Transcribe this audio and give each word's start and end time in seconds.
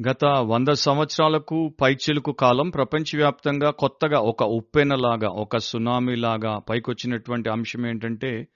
గత 0.00 0.24
వంద 0.24 0.68
సంవత్సరాలకు 0.68 1.74
పైచిలుకు 1.80 2.32
కాలం 2.32 2.70
ప్రపంచవ్యాప్తంగా 2.70 3.70
కొత్తగా 3.70 4.18
ఒక 4.18 4.42
ఉప్పెనలాగా 4.42 5.28
ఒక 5.28 5.56
సునామీలాగా 5.56 6.58
పైకొచ్చినటువంటి 6.58 7.50
అంశం 7.50 7.86
ఏంటంటే 7.86 8.48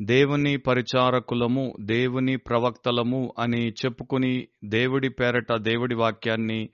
దేవుని 0.00 0.56
పరిచారకులము 0.56 1.74
దేవుని 1.80 2.36
ప్రవక్తలము 2.36 3.34
అని 3.38 3.68
చెప్పుకుని 3.68 4.48
దేవుడి 4.64 5.08
పేరట 5.08 5.52
దేవుడి 5.52 5.94
వాక్యాన్ని 5.94 6.68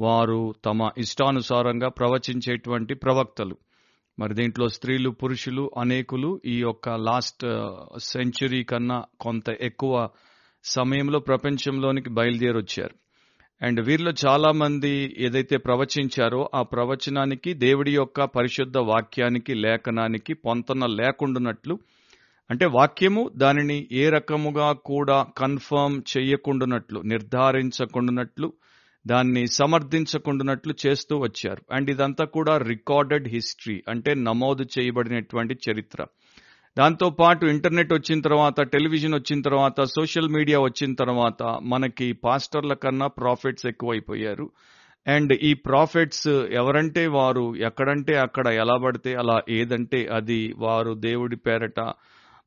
వారు 0.00 0.54
తమ 0.64 0.90
ఇష్టానుసారంగా 0.98 1.88
ప్రవచించేటువంటి 1.88 2.94
ప్రవక్తలు. 2.94 3.56
మరి 4.18 4.34
దీంట్లో 4.34 4.68
స్త్రీలు 4.68 5.10
పురుషులు 5.10 5.70
అనేకులు 5.78 6.40
ఈ 6.46 6.58
యొక్క 6.58 6.88
లాస్ట్ 6.88 7.46
సెంచురీ 7.98 8.64
కన్నా 8.64 9.04
కొంత 9.20 9.48
ఎక్కువ 9.60 10.08
సమయంలో 10.64 11.18
ప్రపంచంలోనికి 11.18 12.10
బయలుదేరొచ్చారు. 12.10 13.09
అండ్ 13.62 13.80
వీరిలో 13.80 14.12
చాలా 14.26 14.52
మంది 14.52 15.14
ఏదైతే 15.18 15.56
ప్రవచించారో 15.56 16.50
ఆ 16.54 16.62
ప్రవచనానికి 16.62 17.54
దేవుడి 17.54 17.94
యొక్క 17.94 18.24
పరిశుద్ధ 18.24 18.78
వాక్యానికి 18.78 19.54
లేఖనానికి 19.54 20.34
పొంతన 20.34 20.86
లేకుండునట్లు 20.86 21.78
అంటే 22.50 22.66
వాక్యము 22.66 23.30
దానిని 23.36 23.88
ఏ 23.92 24.08
రకముగా 24.08 24.72
కూడా 24.72 25.26
కన్ఫర్మ్ 25.38 26.02
చేయకుండానట్లు 26.18 27.00
నిర్ధారించకుండానట్లు 27.00 28.52
దాన్ని 29.06 29.46
సమర్థించకుండానట్లు 29.46 30.74
చేస్తూ 30.86 31.18
వచ్చారు. 31.18 31.62
అండ్ 31.72 31.90
ఇదంతా 31.90 32.24
కూడా 32.24 32.58
రికార్డెడ్ 32.58 33.28
హిస్టరీ 33.28 33.82
అంటే 33.88 34.14
నమోదు 34.14 34.64
చేయబడినటువంటి 34.78 35.58
చరిత్ర. 35.70 36.06
దాంతో 36.78 37.10
పాటు 37.10 37.46
ఇంటర్నెట్ 37.46 37.92
వచ్చిన 37.92 38.20
తర్వాత 38.20 38.62
టెలివిజన్ 38.62 39.14
వచ్చిన 39.14 39.40
తర్వాత 39.40 39.82
సోషల్ 39.82 40.28
మీడియా 40.28 40.60
వచ్చిన 40.60 40.94
తర్వాత 40.94 41.58
మనకి 41.62 42.12
పాస్టర్ల 42.12 42.74
కన్నా 42.74 43.06
ప్రాఫిట్స్ 43.06 43.66
ఎక్కువైపోయారు. 43.66 44.50
అండ్ 45.06 45.32
ఈ 45.32 45.54
ప్రాఫిట్స్ 45.54 46.28
ఎవరంటే 46.28 47.06
వారు 47.06 47.56
ఎక్కడంటే 47.56 48.18
అక్కడ 48.18 48.46
ఎలా 48.46 48.76
పడితే 48.76 49.14
అలా 49.14 49.42
ఏదంటే 49.50 50.08
అది 50.14 50.54
వారు 50.58 50.94
దేవుడి 50.94 51.36
పేరట 51.36 51.80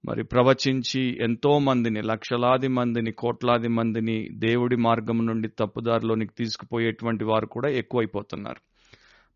మరి 0.06 0.24
ప్రవచించి 0.24 1.24
ఎంతో 1.24 1.60
మందిని 1.60 2.02
లక్షలాది 2.02 2.68
మందిని 2.68 3.12
కోట్లాది 3.12 3.68
మందిని 3.68 4.30
దేవుడి 4.32 4.76
మార్గం 4.76 5.26
నుండి 5.26 5.48
తప్పుదారిలోనికి 5.48 6.34
తీసుకుపోయేటువంటి 6.38 7.26
వారు 7.26 7.46
కూడా 7.46 7.70
ఎక్కువైపోతున్నారు. 7.70 8.62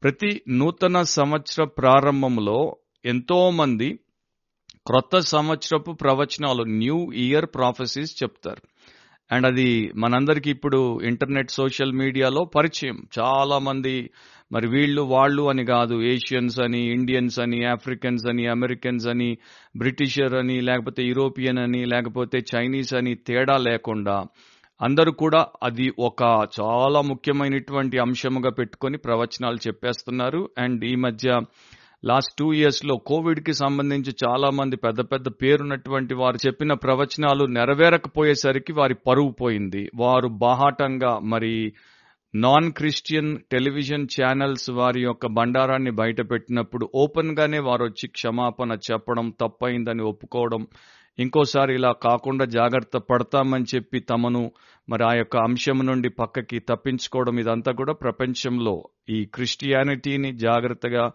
ప్రతి 0.03 0.41
నూతన 0.49 1.01
సంవత్సర 1.01 1.63
ప్రారంభంలో 1.63 2.75
ఎంతో 3.05 3.49
మంది 3.49 3.99
క్రొత్త 4.87 5.19
సంవత్సరపు 5.19 5.91
ప్రవచనాలు 5.91 6.63
న్యూ 6.63 7.11
ఇయర్ 7.11 7.45
ప్రాఫెసీస్ 7.45 8.23
చెప్తారు. 8.23 8.61
అండ్ 9.31 9.47
అది 9.47 9.91
మనందరికీ 9.95 10.49
ఇప్పుడు 10.49 10.99
ఇంటర్నెట్ 11.03 11.51
సోషల్ 11.51 11.91
మీడియాలో 11.91 12.45
పరిచయం. 12.45 12.97
చాలా 13.19 13.57
మంది 13.57 14.09
మరి 14.51 14.67
వీళ్ళు 14.67 15.01
వాళ్ళు 15.01 15.49
అని 15.49 15.65
కాదు 15.65 16.01
ఏషియన్స్ 16.01 16.59
అని 16.59 16.81
ఇండియన్స్ 16.91 17.39
అని 17.39 17.65
ఆఫ్రికన్స్ 17.65 18.27
అని 18.27 18.47
అమెరికన్స్ 18.47 19.07
అని 19.07 19.37
బ్రిటిషర్ 19.77 20.33
అని 20.33 20.61
లేకపోతే 20.61 21.03
యూరోపియన్ 21.03 21.57
అని 21.57 21.85
లేకపోతే 21.85 22.39
చైనీస్ 22.55 22.93
అని 22.93 23.15
తేడా 23.15 23.57
లేకుండా 23.57 24.23
అందరూ 24.81 25.11
కూడా 25.11 25.47
అది 25.63 25.91
ఒక 25.99 26.47
చాలా 26.59 27.01
ముఖ్యమైనటువంటి 27.01 27.99
అంశముగా 27.99 28.49
పెట్టుకొని 28.49 28.97
ప్రవచనాలు 28.97 29.55
చెప్పేస్తున్నారు. 29.55 30.49
అండ్ 30.57 30.85
ఈ 30.85 30.95
మధ్య 30.95 31.39
లాస్ట్ 32.03 32.33
టూ 32.39 32.53
ఇయర్స్లో 32.53 32.97
కోవిడ్కి 32.97 33.53
సంబంధించి 33.53 34.11
చాలా 34.23 34.49
మంది 34.49 34.75
పెద్ద 34.75 35.01
పెద్ద 35.01 35.27
పేరున్నటువంటి 35.41 36.13
వారు 36.13 36.37
చెప్పిన 36.47 36.73
ప్రవచనాలు 36.73 37.43
నెరవేరకపోయేసరికి 37.45 38.73
వారి 38.73 38.95
పరువు 39.07 39.31
పోయింది. 39.31 39.89
వారు 39.95 40.27
బాహాటంగా 40.27 41.19
మరి 41.19 41.73
నాన్ 42.35 42.71
క్రిస్టియన్ 42.71 43.37
టెలివిజన్ 43.51 44.07
ఛానల్స్ 44.15 44.69
వారి 44.69 45.01
యొక్క 45.01 45.27
బండారాన్ని 45.27 45.91
బయటపెట్టినప్పుడు 45.91 46.89
ఓపెన్గానే 46.95 47.59
వారు 47.59 47.83
వచ్చి 47.83 48.07
క్షమాపణ 48.07 48.77
చెప్పడం 48.91 49.33
తప్పైందని 49.41 50.03
ఒప్పుకోవడం 50.03 50.63
ఇంకోసారి 51.19 51.75
ఇలా 51.75 51.91
కాకుండా 51.91 52.45
జాగ్రత్త 52.45 52.97
పడతామని 52.97 53.65
చెప్పి 53.75 53.99
తమను 53.99 54.51
మరి 54.89 55.03
ఆ 55.03 55.13
యొక్క 55.13 55.37
అంశం 55.37 55.77
నుండి 55.85 56.09
పక్కకి 56.09 56.59
తప్పించుకోవడం 56.59 57.39
ఇదంతా 57.39 57.71
కూడా 57.71 57.93
ప్రపంచంలో 57.93 58.75
ఈ 59.09 59.25
క్రిస్టియానిటీని 59.25 60.31
జాగ్రత్తగా 60.37 61.05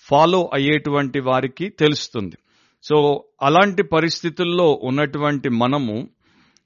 ఫాలో 0.00 0.50
అయ్యేటువంటి 0.54 1.20
వారికి 1.20 1.68
తెలుస్తుంది. 1.68 2.36
సో 2.82 3.24
అలాంటి 3.42 3.82
పరిస్థితుల్లో 3.82 4.80
ఉన్నటువంటి 4.82 5.48
మనము 5.48 6.08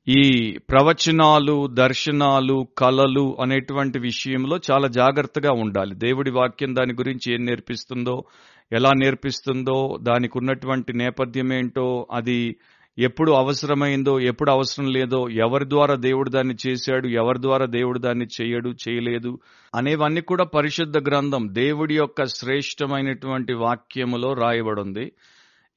ఈ 0.08 0.52
ప్రవచనాలు 0.70 1.66
దర్శనాలు 1.66 2.68
కళలు 2.78 3.36
అనేటువంటి 3.40 3.98
విషయంలో 3.98 4.58
చాలా 4.70 4.88
జాగ్రత్తగా 4.88 5.52
ఉండాలి. 5.52 5.94
దేవుడి 5.94 6.30
వాక్యం 6.30 6.76
దాని 6.76 6.92
గురించి 6.92 7.34
ఏం 7.34 7.44
నేర్పిస్తుందో 7.44 8.24
ఎలా 8.72 8.90
నేర్పిస్తుందో 8.92 9.98
దానికి 10.02 10.38
ఉన్నటువంటి 10.38 10.92
నేపథ్యం 10.92 11.52
ఏంటో 11.52 12.06
అది 12.12 12.56
ఎప్పుడు 12.98 13.32
అవసరమైందో 13.32 14.20
ఎప్పుడు 14.20 14.50
అవసరం 14.50 14.86
లేదో 14.86 15.28
ఎవరి 15.28 15.68
ద్వారా 15.68 15.94
దేవుడు 15.94 16.30
దాన్ని 16.30 16.54
చేశాడు 16.66 17.08
ఎవరి 17.08 17.42
ద్వారా 17.42 17.66
దేవుడు 17.66 17.98
దాన్ని 17.98 18.26
చేయడు 18.40 18.68
చేయలేదు 18.70 19.38
అనేవన్నీ 19.74 20.20
కూడా 20.20 20.44
పరిశుద్ధ 20.44 20.98
గ్రంథం 20.98 21.48
దేవుడి 21.52 21.96
యొక్క 21.96 22.24
శ్రేష్టమైనటువంటి 22.24 23.52
వాక్యములో 23.52 24.32
రాయబడింది. 24.32 25.12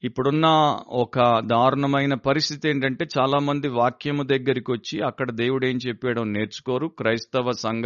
ఇప్పుడున్న 0.04 0.46
ఒక 0.88 1.40
దారుణమైన 1.44 2.14
పరిస్థితి 2.14 2.68
ఏంటంటే 2.68 3.06
చాలా 3.18 3.38
మంది 3.38 3.68
వాక్యము 3.68 4.22
దగ్గరికి 4.22 4.72
వచ్చి 4.72 5.00
అక్కడ 5.00 5.30
దేవుడు 5.30 5.66
ఏం 5.66 5.78
చెప్పాడో 5.88 6.24
నేర్చుకోరు. 6.24 6.86
క్రైస్తవ 6.86 7.50
సంఘ 7.50 7.84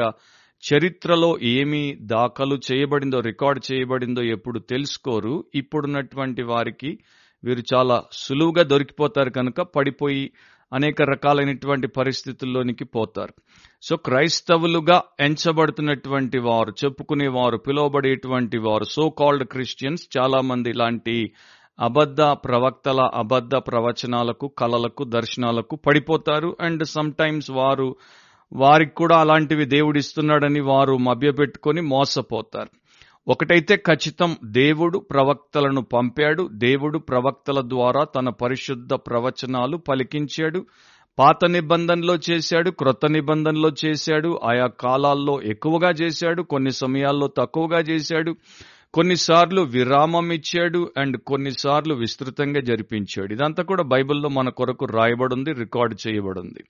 చరిత్రలో 0.72 1.38
ఏమి 1.42 1.98
దాఖలు 2.00 2.60
చేయబడిందో 2.72 3.20
రికార్డ్ 3.20 3.72
చేయబడిందో 3.72 4.22
ఎప్పుడు 4.22 4.58
తెలుసుకోరు. 4.58 5.44
ఇప్పుడున్నటువంటి 5.54 6.42
వారికి 6.42 6.98
వీరు 7.44 7.62
చాలా 7.74 8.04
సులువుగా 8.12 8.62
దొరికిపోతారు 8.62 9.30
కనుక 9.30 9.60
పడిపోయి 9.60 10.30
అనేక 10.72 11.02
రకాలైనటువంటి 11.02 11.86
పరిస్థితుల్లోనికి 11.86 12.84
పోతారు. 12.84 13.34
సో 13.82 13.96
క్రైస్తవులుగా 13.96 15.02
ఎంచబడుతున్నటువంటి 15.20 16.38
వారు 16.38 16.74
చెప్పుకునే 16.84 17.28
వారు 17.28 17.56
పిలువబడేటువంటి 17.56 18.58
వారు 18.58 18.84
సో 18.84 19.08
కాల్డ్ 19.08 19.44
క్రిస్టియన్స్ 19.44 20.18
చాలా 20.18 20.40
మంది 20.40 20.70
ఇలాంటి 20.70 21.32
అబద్ధ 21.80 22.20
ప్రవక్తల 22.20 23.10
అబద్ధ 23.14 23.54
ప్రవచనాలకు 23.54 24.48
కళలకు 24.48 25.04
దర్శనాలకు 25.04 25.76
పడిపోతారు. 25.76 26.56
అండ్ 26.60 26.84
సమ్ 26.84 27.12
టైమ్స్ 27.12 27.50
వారు 27.50 27.96
వారికి 28.52 28.94
కూడా 28.94 29.16
అలాంటివి 29.16 29.64
దేవుడిస్తున్నాడని 29.64 30.60
వారు 30.60 30.96
మభ్యపెట్టుకొని 30.96 31.80
మోసపోతారు. 31.80 32.85
ఒకటైతే 33.28 33.76
ఖచ్చితం 33.76 34.36
దేవుడు 34.44 34.98
ప్రవక్తలను 34.98 35.80
పంపాడు. 35.80 36.48
దేవుడు 36.52 36.98
ప్రవక్తల 36.98 37.60
ద్వారా 37.60 38.04
తన 38.04 38.28
పరిశుద్ధ 38.28 38.94
ప్రవచనాలు 38.94 39.76
పలికించాడు. 39.76 40.66
పాత 41.18 41.44
నిబంధనలో 41.44 42.18
చేశాడు 42.30 42.70
క్రొత్త 42.70 43.06
నిబంధనలో 43.06 43.70
చేశాడు 43.84 44.40
ఆయా 44.44 44.66
కాలాల్లో 44.66 45.42
ఎక్కువగా 45.42 45.90
చేశాడు 45.90 46.42
కొన్ని 46.42 46.70
సమయాల్లో 46.70 47.26
తక్కువగా 47.26 47.78
చేశాడు 47.78 48.36
కొన్నిసార్లు 48.94 49.62
విరామం 49.62 50.32
ఇచ్చాడు 50.32 50.92
అండ్ 50.96 51.16
కొన్నిసార్లు 51.16 51.94
విస్తృతంగా 51.94 52.60
జరిపించాడు. 52.60 53.32
ఇదంతా 53.32 53.62
కూడా 53.62 53.82
బైబిల్లో 53.82 54.28
మన 54.28 54.48
కొరకు 54.48 54.84
రాయబడింది 54.84 55.52
రికార్డు 55.52 55.96
చేయబడింది. 56.08 56.64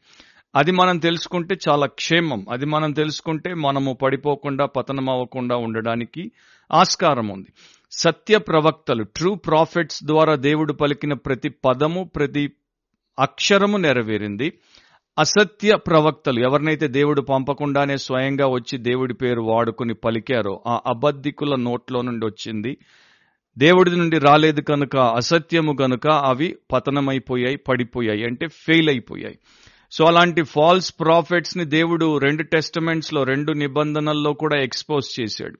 అది 0.56 0.72
మనం 0.72 0.98
తెలుసుకుంటే 0.98 1.56
చాలా 1.68 1.86
క్షేమం. 1.86 2.46
అది 2.50 2.66
మనం 2.66 2.92
తెలుసుకుంటే 2.92 3.54
మనము 3.54 3.92
పడిపోకుండా 4.02 4.66
పతనం 4.66 5.10
అవ్వకుండా 5.10 5.56
ఉండడానికి 5.56 6.32
ఆస్కారం 6.72 7.28
ఉంది. 7.28 7.52
సత్య 7.92 8.38
ప్రవక్తలు 8.38 9.02
ట్రూ 9.02 9.34
ప్రాఫిట్స్ 9.34 10.04
ద్వారా 10.04 10.34
దేవుడు 10.34 10.72
పలికిన 10.72 11.12
ప్రతి 11.12 11.48
పదము 11.48 12.10
ప్రతి 12.16 12.52
అక్షరము 13.18 13.76
నెరవేరింది. 13.76 14.52
అసత్య 15.18 15.76
ప్రవక్తలు 15.76 16.40
ఎవరినైతే 16.40 16.88
దేవుడు 16.88 17.20
పంపకుండానే 17.20 17.96
స్వయంగా 17.96 18.46
వచ్చి 18.46 18.78
దేవుడి 18.78 19.14
పేరు 19.14 19.40
వాడుకుని 19.40 19.94
పలికారో 19.94 20.62
ఆ 20.66 20.80
అబద్ధికుల 20.86 21.54
నోట్లో 21.54 22.02
నుండి 22.02 22.26
వచ్చింది. 22.26 22.78
దేవుడి 23.58 23.90
నుండి 23.90 24.18
రాలేదు 24.18 24.60
కనుక 24.60 24.96
అసత్యము 24.96 25.72
కనుక 25.72 26.06
అవి 26.06 26.56
పతనమైపోయాయి 26.72 27.56
పడిపోయాయి 27.56 28.24
అంటే 28.24 28.48
ఫెయిల్ 28.48 28.88
అయిపోయాయి. 28.88 29.38
సో 29.92 30.04
అలాంటి 30.04 30.42
ఫాల్స్ 30.42 30.92
ప్రాఫిట్స్ని 31.00 31.64
దేవుడు 31.64 32.18
రెండు 32.18 32.42
టెస్టమెంట్స్లో 32.42 33.22
రెండు 33.22 33.52
నిబంధనల్లో 33.52 34.32
కూడా 34.32 34.62
ఎక్స్పోజ్ 34.62 35.20
చేశాడు. 35.20 35.58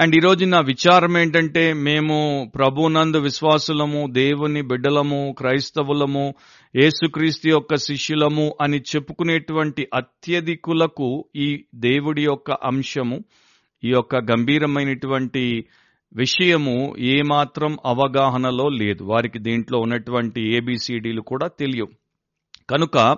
అండ్ 0.00 0.16
ఈరోజు 0.16 0.44
నా 0.44 0.60
విచారం 0.60 1.18
ఏంటంటే 1.18 1.72
మేము 1.72 2.50
ప్రభునందు 2.54 3.18
విశ్వాసులము 3.18 4.06
దేవుని 4.12 4.62
బిడ్డలము 4.62 5.34
క్రైస్తవులము 5.38 6.34
యేసుక్రీస్తు 6.76 7.48
యొక్క 7.48 7.74
శిష్యులము 7.74 8.56
అని 8.60 8.78
చెప్పుకునేటువంటి 8.78 9.88
అత్యధికులకు 9.94 11.24
ఈ 11.36 11.64
దేవుడి 11.74 12.22
యొక్క 12.24 12.50
అంశము 12.50 13.24
ఈ 13.84 13.88
యొక్క 13.88 14.16
గంభీరమైనటువంటి 14.16 15.64
విషయము 16.16 16.94
ఏమాత్రం 16.98 17.76
అవగాహనలో 17.84 18.68
లేదు. 18.68 19.04
వారికి 19.04 19.38
దీంట్లో 19.38 19.78
ఉన్నటువంటి 19.78 20.56
ఏబిసిడీలు 20.56 21.20
కూడా 21.20 21.46
తెలియవు. 21.46 21.88
కనుక 22.70 23.16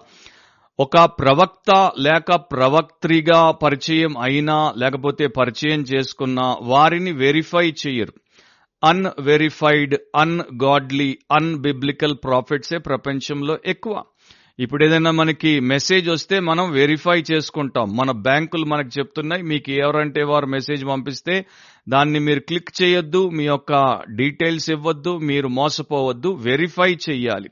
ఒక 0.80 1.04
ప్రవక్త 1.04 1.92
లేక 1.98 2.34
ప్రవక్త్రిగా 2.34 3.50
పరిచయం 3.50 4.16
అయినా 4.18 4.74
లేకపోతే 4.76 5.26
పరిచయం 5.26 5.80
చేసుకున్న 5.80 6.56
వారిని 6.62 7.12
వెరిఫై 7.12 7.74
చేయరు. 7.86 8.12
అన్వెరిఫైడ్ 8.84 9.94
అన్ 10.16 10.40
గాడ్లీ 10.64 11.18
ప్రాఫిట్సే 12.24 12.78
ప్రపంచంలో 12.78 13.58
ఎక్కువ. 13.66 14.02
ఇప్పుడు 14.58 14.84
ఏదైనా 14.84 15.10
మనకి 15.10 15.60
మెసేజ్ 15.60 16.08
వస్తే 16.08 16.40
మనం 16.40 16.70
వెరిఫై 16.70 17.24
చేసుకుంటాం. 17.32 17.96
మన 17.96 18.10
బ్యాంకులు 18.10 18.64
మనకు 18.64 18.98
చెప్తున్నాయి 18.98 19.42
మీకు 19.42 19.70
ఎవరంటే 19.70 20.22
వారు 20.22 20.46
మెసేజ్ 20.46 20.84
పంపిస్తే 20.84 21.46
దాన్ని 21.88 22.18
మీరు 22.18 22.40
క్లిక్ 22.40 22.82
చేయొద్దు 22.82 23.28
మీ 23.28 23.44
యొక్క 23.44 24.00
డీటెయిల్స్ 24.10 24.70
ఇవ్వద్దు 24.70 25.18
మీరు 25.18 25.48
మోసపోవద్దు 25.48 26.28
వెరిఫై 26.28 26.96
చేయాలి. 27.10 27.50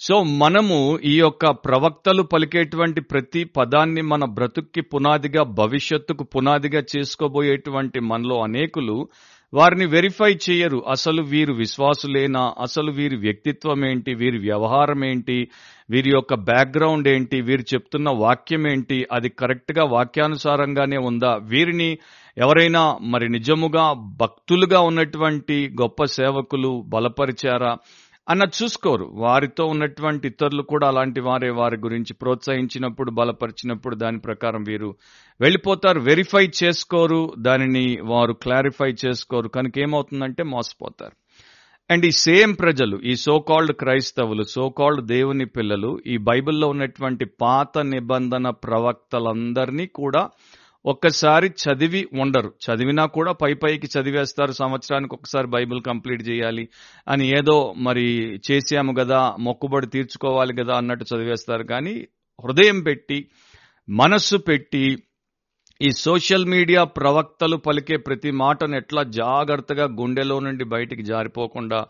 సో 0.00 0.22
మనము 0.22 0.98
ఈ 1.04 1.18
యొక్క 1.18 1.50
ప్రవక్తలు 1.50 2.22
పలికేటువంటి 2.22 3.00
ప్రతి 3.00 3.44
పదాన్ని 3.44 4.02
మన 4.02 4.24
బ్రతుక్కి 4.24 4.80
పునాదిగా 4.80 5.42
భవిష్యత్తుకు 5.42 6.24
పునాదిగా 6.24 6.82
చేసుకోబోయేటువంటి 6.96 8.00
మనలో 8.00 8.42
అనేకులు 8.42 9.08
వారిని 9.54 9.86
వెరిఫై 9.86 10.38
చేయరు. 10.50 10.84
అసలు 10.88 11.22
వీరు 11.22 11.52
విశ్వాసులేనా? 11.52 12.54
అసలు 12.60 12.92
వీరి 12.92 13.16
వ్యక్తిత్వం 13.16 13.84
ఏంటి 13.84 14.14
వీరి 14.14 14.38
వ్యవహారం 14.38 15.04
ఏంటి 15.04 15.48
వీరి 15.90 16.10
యొక్క 16.10 16.34
బ్యాక్గ్రౌండ్ 16.34 17.08
ఏంటి? 17.08 17.40
వీరు 17.40 17.62
చెప్తున్న 17.62 18.10
వాక్యం 18.10 18.66
ఏంటి 18.66 19.06
అది 19.12 19.28
కరెక్ట్గా 19.28 19.84
వాక్యానుసారంగానే 19.84 20.96
ఉందా? 20.96 21.36
వీరిని 21.42 21.98
ఎవరైనా 22.38 22.98
మరి 23.00 23.28
నిజముగా 23.28 23.92
భక్తులుగా 24.20 24.80
ఉన్నటువంటి 24.80 25.68
గొప్ప 25.82 26.04
సేవకులు 26.04 26.84
బలపరిచారా? 26.86 27.76
అన్నది 28.28 28.64
చూసుకోరు. 28.64 29.10
వారితో 29.12 29.64
ఉన్నటువంటి 29.64 30.28
ఇతరులు 30.28 30.62
కూడా 30.62 30.88
అలాంటి 30.88 31.20
వారే 31.20 31.50
వారి 31.50 31.76
గురించి 31.76 32.14
ప్రోత్సహించినప్పుడు 32.14 33.10
బలపరిచినప్పుడు 33.10 33.94
దాని 33.94 34.18
ప్రకారం 34.18 34.64
వీరు 34.64 34.96
వెళ్ళిపోతారు. 35.40 36.00
వెరిఫై 36.00 36.50
చేసుకోరు. 36.64 37.34
దానిని 37.38 37.98
వారు 38.04 38.32
క్లారిఫై 38.32 38.94
చేసుకోరు. 39.06 39.48
కనుక 39.48 39.78
ఏమవుతుందంటే 39.78 40.42
మోసపోతారు. 40.42 41.12
అండ్ 41.90 42.06
ఈ 42.06 42.10
సేమ్ 42.10 42.56
ప్రజలు 42.58 43.00
ఈ 43.04 43.16
సో 43.16 43.38
కాల్డ్ 43.38 43.72
క్రైస్తవులు 43.72 44.42
సో 44.42 44.68
కాల్డ్ 44.68 45.06
దేవుని 45.06 45.44
పిల్లలు 45.44 46.00
ఈ 46.06 46.16
బైబిల్లో 46.16 46.68
ఉన్నటువంటి 46.68 47.24
పాత 47.24 47.78
నిబంధన 47.78 48.50
ప్రవక్తలందరినీ 48.50 49.86
కూడా 49.86 50.28
ఒక్కసారి 50.86 51.48
చదివి 51.48 52.08
ఉండరు. 52.20 52.52
చదివినా 52.64 53.06
కూడా 53.06 53.32
పై 53.32 53.54
పైకి 53.54 53.86
చదివేస్తారు. 53.86 54.52
సంవత్సరానికి 54.52 55.14
ఒకసారి 55.14 55.46
బైబిల్ 55.46 55.82
కంప్లీట్ 55.82 56.28
చేయాలి 56.28 56.68
అని 57.08 57.28
ఏదో 57.28 57.74
మరి 57.76 58.40
చేసాము 58.50 58.92
కదా 58.92 59.36
మొక్కుబడి 59.40 59.86
తీర్చుకోవాలి 59.86 60.56
కదా 60.56 60.76
అన్నట్టు 60.76 61.16
చదివేస్తారు. 61.16 61.62
కానీ 61.62 62.06
హృదయం 62.44 62.80
పెట్టి 62.82 63.28
మనస్సు 63.88 64.36
పెట్టి 64.36 65.02
ఈ 65.82 65.90
సోషల్ 65.90 66.44
మీడియా 66.44 66.84
ప్రవక్తలు 66.84 67.56
పలికే 67.56 67.96
ప్రతి 67.96 68.30
మాటను 68.30 68.76
ఎట్లా 68.76 69.02
జాగ్రత్తగా 69.02 69.84
గుండెలో 69.84 70.40
నుండి 70.40 70.64
బయటికి 70.64 71.02
జారిపోకుండా 71.02 71.86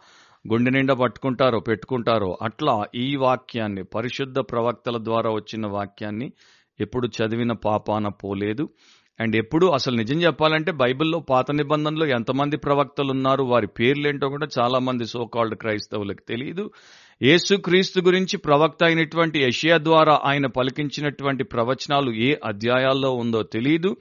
గుండె 0.52 0.70
నిండా 0.70 0.94
పట్టుకుంటారో 0.94 1.60
పెట్టుకుంటారో 1.60 2.38
అట్లా 2.42 2.84
ఈ 2.94 3.16
వాక్యాన్ని 3.16 3.82
పరిశుద్ధ 3.84 4.38
ప్రవక్తల 4.38 5.04
ద్వారా 5.04 5.30
వచ్చిన 5.30 5.66
వాక్యాన్ని 5.66 6.32
ఎప్పుడు 6.80 7.08
చదివిన 7.08 7.52
పాపాన 7.52 8.08
పోలేదు 8.08 8.68
అండ్ 9.20 9.36
ఎప్పుడు 9.36 9.66
అసలు 9.66 9.96
నిజం 9.96 10.22
చెప్పాలంటే 10.22 10.72
బైబిల్లో 10.72 11.18
పాత 11.18 11.50
నిబంధనలో 11.50 12.06
ఎంతమంది 12.06 12.56
ప్రవక్తలు 12.56 13.10
ఉన్నారు 13.10 13.44
వారి 13.44 13.66
పేర్లేంటో 13.66 14.28
కూడా 14.28 14.46
చాలా 14.58 14.78
మంది 14.78 15.04
క్రైస్తవులకు 15.54 16.22
తెలియదు 16.28 16.70
యేసుక్రీస్తు 17.22 18.00
గురించి 18.00 18.36
ప్రవక్త 18.36 18.84
అయినటువంటి 18.84 19.42
యషియా 19.42 19.78
ద్వారా 19.78 20.20
ఆయన 20.24 20.46
పలికించినటువంటి 20.46 21.44
ప్రవచనాలు 21.44 22.10
ఏ 22.10 22.36
అధ్యాయాల్లో 22.44 23.10
ఉందో 23.10 23.42
తెలియదు 23.42 23.96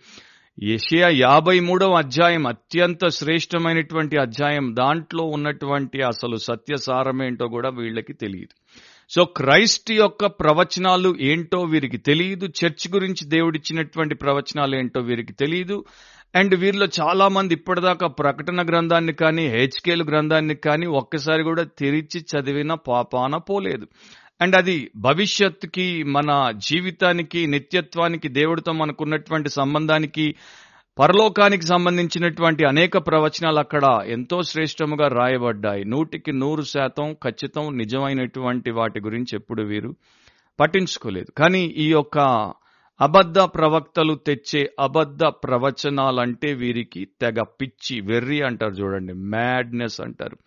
యషియా 0.64 1.10
యాభై 1.10 1.60
మూడవ 1.60 1.94
అధ్యాయం 1.94 2.48
అత్యంత 2.48 3.08
శ్రేష్టమైనటువంటి 3.08 4.18
అధ్యాయం. 4.18 4.76
దాంట్లో 4.76 5.24
ఉన్నటువంటి 5.24 6.02
అసలు 6.02 6.36
సత్యసారమేంటో 6.36 7.48
కూడా 7.48 7.70
వీళ్ళకి 7.70 8.14
తెలియదు 8.14 8.56
సో 9.16 9.26
క్రైస్ట్ 9.26 9.92
యొక్క 9.92 10.26
ప్రవచనాలు 10.26 11.16
ఏంటో 11.22 11.62
వీరికి 11.64 11.98
తెలియదు 11.98 12.46
చర్చ్ 12.46 12.86
గురించి 12.94 13.30
దేవుడిచ్చినటువంటి 13.30 14.16
ప్రవచనాలు 14.16 14.76
ఏంటో 14.76 15.00
వీరికి 15.00 15.34
తెలియదు 15.34 15.86
అండ్ 16.36 16.56
వీరిలో 16.56 16.88
చాలా 17.02 17.28
మంది 17.28 17.54
ఇప్పటిదాకా 17.54 18.08
ప్రకటన 18.08 18.66
గ్రంథాన్ని 18.70 19.14
కానీ 19.14 19.48
హెచ్కేల్ 19.48 20.04
గ్రంథాన్ని 20.04 20.56
కానీ 20.56 20.86
ఒక్కసారి 20.86 21.44
కూడా 21.44 21.64
తెరిచి 21.64 22.20
చదివిన 22.22 22.74
పాపాన 22.74 23.36
పోలేదు. 23.38 23.88
అండ్ 24.42 24.56
అది 24.56 24.92
భవిష్యత్తుకి 24.96 26.04
మన 26.04 26.54
జీవితానికి 26.70 27.48
నిత్యత్వానికి 27.48 28.28
దేవుడితో 28.28 28.72
మనకున్నటువంటి 28.72 29.50
సంబంధానికి 29.50 30.36
పరలోకానికి 31.00 31.66
సంబంధించినటువంటి 31.66 32.66
అనేక 32.66 32.98
ప్రవచనాలు 32.98 33.60
అక్కడ 33.60 34.00
ఎంతో 34.06 34.42
శ్రేష్టముగా 34.42 35.08
రాయబడ్డాయి. 35.08 35.84
నూటికి 35.84 36.32
నూరు 36.32 36.62
శాతం 36.62 37.14
ఖచ్చితం 37.14 37.78
నిజమైనటువంటి 37.78 38.72
వాటి 38.72 39.00
గురించి 39.00 39.36
ఎప్పుడు 39.36 39.64
వీరు 39.64 39.96
పట్టించుకోలేదు. 40.60 41.32
కానీ 41.32 41.64
ఈ 41.64 41.92
యొక్క 41.92 42.20
అబద్ధ 43.02 43.40
ప్రవక్తలు 43.40 44.14
తెచ్చే 44.14 44.72
అబద్ధ 44.80 45.24
ప్రవచనాలంటే 45.24 46.54
వీరికి 46.54 47.08
తెగ 47.22 47.42
పిచ్చి 47.42 48.02
వెర్రి 48.02 48.42
అంటారు 48.42 48.72
చూడండి. 48.72 49.14
మ్యాడ్నెస్ 49.14 50.02
అంటారు. 50.02 50.38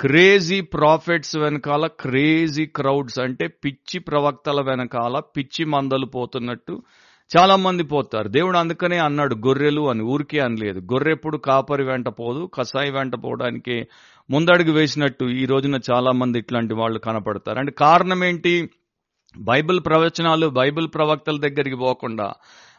క్రేజీ 0.00 0.60
ప్రాఫిట్స్ 0.60 1.36
వెనకాల 1.36 1.86
క్రేజీ 1.86 2.66
క్రౌడ్స్ 2.66 3.18
అంటే 3.18 3.46
పిచ్చి 3.46 4.00
ప్రవక్తల 4.00 4.60
వెనకాల 4.60 5.20
పిచ్చి 5.36 5.64
మందలు 5.64 6.06
పోతున్నట్టు 6.06 6.82
చాలా 7.36 7.56
మంది 7.56 7.82
పోతారు. 7.82 8.28
దేవుడు 8.28 8.58
అందుకనే 8.58 8.98
అన్నాడు 8.98 9.34
గొర్రెలు 9.34 9.90
అని. 9.90 10.02
ఊరికే 10.02 10.38
అనలేదు. 10.38 10.78
గొర్రెప్పుడు 10.80 11.36
కాపరి 11.36 11.84
వెంట 11.84 12.08
పోదు 12.08 12.50
కసాయి 12.54 12.90
వెంట 12.90 13.14
పోవడానికి 13.14 13.86
ముందడుగు 14.30 14.72
వేసినట్టు 14.72 15.24
ఈ 15.24 15.46
రోజున 15.46 15.80
చాలా 15.92 16.12
మంది 16.12 16.38
ఇట్లాంటి 16.38 16.74
వాళ్ళు 16.74 16.98
కనపడతారు. 16.98 17.58
అంటే 17.58 17.72
కారణం 17.72 18.24
ఏంటి? 18.24 18.70
బైబిల్ 19.38 19.80
ప్రవచనాలు 19.86 20.46
బైబిల్ 20.46 20.88
ప్రవక్తల 20.94 21.36
దగ్గరికి 21.36 21.76
పోకుండా 21.76 22.32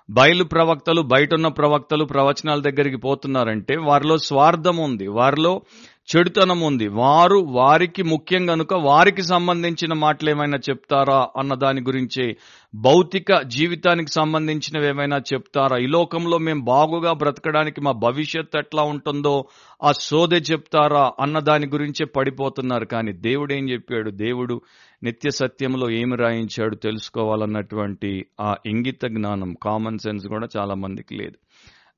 బయలు 0.10 0.44
ప్రవక్తలు 0.44 1.02
బయట 1.02 1.34
ఉన్న 1.34 1.48
ప్రవక్తలు 1.48 2.06
ప్రవచనాల 2.06 2.60
దగ్గరికి 2.62 2.98
పోతున్నారంటే 2.98 3.78
వారిలో 3.78 4.18
స్వార్థం 4.18 4.78
ఉంది. 4.78 5.08
వారిలో 5.08 5.62
చెడుతనం 6.10 6.60
ఉంది. 6.60 6.88
వారు 6.88 7.38
వారికి 7.38 8.04
ముఖ్యం 8.04 8.46
కనుక 8.46 8.74
వారికి 8.74 9.24
సంబంధించిన 9.24 9.94
మాటలు 9.94 10.30
ఏమైనా 10.30 10.58
చెప్తారా 10.70 11.28
అన్న 11.38 11.54
దాని 11.54 11.82
గురించి 11.82 12.38
భౌతిక 12.76 13.42
జీవితానికి 13.42 14.12
సంబంధించినవి 14.12 14.88
ఏమైనా 14.88 15.18
చెప్తారా? 15.34 15.78
ఈ 15.78 15.88
లోకంలో 15.88 16.38
మేము 16.38 16.64
బాగుగా 16.64 17.14
బ్రతకడానికి 17.14 17.82
మా 17.82 17.92
భవిష్యత్ 17.92 18.58
ఎట్లా 18.58 18.84
ఉంటుందో 18.84 19.46
ఆ 19.84 19.92
సోదె 19.92 20.36
చెప్తారా 20.36 21.12
అన్న 21.20 21.40
దాని 21.40 21.68
గురించే 21.68 22.06
పడిపోతున్నారు. 22.06 22.86
కానీ 22.86 23.14
దేవుడు 23.14 23.54
ఏం 23.54 23.70
చెప్పాడు? 23.70 24.10
దేవుడు 24.10 24.62
నిత్య 25.04 25.30
సత్యంలో 25.30 25.90
ఏమి 25.90 26.16
రాయించాడు 26.18 26.76
తెలుసుకోవాలన్నటువంటి 26.76 28.26
ఆ 28.42 28.56
ఇంగిత 28.66 29.06
జ్ఞానం 29.06 29.56
కామన్ 29.64 30.00
సెన్స్ 30.00 30.28
కూడా 30.28 30.48
చాలా 30.58 30.76
మందికి 30.76 31.16
లేదు. 31.16 31.38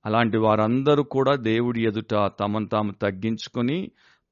అలాంటి 0.07 0.37
వారందరూ 0.37 1.03
కూడా 1.03 1.35
దేవుడి 1.35 1.81
ఎదుట 1.81 2.15
తమను 2.39 2.67
తాము 2.67 2.91
తగ్గించుకొని 3.01 3.77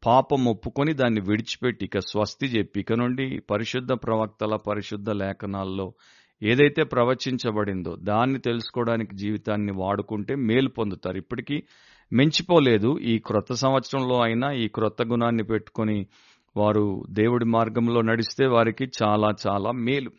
పాపం 0.04 0.46
ఒప్పుకొని 0.46 0.94
దాన్ని 0.94 1.22
విడిచిపెట్టి 1.22 1.86
ఇక 1.86 2.00
స్వస్తి 2.00 2.48
చెప్పి 2.48 2.80
ఇక 2.80 2.94
నుండి 2.94 3.26
పరిశుద్ధ 3.52 3.92
ప్రవక్తల 4.04 4.56
పరిశుద్ధ 4.68 5.10
లేఖనాల్లో 5.10 5.88
ఏదైతే 6.42 6.84
ప్రవచించబడిందో 6.84 7.96
దాన్ని 8.02 8.40
తెలుసుకోవడానికి 8.40 9.14
జీవితాన్ని 9.16 9.74
వాడుకుంటే 9.74 10.36
మేలు 10.48 10.70
పొందుతారు. 10.70 11.18
ఇప్పటికీ 11.18 11.58
మించిపోలేదు. 12.12 12.90
ఈ 13.12 13.20
క్రొత్త 13.20 13.54
సంవత్సరంలో 13.54 14.18
అయినా 14.22 14.52
ఈ 14.54 14.68
క్రొత్త 14.68 15.04
గుణాన్ని 15.04 15.44
పెట్టుకొని 15.44 15.98
వారు 16.56 16.84
దేవుడి 17.10 17.46
మార్గంలో 17.46 18.02
నడిస్తే 18.02 18.46
వారికి 18.48 18.86
చాలా 19.00 19.30
చాలా 19.46 19.72
మేలు. 19.72 20.12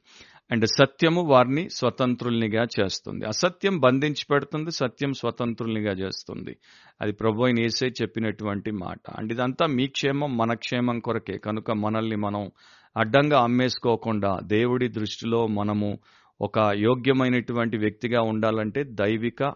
అండ్ 0.51 0.67
సత్యము 0.67 1.23
వారిని 1.23 1.71
స్వతంత్రుల్నిగా 1.71 2.67
చేస్తుంది. 2.81 3.27
అసత్యం 3.27 3.81
బంధించి 3.81 4.27
పెడుతుంది 4.31 4.71
సత్యం 4.71 5.13
స్వతంత్రుల్నిగా 5.13 5.93
చేస్తుంది. 5.93 6.57
అది 7.03 7.13
ప్రభు 7.13 7.43
అయిన 7.43 7.61
ఏసే 7.61 7.87
చెప్పినటువంటి 8.03 8.71
మాట. 8.71 9.01
అండ్ 9.19 9.33
ఇదంతా 9.33 9.67
మీ 9.67 9.87
క్షేమం 9.87 10.37
మన 10.37 10.55
క్షేమం 10.55 11.01
కొరకే. 11.01 11.39
కనుక 11.39 11.71
మనల్ని 11.71 12.17
మనం 12.17 12.51
అడ్డంగా 12.97 13.41
అమ్మేసుకోకుండా 13.41 14.39
దేవుడి 14.43 14.89
దృష్టిలో 14.89 15.47
మనము 15.47 15.99
ఒక 16.41 16.59
యోగ్యమైనటువంటి 16.59 17.77
వ్యక్తిగా 17.77 18.23
ఉండాలంటే 18.23 18.85
దైవిక 18.85 19.55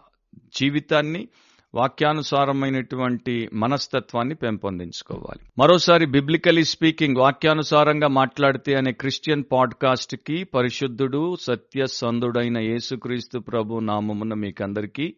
జీవితాన్ని 0.55 1.27
వాక్యానుసారమైనటువంటి 1.75 3.49
మనస్తత్వాన్ని 3.53 4.35
పెంపొందించుకోవాలి. 4.35 5.39
మరోసారి 5.57 6.05
బిబ్లికలీ 6.05 6.63
స్పీకింగ్ 6.63 7.17
వాక్యానుసారంగా 7.17 8.07
మాట్లాడితే 8.07 8.75
అనే 8.75 8.91
క్రిస్టియన్ 8.91 9.43
పాడ్కాస్ట్కి 9.51 10.43
పరిశుద్ధుడు 10.43 11.35
సత్య 11.35 11.85
సంధుడైన 11.87 12.57
యేసుక్రీస్తు 12.57 13.39
ప్రభు 13.39 13.79
నామమున 13.79 14.33
మీకందరికీ 14.33 15.13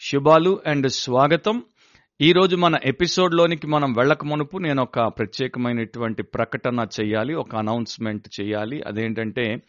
శుభాలు 0.00 0.60
అండ్ 0.66 0.90
స్వాగతం. 0.90 1.62
ఈ 2.20 2.32
రోజు 2.32 2.56
మన 2.56 2.78
ఎపిసోడ్ 2.84 3.34
లోనికి 3.34 3.66
మనం 3.66 3.92
వెళ్ళక 3.92 4.24
మునుపు 4.24 4.58
నేను 4.58 4.82
ఒక 4.82 5.00
ప్రత్యేకమైనటువంటి 5.00 6.22
ప్రకటన 6.22 6.86
చేయాలి 7.00 7.34
ఒక 7.34 7.56
అనౌన్స్మెంట్ 7.56 8.40
చేయాలి. 8.40 8.82
అదేంటంటే 8.86 9.62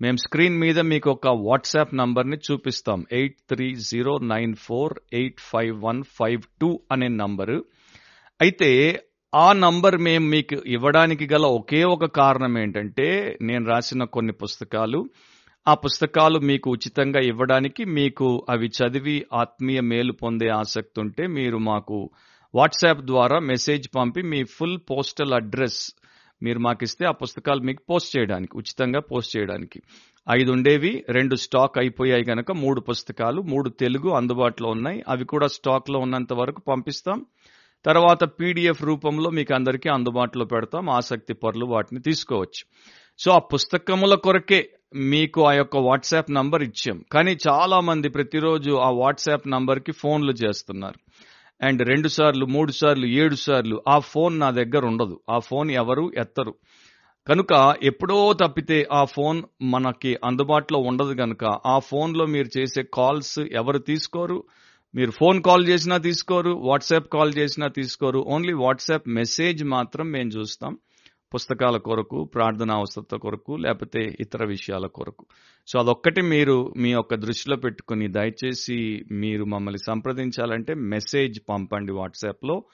మేము 0.00 0.16
స్క్రీన్ 0.16 0.58
మీద 0.58 0.80
మీకు 0.80 1.10
ఒక 1.10 1.26
వాట్సాప్ 1.26 1.94
నంబర్ని 1.94 2.36
చూపిస్తాం. 2.36 3.04
Eight 3.12 3.36
three 3.48 3.74
zero 3.74 4.18
nine 4.22 4.54
four 4.54 4.94
eight 5.12 5.40
five 5.40 5.84
one 5.84 6.02
five 6.02 6.42
two 6.60 6.80
అనే 6.92 7.08
నంబరు. 7.08 7.64
అయితే 8.40 9.02
ఆ 9.34 9.52
నంబర్ 9.52 9.96
మేము 9.98 10.26
మీకు 10.26 10.62
ఇవ్వడానికి 10.66 11.28
గల 11.34 11.44
ఒకే 11.44 11.84
ఒక 11.84 12.04
కారణం 12.04 12.58
ఏంటంటే 12.58 13.38
నేను 13.42 13.66
రాసిన 13.66 14.04
కొన్ని 14.04 14.32
పుస్తకాలు. 14.32 15.10
ఆ 15.68 15.74
పుస్తకాలు 15.74 16.38
మీకు 16.38 16.70
ఉచితంగా 16.70 17.20
ఇవ్వడానికి 17.20 17.84
మీకు 17.84 18.46
అవి 18.48 18.68
చదివి 18.68 19.26
ఆత్మీయ 19.32 19.80
మేలు 19.80 20.12
పొందే 20.12 20.48
ఆసక్తి 20.48 21.00
ఉంటే 21.00 21.26
మీరు 21.26 21.56
మాకు 21.58 22.10
వాట్సాప్ 22.54 23.02
ద్వారా 23.02 23.38
మెసేజ్ 23.38 23.88
పంపి 23.96 24.22
మీ 24.22 24.44
ఫుల్ 24.44 24.78
పోస్టల్ 24.90 25.32
అడ్రస్ 25.32 25.94
మీరు 26.42 26.58
మాకు 26.58 26.78
ఇస్తే 26.82 27.06
ఆ 27.06 27.10
పుస్తకాలు 27.10 27.60
మీకు 27.60 27.82
పోస్ట్ 27.90 28.16
చేయడానికి 28.16 28.56
ఉచితంగా 28.56 29.00
పోస్ట్ 29.00 29.36
చేయడానికి. 29.36 29.82
ఐదు 30.30 30.52
ఉండేవి 30.52 31.04
రెండు 31.08 31.36
స్టాక్ 31.36 31.78
అయిపోయాయి 31.78 32.24
కనుక 32.24 32.52
మూడు 32.52 32.80
పుస్తకాలు 32.80 33.42
మూడు 33.42 33.68
తెలుగు 33.68 34.10
అందుబాటులో 34.10 34.70
ఉన్నాయి. 34.70 35.04
అవి 35.08 35.24
కూడా 35.24 35.46
స్టాక్లో 35.46 35.98
ఉన్నంత 35.98 36.32
వరకు 36.32 36.60
పంపిస్తాం. 36.60 37.26
తర్వాత 37.84 38.24
పీడిఎఫ్ 38.24 38.82
రూపంలో 38.82 39.30
మీకు 39.30 39.54
అందరికీ 39.54 39.88
అందుబాటులో 39.88 40.44
పెడతాం. 40.44 40.90
ఆసక్తి 40.90 41.34
పరులు 41.34 41.66
వాటిని 41.66 42.02
తీసుకోవచ్చు. 42.02 42.64
సో 43.18 43.32
ఆ 43.32 43.38
పుస్తకముల 43.38 44.14
కొరకే 44.14 44.70
మీకు 44.94 45.44
ఆ 45.46 45.52
యొక్క 45.52 45.76
వాట్సాప్ 45.76 46.32
నంబర్ 46.32 46.62
ఇచ్చాం. 46.62 47.04
కానీ 47.12 47.36
చాలా 47.48 47.80
మంది 47.80 48.08
ప్రతిరోజు 48.08 48.70
ఆ 48.70 48.90
వాట్సాప్ 48.90 49.48
నంబర్కి 49.48 49.92
ఫోన్లు 49.92 50.32
చేస్తున్నారు. 50.32 51.12
అండ్ 51.62 51.82
రెండు 51.82 52.08
సార్లు 52.08 52.46
మూడు 52.46 52.72
సార్లు 52.72 53.06
ఏడు 53.06 53.34
సార్లు 53.34 53.82
ఆ 53.88 53.98
ఫోన్ 53.98 54.40
నా 54.40 54.50
దగ్గర 54.50 54.86
ఉండదు. 54.86 55.20
ఆ 55.30 55.38
ఫోన్ 55.38 55.70
ఎవరు 55.70 56.12
ఎత్తరు. 56.16 56.54
కనుక 57.26 57.74
ఎప్పుడో 57.82 58.32
తప్పితే 58.32 58.88
ఆ 58.92 59.04
ఫోన్ 59.04 59.42
మనకి 59.62 60.16
అందుబాటులో 60.24 60.78
ఉండదు 60.78 61.14
కనుక 61.14 61.44
ఆ 61.66 61.78
ఫోన్లో 61.78 62.26
మీరు 62.26 62.58
చేసే 62.58 62.82
కాల్స్ 62.94 63.38
ఎవరు 63.38 63.78
తీసుకోరు? 63.78 64.44
మీరు 64.94 65.10
ఫోన్ 65.10 65.42
కాల్ 65.42 65.68
చేసినా 65.68 65.96
తీసుకోరు 65.96 66.50
వాట్సాప్ 66.50 67.08
కాల్ 67.08 67.34
చేసినా 67.38 67.68
తీసుకోరు. 67.68 68.18
ఓన్లీ 68.18 68.52
వాట్సాప్ 68.52 69.08
మెసేజ్ 69.08 69.64
మాత్రం 69.64 70.10
మేము 70.10 70.28
చూస్తాం. 70.28 70.78
పుస్తకాల 71.34 71.76
కొరకు 71.76 72.24
ప్రార్థన 72.24 72.70
అవసరత 72.70 73.14
కొరకు 73.14 73.52
లేకపోతే 73.52 74.16
ఇతర 74.20 74.46
విషయాల 74.46 74.86
కొరకు. 74.86 75.26
సో 75.66 75.78
అదొక్కటి 75.78 76.22
మీరు 76.22 76.74
మీ 76.76 76.90
యొక్క 76.90 77.14
దృష్టిలో 77.14 77.56
పెట్టుకుని 77.56 78.08
దయచేసి 78.08 79.04
మీరు 79.10 79.44
మమ్మల్ని 79.44 79.78
సంప్రదించాలంటే 79.78 80.74
మెసేజ్ 80.74 81.40
పంపండి 81.48 81.92
వాట్సాప్లో. 81.92 82.64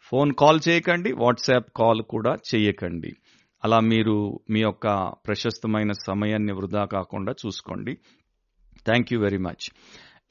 ఫోన్ 0.00 0.32
కాల్ 0.32 0.60
చేయకండి 0.68 1.12
వాట్సాప్ 1.12 1.66
కాల్ 1.76 2.02
కూడా 2.02 2.36
చేయకండి. 2.54 3.12
అలా 3.64 3.80
మీరు 3.80 4.40
మీ 4.50 4.60
యొక్క 4.60 5.12
ప్రశస్తమైన 5.26 5.92
సమయాన్ని 5.92 6.52
వృధా 6.52 6.84
కాకుండా 6.84 7.34
చూసుకోండి. 7.46 7.94
Thank 8.86 9.12
you 9.12 9.20
very 9.20 9.38
much. 9.38 9.70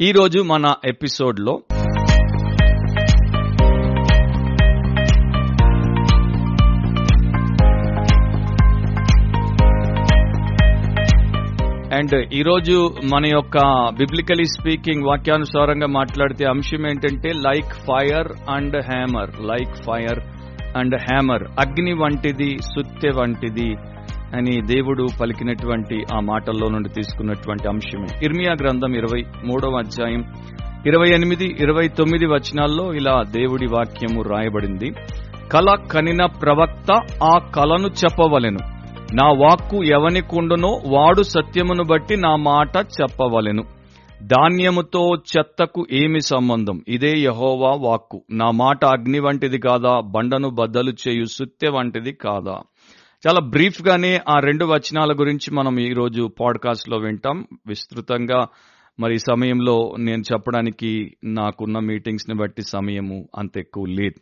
ఈరోజు 0.01 0.39
మన 0.39 0.75
ఎపిసోడ్లో 0.85 1.61
అండ్ 11.97 12.33
ఈరోజు 12.33 12.95
మన 13.13 13.25
యొక్క 13.25 13.57
బిబ్లికలీ 13.97 14.43
స్పీకింగ్ 14.43 15.03
వాక్యానుసారంగా 15.03 15.87
మాట్లాడితే 15.87 16.45
అంశం 16.45 16.87
ఏంటంటే 16.87 17.29
like 17.29 17.73
fire 17.73 18.27
and 18.49 18.77
hammer 18.91 19.29
like 19.41 19.75
fire 19.75 20.19
and 20.77 20.95
hammer 20.95 21.43
అగ్ని 21.43 21.93
వంటిది 21.93 22.57
సుత్తె 22.57 23.09
వంటిది 23.09 23.75
అని 24.35 24.61
దేవుడు 24.61 25.07
పలికినటువంటి 25.21 26.03
ఆ 26.13 26.19
మాటల్లో 26.19 26.67
నుండి 26.69 26.89
తీసుకున్నటువంటి 26.89 27.69
అంశమే. 27.69 28.07
ఇర్మియా 28.23 28.53
గ్రంథం 28.61 28.93
ఇరవై 28.95 29.23
మూడవ 29.45 29.77
అధ్యాయం 29.77 30.23
ఇరవై 30.87 31.09
ఎనిమిది 31.09 31.55
ఇరవై 31.59 31.87
తొమ్మిది 31.87 32.25
వచనాల్లో 32.25 32.93
ఇలా 32.93 33.23
దేవుడి 33.31 33.65
వాక్యము 33.65 34.21
రాయబడింది. 34.21 34.91
కళ 35.51 35.75
కనిన 35.93 36.25
ప్రవక్త 36.25 36.91
ఆ 37.23 37.37
కళను 37.37 37.87
చెప్పవలెను. 37.87 38.76
నా 39.13 39.27
వాక్కు 39.27 39.83
ఎవనికుండునో 39.83 40.81
వాడు 40.85 41.21
సత్యమును 41.21 41.83
బట్టి 41.83 42.17
నా 42.17 42.35
మాట 42.35 42.77
చెప్పవలెను. 42.77 43.63
ధాన్యముతో 44.23 45.15
చెత్తకు 45.15 45.87
ఏమి 45.91 46.21
సంబంధం? 46.21 46.81
ఇదే 46.87 47.13
యహోవా 47.17 47.89
వాక్కు. 47.89 48.23
నా 48.31 48.51
మాట 48.51 48.85
అగ్ని 48.85 49.19
వంటిది 49.19 49.57
కాదా? 49.59 49.99
బండను 49.99 50.49
బద్దలు 50.49 50.93
చేయు 51.07 51.25
సుత్తె 51.25 51.69
వంటిది 51.69 52.13
కాదా? 52.13 52.59
చాలా 53.27 53.39
బ్రీఫ్ 53.39 53.87
గానే 53.87 54.21
ఆ 54.29 54.39
రెండు 54.39 54.65
వచనాల 54.65 55.11
గురించి 55.11 55.55
మనం 55.55 55.79
ఈ 55.79 55.93
రోజు 55.93 56.31
పాడ్కాస్ట్లో 56.41 56.97
వింటాం. 56.97 57.45
విస్తృతంగా 57.67 58.47
మరి 58.99 59.19
సమయంలో 59.19 59.95
నేను 59.99 60.23
చెప్పడానికి 60.33 61.15
నాకున్న 61.23 61.79
మీటింగ్స్ని 61.79 62.35
బట్టి 62.35 62.61
సమయము 62.61 63.29
అంత 63.37 63.57
ఎక్కువ 63.57 63.85
లేదు. 63.85 64.19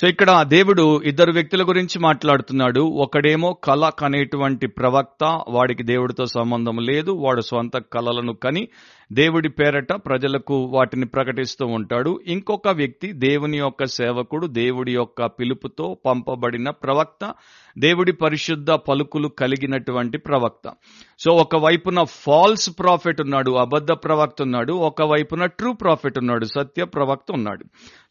సో 0.00 0.08
ఇక్కడ 0.08 0.42
దేవుడు 0.42 1.02
ఇద్దరు 1.02 1.32
వ్యక్తుల 1.32 1.62
గురించి 1.62 1.98
మాట్లాడుతున్నాడు. 1.98 2.80
ఒకడేమో 2.80 3.52
కళ 3.52 3.88
కనేటువంటి 3.88 4.66
ప్రవక్త 4.66 5.42
వాడికి 5.48 5.82
దేవుడితో 5.82 6.26
సంబంధం 6.26 6.78
లేదు 6.78 7.10
వాడు 7.10 7.40
స్వంత 7.40 7.76
కళలను 7.76 8.32
కని 8.32 8.68
దేవుడి 9.12 9.48
పేరట 9.48 9.92
ప్రజలకు 9.92 10.54
వాటిని 10.54 11.06
ప్రకటిస్తూ 11.06 11.66
ఉంటాడు. 11.66 12.20
ఇంకొక 12.26 12.68
వ్యక్తి 12.68 13.12
దేవుని 13.12 13.58
యొక్క 13.58 13.84
సేవకుడు 13.84 14.46
దేవుడి 14.46 14.94
యొక్క 14.94 15.26
పిలుపుతో 15.26 15.98
పంపబడిన 16.06 16.70
ప్రవక్త 16.70 17.34
దేవుడి 17.78 18.12
పరిశుద్ధ 18.12 18.70
పలుకులు 18.70 19.28
కలిగినటువంటి 19.28 20.18
ప్రవక్త. 20.18 20.72
సో 21.18 21.32
ఒక 21.32 21.56
వైపున 21.56 22.02
ఫాల్స్ 22.02 22.78
ప్రాఫిట్ 22.78 23.20
ఉన్నాడు 23.20 23.50
అబద్ధ 23.50 23.92
ప్రవక్త 23.92 24.42
ఉన్నాడు 24.42 24.72
ఒక 24.72 25.02
వైపున 25.02 25.46
ట్రూ 25.46 25.72
ప్రాఫిట్ 25.72 26.18
ఉన్నాడు 26.18 26.44
సత్య 26.44 26.84
ప్రవక్త 26.84 27.32
ఉన్నాడు. 27.32 27.64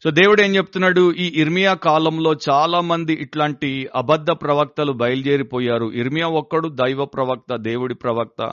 సో 0.04 0.10
దేవుడు 0.10 0.42
ఏం 0.42 0.56
చెప్తున్నాడు? 0.56 1.12
ఈ 1.12 1.40
ఇర్మియా 1.40 1.74
కాలంలో 1.74 2.34
చాలా 2.50 2.80
మంది 2.80 3.12
ఇట్లాంటి 3.12 3.88
అబద్ధ 3.94 4.30
ప్రవక్తలు 4.30 4.92
బయలుదేరిపోయారు. 4.92 5.92
ఇర్మియా 5.92 6.26
ఒక్కడు 6.26 6.68
దైవ 6.68 7.04
ప్రవక్త 7.04 7.56
దేవుడి 7.56 7.94
ప్రవక్త. 7.94 8.52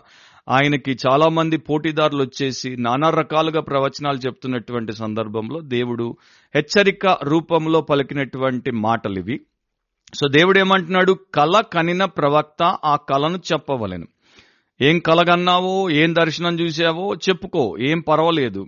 ఆయనకి 0.49 0.97
చాలా 1.07 1.29
మంది 1.29 1.57
పోటీదారులు 1.57 2.23
వచ్చేసి 2.23 2.77
నానా 2.77 3.09
రకాలుగా 3.09 3.61
ప్రవచనాలు 3.61 4.17
చెప్తున్నటువంటి 4.17 4.93
సందర్భంలో 4.93 5.59
దేవుడు 5.59 6.15
హెచ్చరిక 6.55 7.07
రూపంలో 7.23 7.81
పలికినటువంటి 7.81 8.71
మాటలు 8.71 9.19
ఇవి 9.19 9.41
సో 10.13 10.27
దేవుడు 10.27 10.59
ఏమంటున్నాడు 10.59 11.17
కళ 11.35 11.61
కనిన 11.73 12.05
ప్రవక్త 12.05 12.63
ఆ 12.85 12.95
కళను 12.95 13.37
చెప్పవలెను. 13.37 14.07
ఏం 14.81 14.99
కలగన్నావో? 14.99 15.89
ఏం 15.89 16.15
దర్శనం 16.15 16.59
చూసావో? 16.59 17.15
చెప్పుకో 17.29 17.75
ఏం 17.79 17.99
పర్వాలేదు. 17.99 18.67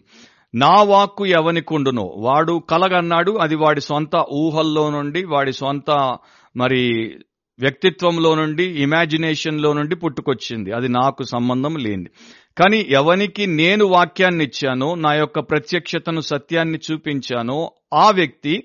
నా 0.55 0.83
వాక్కు 0.83 1.25
ఎవనికుండునో? 1.25 2.13
వాడు 2.17 2.63
కలగన్నాడు 2.69 3.31
అది 3.31 3.55
వాడి 3.55 3.81
సొంత 3.81 4.25
ఊహల్లో 4.33 4.89
నుండి 4.89 5.25
వాడి 5.25 5.53
సొంత 5.53 6.17
మరి 6.57 7.15
వ్యక్తిత్వంలో 7.59 8.35
నుండి 8.35 8.63
ఇమాజినేషన్లో 8.63 9.73
నుండి 9.73 9.95
పుట్టుకొచ్చింది. 9.95 10.71
అది 10.71 10.89
నాకు 10.89 11.23
సంబంధం 11.23 11.75
లేనిది. 11.75 12.09
కానీ 12.57 12.85
ఎవనికి 12.89 13.45
నేను 13.45 13.85
వాక్యాన్ని 13.85 14.45
ఇచ్చానో 14.45 14.95
నా 14.95 15.13
యొక్క 15.13 15.39
ప్రత్యక్షతను 15.39 16.21
సత్యాన్ని 16.21 16.79
చూపించానో 16.91 17.71
ఆ 17.93 18.09
వ్యక్తి 18.09 18.63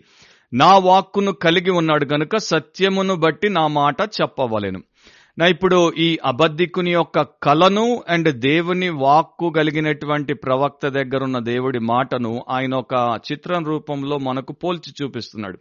నా 0.52 0.78
వాక్కును 0.78 1.32
కలిగి 1.32 1.70
ఉన్నాడు 1.70 2.04
గనుక 2.04 2.36
సత్యమును 2.36 3.14
బట్టి 3.14 3.48
నా 3.48 3.66
మాట 3.66 4.00
చెప్పవలెను. 4.00 4.82
నా 5.38 5.46
ఇప్పుడు 5.46 5.92
ఈ 5.92 6.18
అబద్ధికుని 6.24 6.90
యొక్క 6.90 7.22
కలను 7.22 8.02
అండ్ 8.08 8.32
దేవుని 8.32 8.88
వాక్కు 8.88 9.50
కలిగినటువంటి 9.50 10.34
ప్రవక్త 10.34 10.88
దగ్గరున్న 10.88 11.38
దేవుడి 11.38 11.78
మాటను 11.78 12.44
ఆయన 12.48 12.74
ఒక 12.74 13.20
చిత్రం 13.32 13.64
రూపంలో 13.64 14.18
మనకు 14.18 14.52
పోల్చి 14.52 14.94
చూపిస్తున్నాడు. 15.02 15.58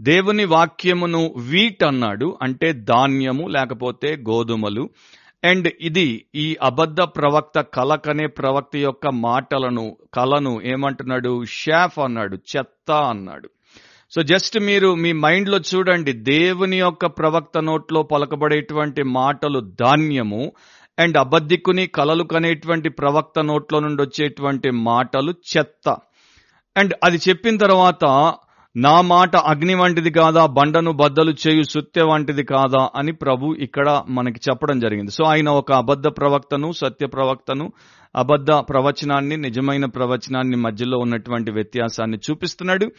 దేవుని 0.00 0.44
వాక్యమును 0.44 1.34
వీట్ 1.36 1.84
అన్నాడు 1.84 2.38
అంటే 2.42 2.72
ధాన్యము 2.72 3.48
లేకపోతే 3.48 4.16
గోధుమలు. 4.16 4.90
అండ్ 5.44 5.72
ఇది 5.80 6.26
ఈ 6.34 6.56
అబద్ధ 6.62 7.00
ప్రవక్త 7.00 7.60
కలకనే 7.60 8.26
ప్రవక్త 8.26 8.76
యొక్క 8.76 9.06
మాటలను 9.06 9.96
కలను 10.14 10.62
ఏమంటున్నాడు? 10.64 11.44
షాఫ్ 11.44 11.98
అన్నాడు 11.98 12.36
చెత్త 12.36 12.92
అన్నాడు. 12.92 13.50
సో 14.10 14.22
జస్ట్ 14.22 14.60
మీరు 14.60 14.94
మీ 14.94 15.12
మైండ్లో 15.12 15.58
చూడండి 15.58 16.12
దేవుని 16.12 16.78
యొక్క 16.78 17.06
ప్రవక్త 17.06 17.58
నోట్లో 17.58 18.02
పలకబడేటువంటి 18.02 19.02
మాటలు 19.02 19.60
ధాన్యము 19.60 20.52
అండ్ 20.98 21.16
అబద్ధికుని 21.16 21.86
కలలు 21.86 22.24
కనేటువంటి 22.24 22.88
ప్రవక్త 22.88 23.38
నోట్లో 23.38 23.80
నుండి 23.80 24.02
వచ్చేటువంటి 24.02 24.70
మాటలు 24.70 25.34
చెత్త. 25.56 25.96
అండ్ 26.76 26.94
అది 27.04 27.20
చెప్పిన 27.28 27.56
తర్వాత 27.56 28.34
నా 28.76 29.00
మాట 29.00 29.36
అగ్ని 29.36 29.74
వంటిది 29.74 30.10
కాదా? 30.10 30.46
బండను 30.46 30.92
బద్దలు 30.92 31.34
చేయు 31.46 31.62
సుత్తె 31.62 32.02
వంటిది 32.02 32.44
కాదా? 32.44 32.90
అని 32.96 33.12
ప్రభు 33.12 33.56
ఇక్కడ 33.58 34.02
మనకి 34.08 34.40
చెప్పడం 34.50 34.80
జరిగింది. 34.80 35.10
సో 35.10 35.24
ఆయన 35.24 35.48
ఒక 35.48 35.72
అబద్ధ 35.72 36.06
ప్రవక్తను 36.06 36.72
సత్య 36.72 37.06
ప్రవక్తను 37.06 37.72
అబద్ధ 38.16 38.50
ప్రవచనాన్ని 38.50 39.36
నిజమైన 39.36 39.84
ప్రవచనాన్ని 39.84 40.56
మధ్యలో 40.56 40.98
ఉన్నటువంటి 40.98 41.50
వ్యత్యాసాన్ని 41.50 42.18
చూపిస్తున్నాడు. 42.30 42.90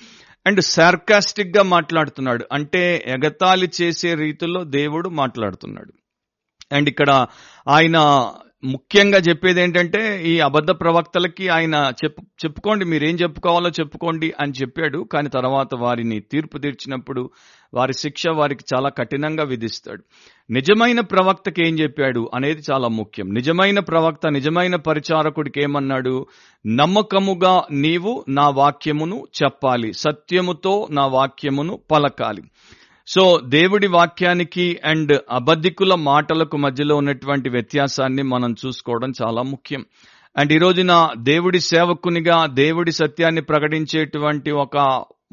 అండ్ 0.47 0.61
సార్కాస్టిక్గా 0.61 1.63
మాట్లాడుతున్నాడు. 1.63 2.45
అంటే 2.51 3.03
ఎగతాళి 3.07 3.69
చేసే 3.81 4.13
రీతిలో 4.13 4.63
దేవుడు 4.63 5.09
మాట్లాడుతున్నాడు. 5.09 5.93
అండ్ 6.75 6.89
ఇక్కడ 6.89 7.27
ఆయన 7.67 8.29
ముఖ్యంగా 8.63 9.17
చెప్పేది 9.17 9.61
ఏంటంటే 9.61 10.23
ఈ 10.25 10.39
అబద్ధ 10.39 10.71
ప్రవక్తలకి 10.71 11.49
ఆయన 11.49 11.93
చెప్పు 12.03 12.21
చెప్పుకోండి 12.45 12.85
మీరేం 12.85 13.15
చెప్పుకోవాలో 13.15 13.69
చెప్పుకోండి 13.69 14.33
అని 14.39 14.51
చెప్పాడు. 14.51 15.07
కానీ 15.13 15.29
తర్వాత 15.29 15.67
వారిని 15.75 16.19
తీర్పు 16.19 16.57
తీర్చినప్పుడు 16.57 17.29
వారి 17.73 17.93
శిక్ష 17.93 18.27
వారికి 18.27 18.65
చాలా 18.75 18.89
కఠినంగా 18.89 19.43
విధిస్తాడు. 19.43 20.03
నిజమైన 20.49 20.99
ప్రవక్తకి 20.99 21.67
ఏం 21.67 21.79
చెప్పాడు 21.79 22.31
అనేది 22.33 22.61
చాలా 22.71 22.87
ముఖ్యం. 22.87 23.33
నిజమైన 23.33 23.79
ప్రవక్త 23.79 24.27
నిజమైన 24.27 24.75
పరిచారకుడికి 24.75 25.63
ఏమన్నాడు? 25.63 26.25
నమ్మకముగా 26.67 27.63
నీవు 27.71 28.25
నా 28.29 28.49
వాక్యమును 28.49 29.27
చెప్పాలి. 29.43 29.93
సత్యముతో 29.93 30.87
నా 30.91 31.05
వాక్యమును 31.05 31.79
పలకాలి. 31.91 32.41
సో 33.07 33.41
దేవుడి 33.43 33.87
వాక్యానికి 33.87 34.79
అండ్ 34.85 35.19
అబద్ధికుల 35.31 35.95
మాటలకు 35.95 36.57
మధ్యలో 36.57 36.95
ఉన్నటువంటి 36.95 37.49
వ్యత్యాసాన్ని 37.49 38.23
మనం 38.23 38.55
చూసుకోవడం 38.65 39.13
చాలా 39.21 39.41
ముఖ్యం. 39.41 39.85
అండ్ 40.37 40.53
ఈ 40.53 40.57
రోజున 40.57 41.09
దేవుడి 41.17 41.59
సేవకునిగా 41.59 42.45
దేవుడి 42.45 42.91
సత్యాన్ని 42.91 43.41
ప్రకటించేటువంటి 43.41 44.51
ఒక 44.51 44.77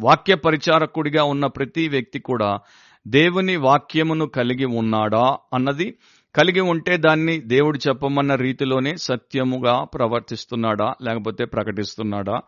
వాక్య 0.01 0.35
పరిచారకుడిగా 0.35 1.25
ఉన్న 1.25 1.47
ప్రతి 1.47 1.89
వ్యక్తి 1.89 2.19
కూడా 2.19 2.59
దేవుని 3.07 3.57
వాక్యమును 3.57 4.27
కలిగి 4.27 4.65
ఉన్నాడా 4.65 5.37
అన్నది 5.55 5.95
కలిగి 6.37 6.61
ఉంటే 6.61 6.97
దాన్ని 6.97 7.41
దేవుడు 7.41 7.79
చెప్పమన్న 7.89 8.35
రీతిలోనే 8.35 8.97
సత్యముగా 8.97 9.85
ప్రవర్తిస్తున్నాడా 9.95 10.95
లేకపోతే 11.03 11.45
ప్రకటిస్తున్నాడా 11.45 12.41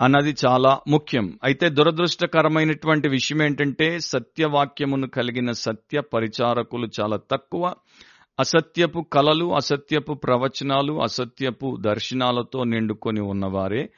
అన్నది 0.00 0.34
చాలా 0.46 0.80
ముఖ్యం. 0.88 1.38
అయితే 1.44 1.68
దురదృష్టకరమైనటువంటి 1.68 3.08
విషయం 3.08 3.42
ఏంటంటే 3.42 4.00
సత్యవాక్యమును 4.00 5.08
కలిగిన 5.08 5.52
సత్య 5.52 6.00
పరిచారకులు 6.00 6.88
చాలా 7.00 7.16
తక్కువ. 7.30 7.74
అసత్యపు 8.40 9.00
కలలు 9.12 9.54
అసత్యపు 9.54 10.12
ప్రవచనాలు 10.14 11.02
అసత్యపు 11.02 11.76
దర్శనాలతో 11.80 12.64
నిండుకొని 12.64 13.20
ఉన్నవారే 13.20 13.88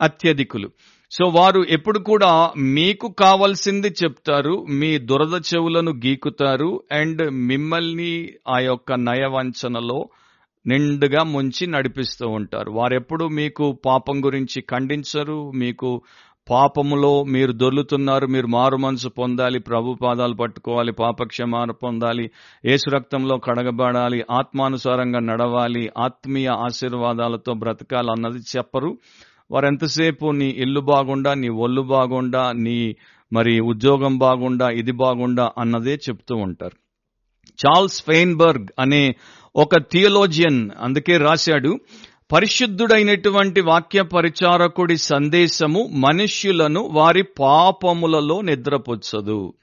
అత్యధికులు. 0.00 0.70
సో 1.12 1.28
వారు 1.28 1.60
ఎప్పుడు 1.70 1.98
కూడా 1.98 2.52
మీకు 2.56 3.08
కావలసింది 3.08 3.88
చెప్తారు 3.88 4.66
మీ 4.70 4.98
దురద 4.98 5.40
చెవులను 5.54 5.92
గీకుతారు 5.92 6.82
అండ్ 6.92 7.30
మిమ్మల్ని 7.30 8.28
ఆ 8.48 8.58
యొక్క 8.58 8.92
నయవంచనలో 8.92 10.08
నిండుగా 10.66 11.22
ముంచి 11.22 11.66
నడిపిస్తూ 11.66 12.28
ఉంటారు. 12.28 12.70
వారెప్పుడు 12.70 13.24
మీకు 13.28 13.78
పాపం 13.86 14.24
గురించి 14.24 14.62
ఖండించరు. 14.62 15.50
మీకు 15.50 16.02
పాపములో 16.50 17.24
మీరు 17.24 17.52
దొర్లుతున్నారు. 17.52 18.26
మీరు 18.26 18.46
మారు 18.46 18.76
మనసు 18.76 19.08
పొందాలి. 19.08 19.58
ప్రభు 19.58 19.96
పాదాలు 20.02 20.34
పట్టుకోవాలి. 20.34 20.92
పాపక్షమాన 20.92 21.70
పొందాలి. 21.70 22.30
ఏసు 22.66 22.90
రక్తంలో 22.90 23.38
కడగబడాలి. 23.38 24.24
ఆత్మానుసారంగా 24.30 25.18
నడవాలి. 25.18 25.90
ఆత్మీయ 25.98 26.46
ఆశీర్వాదాలతో 26.46 27.54
బ్రతకాలి 27.54 28.10
అన్నది 28.10 28.38
చెప్పరు. 28.38 28.98
వారు 29.50 29.66
ఎంతసేపు 29.66 30.30
నీ 30.30 30.46
ఇల్లు 30.46 30.80
బాగుండా 30.80 31.34
నీ 31.34 31.48
ఒళ్ళు 31.48 31.82
బాగుండా 31.82 32.52
నీ 32.52 32.96
మరి 33.32 33.60
ఉద్యోగం 33.60 34.18
బాగుండా 34.18 34.68
ఇది 34.70 34.92
బాగుండా 34.92 35.52
అన్నదే 35.58 35.94
చెప్తూ 35.94 36.36
ఉంటారు. 36.36 36.76
చార్ల్స్ 37.66 38.02
ఫెయిన్బర్గ్ 38.02 38.66
అనే 38.78 39.14
ఒక 39.56 39.76
థియోలోజియన్ 39.92 40.70
అందుకే 40.80 41.16
రాశాడు 41.16 41.80
పరిశుద్ధుడైనటువంటి 42.32 43.60
వాక్య 43.60 44.02
పరిచారకుడి 44.02 44.96
సందేశము 44.96 45.90
మనుష్యులను 45.92 46.80
వారి 46.80 47.22
పాపములలో 47.22 48.40
నిద్రపుచ్చదు. 48.40 49.54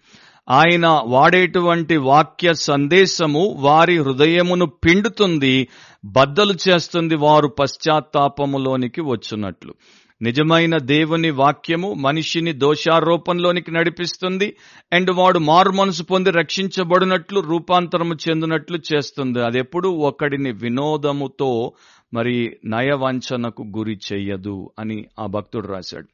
ఆయన 0.50 1.01
వాడేటువంటి 1.06 1.98
వాక్య 1.98 2.53
సందేశము 2.53 3.56
వారి 3.60 3.98
హృదయమును 3.98 4.65
పిండుతుంది 4.65 5.67
బద్దలు 6.06 6.53
చేస్తుంది 6.70 7.15
వారు 7.15 7.48
పశ్చాత్తాపములోనికి 7.48 9.01
వచ్చినట్లు. 9.01 9.74
నిజమైన 10.21 10.77
దేవుని 10.77 11.29
వాక్యము 11.29 11.93
మనిషిని 11.93 12.53
దోషారోపణలోనికి 12.53 13.71
నడిపిస్తుంది 13.71 14.57
అండ్ 14.94 15.11
వాడు 15.11 15.39
మారు 15.39 15.72
మనసు 15.72 16.03
పొంది 16.03 16.31
రక్షించబడినట్లు 16.31 17.39
రూపాంతరము 17.39 18.13
చెందినట్లు 18.29 18.79
చేస్తుంది. 18.94 19.39
అది 19.39 19.59
ఎప్పుడు 19.59 19.89
ఒకడిని 19.89 20.51
వినోదముతో 20.51 21.74
మరి 22.13 22.57
నయవంచనకు 22.65 23.63
గురి 23.77 24.00
చెయ్యదు 24.13 24.72
అని 24.79 25.05
ఆ 25.20 25.25
భక్తుడు 25.25 25.67
రాశాడు. 25.67 26.07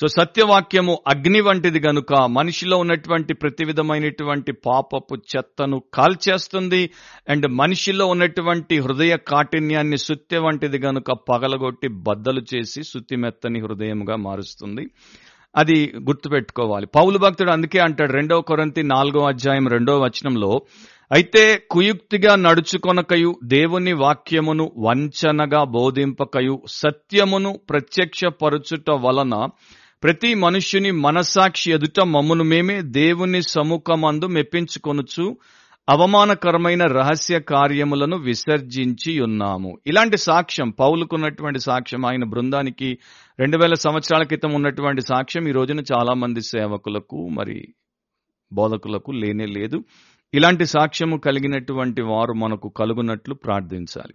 సో 0.00 0.06
సత్యవాక్యము 0.06 0.98
అగ్ని 1.08 1.40
వంటిది 1.40 1.80
గనుక 1.80 2.14
మనిషిలో 2.14 2.76
ఉన్నటువంటి 2.76 3.34
ప్రతి 3.34 3.64
విధమైనటువంటి 3.64 4.52
పాపపు 4.52 5.14
చెత్తను 5.14 5.82
కాల్చేస్తుంది 5.94 6.90
అండ్ 7.28 7.48
మనిషిలో 7.48 8.06
ఉన్నటువంటి 8.06 8.78
హృదయ 8.78 9.16
కాఠిన్యాన్ని 9.16 9.98
సుత్య 9.98 10.38
వంటిది 10.38 10.78
గనుక 10.78 11.12
పగలగొట్టి 11.12 11.88
బద్దలు 11.88 12.42
చేసి 12.54 12.82
సుత్తిమెత్తని 12.82 13.60
హృదయముగా 13.60 14.16
మారుస్తుంది. 14.16 14.86
అది 15.56 15.92
గుర్తుపెట్టుకోవాలి. 15.96 16.86
పౌలు 16.86 17.18
భక్తుడు 17.18 17.50
అందుకే 17.50 17.78
అంటాడు 17.78 18.12
రెండవ 18.12 18.40
కొరంతి 18.40 18.82
నాలుగో 18.82 19.26
అధ్యాయం 19.26 19.68
రెండవ 19.68 20.02
వచనంలో 20.02 20.62
అయితే 21.10 21.62
కుయుక్తిగా 21.70 22.36
నడుచుకొనకయు 22.36 23.30
దేవుని 23.44 23.92
వాక్యమును 23.92 24.72
వంచనగా 24.78 25.64
బోధింపకయు 25.64 26.62
సత్యమును 26.66 27.60
ప్రత్యక్షపరచుట 27.70 28.90
వలన 28.90 29.46
ప్రతి 30.02 30.34
మనుష్యుని 30.34 30.90
మనసాక్షి 30.90 31.72
ఎదుట 31.72 32.00
మమ్మును 32.00 32.44
మేమే 32.44 32.82
దేవుని 32.82 33.42
సముఖమందు 33.42 34.26
మెప్పించుకొనుచు 34.26 35.36
అవమానకరమైన 35.88 36.82
రహస్య 36.86 37.40
కార్యములను 37.40 38.16
విసర్జించి 38.16 39.20
ఉన్నాము. 39.20 39.78
ఇలాంటి 39.86 40.16
సాక్ష్యం 40.18 40.70
పౌలుకున్నటువంటి 40.70 41.60
సాక్ష్యం 41.60 42.06
ఆయన 42.06 42.24
బృందానికి 42.24 42.98
రెండు 43.38 43.58
వేల 43.58 43.74
సంవత్సరాల 43.74 44.22
క్రితం 44.22 44.54
ఉన్నటువంటి 44.54 45.02
సాక్ష్యం 45.02 45.48
ఈ 45.48 45.52
రోజున 45.52 45.80
చాలా 45.92 46.14
మంది 46.14 46.42
సేవకులకు 46.42 47.28
మరి 47.28 47.58
బోధకులకు 48.52 49.10
లేనే 49.12 49.46
లేదు. 49.46 49.84
ఇలాంటి 50.34 50.66
సాక్ష్యము 50.66 51.16
కలిగినటువంటి 51.16 52.02
వారు 52.02 52.32
మనకు 52.32 52.68
కలుగునట్లు 52.68 53.34
ప్రార్థించాలి. 53.34 54.14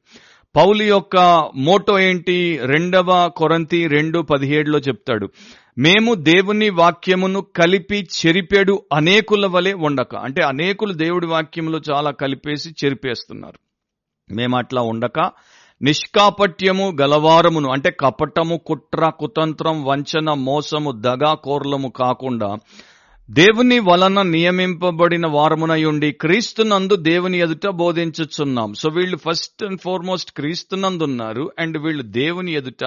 పౌలు 0.55 0.83
యొక్క 0.83 1.17
మోటో 1.55 1.99
ఏంటి? 1.99 2.59
రెండవ 2.63 3.31
కొరంతి 3.37 3.87
రెండు 3.87 4.19
పదిహేడులో 4.19 4.79
చెప్తాడు 4.79 5.29
మేము 5.77 6.13
దేవుని 6.13 6.69
వాక్యమును 6.69 7.41
కలిపి 7.41 8.07
చెరిపేడు 8.19 8.83
అనేకుల 8.93 9.45
వలె 9.45 9.73
ఉండక 9.73 10.15
అంటే 10.15 10.43
అనేకులు 10.43 10.93
దేవుడి 10.93 11.27
వాక్యములో 11.27 11.81
చాలా 11.91 12.11
కలిపేసి 12.11 12.75
చెరిపేస్తున్నారు. 12.85 13.59
మేము 14.33 14.57
అట్లా 14.57 14.81
ఉండక 14.81 15.19
నిష్కాపట్యము 15.81 16.97
గలవారమును 17.01 17.69
అంటే 17.69 17.91
కపటము 17.99 18.57
కుట్ర 18.65 19.09
కుతంత్రం 19.19 19.83
వంచన 19.83 20.33
మోసము 20.33 20.91
దగా 20.91 21.33
కోర్లము 21.33 21.87
కాకుండా 21.87 22.55
దేవుని 23.31 23.79
వలన 23.79 24.21
నియమింపబడిన 24.21 25.27
వారమునయుండి 25.27 26.11
క్రీస్తునందు 26.11 26.95
దేవుని 26.95 27.39
ఎదుట 27.39 27.67
బోధించుచున్నాం. 27.67 28.73
సో 28.73 28.89
వీళ్ళు 28.89 29.17
ఫస్ట్ 29.17 29.65
అండ్ 29.65 29.79
ఫార్మోస్ట్ 29.81 30.31
క్రీస్తునందున్నారు 30.31 31.51
అండ్ 31.59 31.77
వీళ్ళు 31.77 32.03
దేవుని 32.03 32.53
ఎదుట 32.53 32.85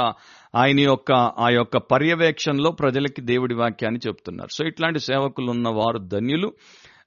ఆయన 0.54 0.80
యొక్క 0.80 1.12
ఆ 1.12 1.48
యొక్క 1.50 1.76
పర్యవేక్షణలో 1.76 2.70
ప్రజలకి 2.70 3.20
దేవుడి 3.20 3.54
వాక్యాన్ని 3.54 4.00
చెప్తున్నారు. 4.06 4.54
సో 4.54 4.64
ఇట్లాంటి 4.64 4.98
సేవకులు 4.98 5.50
ఉన్న 5.50 5.68
వారు 5.68 5.98
ధన్యులు 5.98 6.52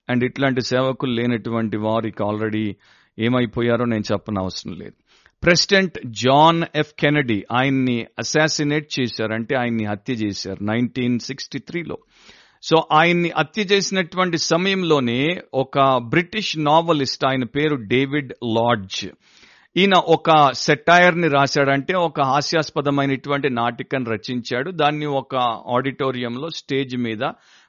అండ్ 0.10 0.24
ఇట్లాంటి 0.24 0.62
సేవకులు 0.62 1.12
లేనటువంటి 1.12 1.78
వారికి 1.78 2.24
ఆల్రెడీ 2.24 2.76
ఏమైపోయారో 3.20 3.86
నేను 3.86 4.04
చెప్పనవసరం 4.12 4.74
లేదు. 4.74 4.94
ప్రెసిడెంట్ 5.44 6.00
జాన్ 6.06 6.64
ఎఫ్ 6.76 6.94
కెనడీ 7.00 7.44
ఆయన్ని 7.52 8.06
అసాసినేట్ 8.20 8.88
చేశారు 9.00 9.34
అంటే 9.34 9.56
ఆయన్ని 9.56 9.86
హత్య 9.86 10.14
చేశారు 10.14 10.64
నైన్టీన్ 10.64 11.20
సిక్స్టీ 11.20 11.60
త్రీలో 11.60 11.98
సో 12.64 12.88
ఆయన్ని 12.92 13.32
హత్య 13.38 13.62
చేసినటువంటి 13.62 14.38
సమయంలోనే 14.38 15.42
ఒక 15.54 15.98
బ్రిటిష్ 15.98 16.60
నావలిస్ట్ 16.60 17.26
ఆయన 17.26 17.44
పేరు 17.44 17.76
డేవిడ్ 17.76 18.34
లాడ్జ్. 18.44 19.06
ఈయన 19.78 19.94
ఒక 19.94 20.52
సెటైర్ని 20.52 21.28
రాశాడంటే 21.28 21.94
ఒక 21.96 22.22
హాస్యాస్పదమైనటువంటి 22.22 23.50
నాటికను 23.50 24.06
రచించాడు. 24.06 24.72
దాన్ని 24.72 25.06
ఒక 25.06 25.36
ఆడిటోరియంలో 25.68 26.50
స్టేజ్ 26.50 26.98
మీద 26.98 27.20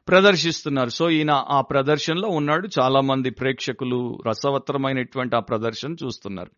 ప్రదర్శిస్తున్నారు. 0.09 0.89
సో 0.89 1.11
ఈయన 1.11 1.31
ఆ 1.31 1.61
ప్రదర్శనలో 1.61 2.29
ఉన్నాడు. 2.29 2.69
చాలా 2.81 3.01
మంది 3.01 3.31
ప్రేక్షకులు 3.31 4.19
రసవత్తరమైనటువంటి 4.29 5.37
ఆ 5.37 5.41
ప్రదర్శన 5.41 5.93
చూస్తున్నారు. 5.93 6.51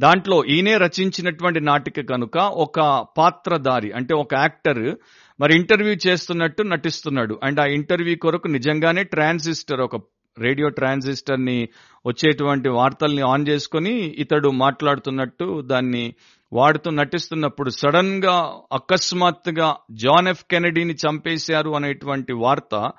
దాంట్లో 0.00 0.44
ఈయనే 0.44 0.76
రచించినటువంటి 0.76 1.60
నాటిక 1.60 2.00
కనుక 2.00 2.38
ఒక 2.38 3.06
పాత్రధారి 3.18 3.92
అంటే 3.92 4.14
ఒక 4.14 4.34
యాక్టర్ 4.34 4.96
మరి 5.40 5.54
ఇంటర్వ్యూ 5.54 5.94
చేస్తున్నట్టు 6.06 6.62
నటిస్తున్నాడు. 6.62 7.40
అండ్ 7.42 7.60
ఆ 7.60 7.64
ఇంటర్వ్యూ 7.64 8.16
కొరకు 8.16 8.48
నిజంగానే 8.48 9.02
ట్రాన్సిస్టర్ 9.04 9.80
ఒక 9.80 9.96
రేడియో 10.38 10.68
ట్రాన్సిస్టర్ని 10.68 11.68
వచ్చేటువంటి 12.06 12.68
వార్తల్ని 12.68 13.22
ఆన్ 13.22 13.48
చేసుకుని 13.48 13.94
ఇతడు 14.18 14.48
మాట్లాడుతున్నట్టు 14.48 15.60
దాన్ని 15.60 16.14
వాడుతూ 16.52 16.90
నటిస్తున్నప్పుడు 16.90 17.70
సడన్గా 17.70 18.34
అకస్మాత్తుగా 18.72 19.76
జాన్ 19.92 20.28
ఎఫ్ 20.28 20.44
కెనడీని 20.50 20.94
చంపేశారు 20.94 21.70
అనేటువంటి 21.70 22.32
వార్త 22.32 22.90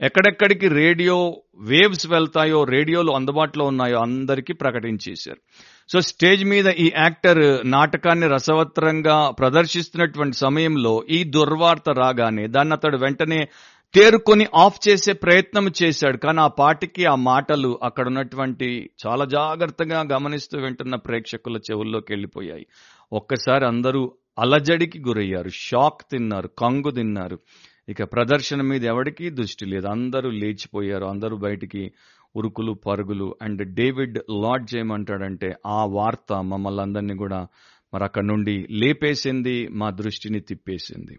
ఎక్కడెక్కడికి 0.00 0.68
రేడియో 0.68 1.42
వేవ్స్ 1.58 2.06
వెళ్తాయో 2.06 2.64
రేడియోలు 2.64 3.12
అందుబాటులో 3.12 3.64
ఉన్నాయో 3.64 3.98
అందరికీ 3.98 4.52
ప్రకటించేశారు. 4.52 5.40
సో 5.88 6.00
స్టేజ్ 6.00 6.44
మీద 6.44 6.66
ఈ 6.66 6.92
యాక్టర్ 6.98 7.70
నాటకాన్ని 7.70 8.28
రసవత్రంగా 8.28 9.30
ప్రదర్శిస్తున్నటువంటి 9.30 10.36
సమయంలో 10.36 11.04
ఈ 11.10 11.24
దుర్వార్త 11.24 11.90
రాగానే 11.90 12.46
దాన్ని 12.46 12.74
అతడు 12.74 12.96
వెంటనే 12.96 13.48
తేరుకొని 13.94 14.46
ఆఫ్ 14.54 14.88
చేసే 14.88 15.12
ప్రయత్నం 15.12 15.72
చేశాడు. 15.82 16.16
కానీ 16.16 16.40
ఆ 16.40 16.46
పాటికి 16.46 17.04
ఆ 17.04 17.14
మాటలు 17.14 17.78
అక్కడ 17.82 18.06
ఉన్నటువంటి 18.06 18.90
చాలా 19.06 19.24
జాగ్రత్తగా 19.24 20.00
గమనిస్తూ 20.00 20.58
వింటున్న 20.58 20.94
ప్రేక్షకుల 20.94 21.56
చెవుల్లోకి 21.56 22.12
వెళ్ళిపోయాయి. 22.12 22.66
ఒక్కసారి 23.12 23.66
అందరూ 23.66 24.12
అలజడికి 24.38 24.98
గురయ్యారు. 24.98 25.48
షాక్ 25.48 26.02
తిన్నారు. 26.10 26.50
కంగు 26.58 26.90
తిన్నారు. 26.90 27.38
ఇక 27.88 28.02
ప్రదర్శన 28.02 28.62
మీద 28.62 28.84
ఎవరికీ 28.84 29.30
దృష్టి 29.30 29.66
లేదు. 29.66 29.86
అందరూ 29.86 30.30
లేచిపోయారు. 30.30 31.04
అందరూ 31.04 31.36
బయటికి 31.36 31.92
ఉరుకులు 32.36 32.72
పరుగులు 32.72 33.34
అండ్ 33.42 33.74
డేవిడ్ 33.74 34.18
లార్డ్ 34.30 34.76
ఏమంటాడంటే 34.76 35.54
ఆ 35.66 35.84
వార్త 35.84 36.32
మమ్మల్ని 36.32 36.82
అందరినీ 36.82 37.16
కూడా 37.16 37.46
మరి 37.94 38.04
అక్కడ 38.04 38.24
నుండి 38.24 38.66
లేపేసింది 38.70 39.68
మా 39.68 39.90
దృష్టిని 39.90 40.40
తిప్పేసింది. 40.40 41.18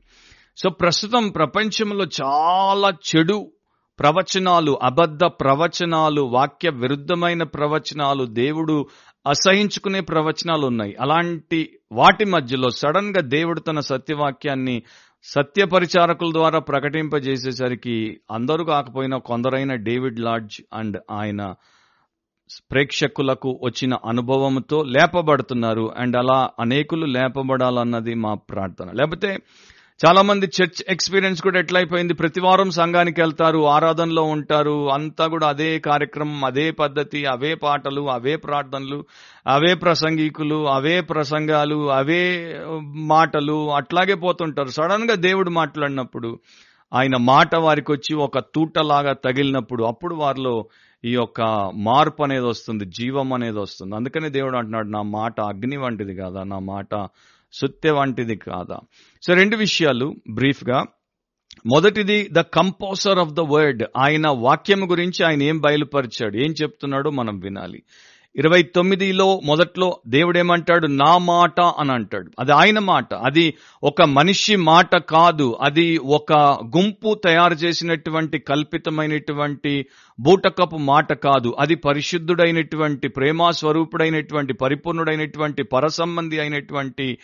సో 0.57 0.69
ప్రస్తుతం 0.69 1.29
ప్రపంచంలో 1.29 2.05
చాలా 2.23 2.89
చెడు 2.89 3.51
ప్రవచనాలు 3.99 4.79
అబద్ధ 4.83 5.23
ప్రవచనాలు 5.23 6.21
వాక్య 6.21 6.69
విరుద్ధమైన 6.69 7.43
ప్రవచనాలు 7.43 8.25
దేవుడు 8.25 8.87
అసహించుకునే 9.27 9.99
ప్రవచనాలు 9.99 10.65
ఉన్నాయి. 10.65 10.95
అలాంటి 11.01 11.79
వాటి 11.91 12.25
మధ్యలో 12.25 12.69
సడన్గా 12.69 13.21
దేవుడు 13.21 13.59
తన 13.59 13.79
సత్యవాక్యాన్ని 13.79 14.83
సత్య 15.23 15.65
పరిచారకుల 15.65 16.31
ద్వారా 16.33 16.59
ప్రకటింపజేసేసరికి 16.59 18.19
అందరూ 18.31 18.65
కాకపోయినా 18.65 19.17
కొందరైన 19.17 19.75
డేవిడ్ 19.75 20.19
లాడ్జ్ 20.19 20.61
అండ్ 20.73 20.97
ఆయన 21.11 21.55
ప్రేక్షకులకు 22.71 23.59
వచ్చిన 23.63 23.93
అనుభవంతో 23.93 24.83
లేపబడుతున్నారు. 24.83 25.93
అండ్ 25.97 26.17
అలా 26.17 26.49
అనేకులు 26.59 27.05
లేపబడాలన్నది 27.05 28.13
మా 28.13 28.33
ప్రార్థన. 28.33 28.91
లేకపోతే 28.91 29.37
చాలా 29.99 30.21
మంది 30.21 30.45
చర్చ్ 30.47 30.81
ఎక్స్పీరియన్స్ 30.89 31.41
కూడా 31.41 31.59
ఎట్లయిపోయింది? 31.59 32.13
ప్రతి 32.13 32.41
వారం 32.41 32.71
సంఘానికి 32.71 33.21
వెళ్తారు 33.21 33.67
ఆరాధనలో 33.67 34.23
ఉంటారు 34.23 34.89
అంతా 34.91 35.27
కూడా 35.27 35.47
అదే 35.47 35.79
కార్యక్రమం 35.79 36.45
అదే 36.45 36.71
పద్ధతి 36.71 37.25
అవే 37.25 37.55
పాటలు 37.55 38.09
అవే 38.09 38.35
ప్రార్థనలు 38.35 38.99
అవే 39.47 39.73
ప్రసంగికులు 39.75 40.67
అవే 40.69 41.01
ప్రసంగాలు 41.01 41.91
అవే 41.91 42.21
మాటలు 43.07 43.71
అట్లాగే 43.71 44.13
పోతుంటారు. 44.15 44.67
సడన్గా 44.67 45.15
దేవుడు 45.15 45.49
మాట్లాడినప్పుడు 45.49 46.39
ఆయన 46.93 47.17
మాట 47.17 47.55
వారికి 47.55 47.91
వచ్చి 47.91 48.15
ఒక 48.15 48.39
తూటలాగా 48.55 49.13
తగిలినప్పుడు 49.13 49.83
అప్పుడు 49.83 50.15
వారిలో 50.15 50.55
ఈ 51.03 51.11
యొక్క 51.13 51.41
మార్పు 51.79 52.23
అనేది 52.23 52.45
వస్తుంది 52.45 52.85
జీవం 52.85 53.33
అనేది 53.33 53.59
వస్తుంది. 53.59 53.95
అందుకనే 53.95 54.29
దేవుడు 54.29 54.57
అంటున్నాడు 54.57 54.87
నా 54.87 55.01
మాట 55.01 55.41
అగ్ని 55.41 55.77
వంటిది 55.77 56.15
కదా? 56.15 56.43
నా 56.43 56.59
మాట 56.59 56.93
సుత్తె 57.53 57.91
వంటిది 57.91 58.35
కాదా? 58.35 58.79
సో 59.27 59.33
రెండు 59.33 59.57
విషయాలు 59.57 60.15
బ్రీఫ్గా 60.33 60.83
మొదటిది 61.65 62.29
the 62.31 62.39
composer 62.39 63.19
of 63.19 63.33
the 63.33 63.39
word. 63.39 63.83
ఆయన 63.97 64.27
వాక్యం 64.27 64.91
గురించి 64.91 65.25
ఆయన 65.25 65.43
ఏం 65.43 65.59
బయలుపరిచాడు? 65.59 66.37
ఏం 66.37 66.53
చెప్తున్నాడో 66.61 67.09
మనం 67.09 67.39
వినాలి. 67.39 67.83
ఇరవై 68.37 68.61
తొమ్మిదిలో 68.61 69.41
మొదట్లో 69.45 69.99
దేవుడేమంటాడు? 70.07 70.87
నా 70.87 71.17
మాట 71.17 71.59
అని 71.61 71.91
అంటాడు. 71.91 72.31
అది 72.39 72.51
ఆయన 72.51 72.79
మాట. 72.79 73.13
అది 73.13 73.53
ఒక 73.83 74.01
మనిషి 74.01 74.55
మాట 74.55 74.97
కాదు. 74.97 75.57
అది 75.61 75.97
ఒక 75.97 76.33
గుంపు 76.77 77.21
తయారు 77.23 77.53
చేసినటువంటి 77.53 78.39
కల్పితమైనటువంటి 78.39 79.85
బూటకపు 80.19 80.77
మాట 80.77 81.13
కాదు. 81.13 81.55
అది 81.59 81.75
పరిశుద్ధుడైనటువంటి 81.75 83.07
ప్రేమా 83.07 83.51
స్వరూపుడైనటువంటి 83.51 84.53
పరిపూర్ణుడైనటువంటి 84.53 85.63
పరసంబంధి 85.63 86.39
అయినటువంటి 86.39 87.17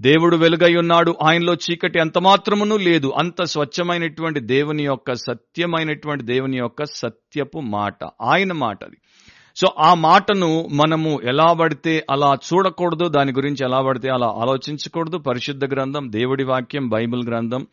దేవుడు 0.00 0.36
వెలుగై 0.36 0.74
ఉన్నాడు. 0.76 1.14
ఆయనలో 1.22 1.54
చీకటి 1.54 1.98
అంత 1.98 2.18
మాత్రమును 2.18 2.76
లేదు. 2.76 3.12
అంత 3.18 3.42
స్వచ్ఛమైనటువంటి 3.42 4.40
దేవుని 4.40 4.84
యొక్క 4.84 5.14
సత్యమైనటువంటి 5.14 6.24
దేవుని 6.24 6.58
యొక్క 6.58 6.84
సత్యపు 6.84 7.58
మాట. 7.58 8.04
ఆయన 8.22 8.52
మాట 8.52 8.84
అది. 8.84 8.96
సో 9.56 9.74
ఆ 9.78 9.94
మాటను 9.94 10.68
మనము 10.72 11.20
ఎలా 11.24 11.52
పడితే 11.52 12.06
అలా 12.10 12.34
చూడకూడదు 12.34 13.08
దాని 13.08 13.32
గురించి 13.32 13.64
ఎలా 13.64 13.82
పడితే 13.82 14.08
అలా 14.08 14.26
ఆలోచించకూడదు. 14.26 15.18
పరిశుద్ధ 15.18 15.64
గ్రంథం 15.64 16.12
దేవుడి 16.12 16.44
వాక్యం 16.44 16.88
బైబిల్ 16.88 17.28
గ్రంథం 17.28 17.66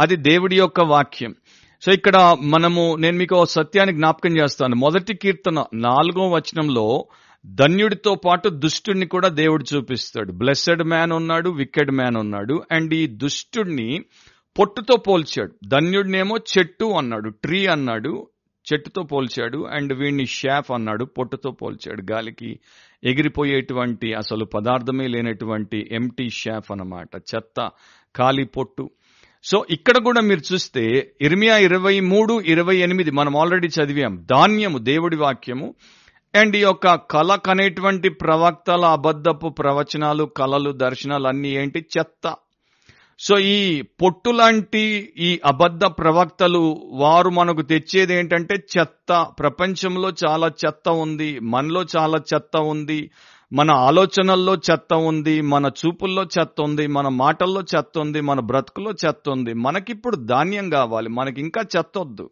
అది 0.00 0.16
దేవుడి 0.16 0.56
యొక్క 0.56 0.80
వాక్యం. 0.80 1.34
సో 1.82 1.92
ఇక్కడ 1.92 2.36
మనము 2.42 2.96
నేను 2.96 3.16
మీకు 3.16 3.44
సత్యాన్ని 3.44 3.94
జ్ఞాపకం 3.94 4.36
చేస్తాను. 4.36 4.76
మొదటి 4.76 5.14
కీర్తన 5.14 5.64
నాలుగో 5.74 6.28
వచనంలో 6.28 7.06
ధన్యుడితో 7.46 8.14
పాటు 8.14 8.48
దుష్టుడిని 8.48 9.06
కూడా 9.06 9.28
దేవుడు 9.28 9.64
చూపిస్తాడు. 9.76 10.32
బ్లెస్సెడ్ 10.32 10.82
మ్యాన్ 10.82 11.12
ఉన్నాడు 11.12 11.50
వికెడ్ 11.50 11.90
మ్యాన్ 11.90 12.16
ఉన్నాడు 12.16 12.62
అండ్ 12.72 12.94
ఈ 12.94 13.06
దుష్టుడిని 13.06 14.00
పొట్టుతో 14.58 14.96
పోల్చాడు. 14.96 15.52
ధన్యుడినేమో 15.68 16.36
చెట్టు 16.36 16.84
అన్నాడు 16.84 17.28
ట్రీ 17.28 17.66
అన్నాడు 17.66 18.26
చెట్టుతో 18.72 19.02
పోల్చాడు 19.02 19.66
అండ్ 19.70 19.92
వీడిని 19.92 20.26
షాఫ్ 20.26 20.70
అన్నాడు 20.70 21.04
పొట్టుతో 21.04 21.50
పోల్చాడు. 21.50 22.12
గాలికి 22.12 22.60
ఎగిరిపోయేటువంటి 23.04 24.14
అసలు 24.14 24.44
పదార్థమే 24.44 25.06
లేనటువంటి 25.06 25.88
ఎంటీ 25.92 26.28
షాఫ్ 26.30 26.72
అన్నమాట 26.72 27.08
చెత్త 27.16 27.70
ఖాళీ 28.16 28.44
పొట్టు. 28.44 28.90
సో 29.44 29.66
ఇక్కడ 29.70 29.98
కూడా 29.98 30.20
మీరు 30.20 30.54
చూస్తే 30.54 31.12
ఇర్మియా 31.20 31.58
ఇరవై 31.58 32.00
మూడు 32.00 32.40
ఇరవై 32.40 32.76
ఎనిమిది 32.76 33.10
మనం 33.10 33.36
ఆల్రెడీ 33.36 33.68
చదివాం. 33.68 34.26
ధాన్యము 34.30 34.78
దేవుడి 34.78 35.16
వాక్యము. 35.16 35.74
అండ్ 36.34 36.56
ఈ 36.56 36.60
యొక్క 36.60 36.94
కళ 36.94 37.34
కనేటువంటి 37.34 38.08
ప్రవక్తల 38.08 38.84
అబద్ధపు 38.84 39.48
ప్రవచనాలు 39.48 40.24
కళలు 40.24 40.70
దర్శనాలు 40.70 41.28
అన్నీ 41.28 41.48
ఏంటి? 41.48 41.86
చెత్త. 41.98 42.34
సో 43.22 43.38
ఈ 43.38 43.82
పొట్టు 43.82 44.30
లాంటి 44.30 45.12
ఈ 45.18 45.40
అబద్ధ 45.44 45.84
ప్రవక్తలు 45.84 46.90
వారు 46.92 47.30
మనకు 47.30 47.62
తెచ్చేది 47.62 48.14
ఏంటంటే 48.14 48.54
చెత్త. 48.54 49.26
ప్రపంచంలో 49.38 50.12
చాలా 50.26 50.50
చెత్త 50.66 50.88
ఉంది 50.88 51.38
మనలో 51.38 51.84
చాలా 51.96 52.18
చెత్త 52.34 52.56
ఉంది 52.56 53.10
మన 53.52 53.70
ఆలోచనల్లో 53.70 54.54
చెత్త 54.54 54.94
ఉంది 54.94 55.40
మన 55.40 55.70
చూపుల్లో 55.80 56.22
చెత్త 56.22 56.62
ఉంది 56.62 56.86
మన 56.86 57.08
మాటల్లో 57.08 57.60
చెత్త 57.60 57.98
ఉంది 57.98 58.20
మన 58.20 58.40
బ్రతుకులో 58.40 58.90
చెత్త 58.90 59.30
ఉంది. 59.30 59.54
మనకిప్పుడు 59.54 60.16
ధాన్యం 60.16 60.70
కావాలి 60.70 61.08
మనకి 61.08 61.40
ఇంకా 61.40 61.62
చెత్త 61.76 61.98
వద్దు. 61.98 62.30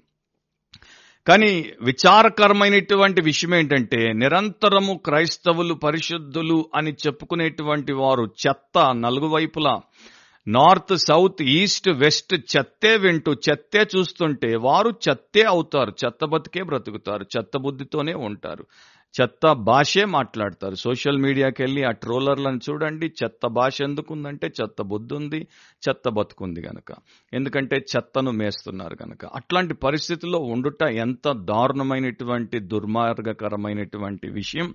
కానీ 1.29 1.70
విచారకరమైనటువంటి 1.83 3.22
విషయం 3.22 3.55
ఏంటంటే 3.55 4.12
నిరంతరము 4.12 5.01
క్రైస్తవులు 5.05 5.74
పరిశుద్ధులు 5.74 6.64
అని 6.77 6.92
చెప్పుకునేటువంటి 6.92 7.92
వారు 7.92 8.24
చెత్త 8.46 8.94
నలుగు 8.94 9.27
వైపులా 9.27 9.81
నార్త్ 10.49 10.97
సౌత్ 10.97 11.43
ఈస్ట్ 11.43 11.89
వెస్ట్ 11.89 12.35
చెత్తే 12.35 12.97
వింటూ 12.97 13.33
చెత్తే 13.33 13.87
చూస్తుంటే 13.97 14.57
వారు 14.57 14.91
చెత్తే 15.09 15.43
అవుతారు. 15.43 15.93
చెత్త 16.05 16.25
బతికే 16.25 16.63
బ్రతుకుతారు. 16.63 17.23
చెత్త 17.23 17.59
బుద్ధితోనే 17.59 18.15
ఉంటారు. 18.15 18.67
చెత్త 19.21 19.53
భాషే 19.53 20.05
మాట్లాడతారు. 20.05 20.75
సోషల్ 20.75 21.19
మీడియాకి 21.19 21.63
వెళ్ళి 21.63 21.85
ఆ 21.85 21.91
ట్రోలర్లను 21.91 22.61
చూడండి. 22.71 23.07
చెత్త 23.07 23.47
భాష 23.47 23.83
ఎందుకుందంటే 23.83 24.47
చెత్త 24.47 24.83
బుద్ధి 24.83 25.15
ఉంది 25.15 25.49
చెత్త 25.89 26.09
బతుకుంది 26.09 26.61
గనక. 26.61 26.95
ఎందుకంటే 27.33 27.77
చెత్తను 27.77 28.31
మేస్తున్నారు 28.31 28.97
గనక. 29.03 29.27
అట్లాంటి 29.27 29.75
పరిస్థితుల్లో 29.75 30.39
ఉండుట 30.39 30.83
ఎంత 30.83 31.33
దారుణమైనటువంటి 31.33 32.59
దుర్మార్గకరమైనటువంటి 32.59 34.31
విషయం. 34.31 34.75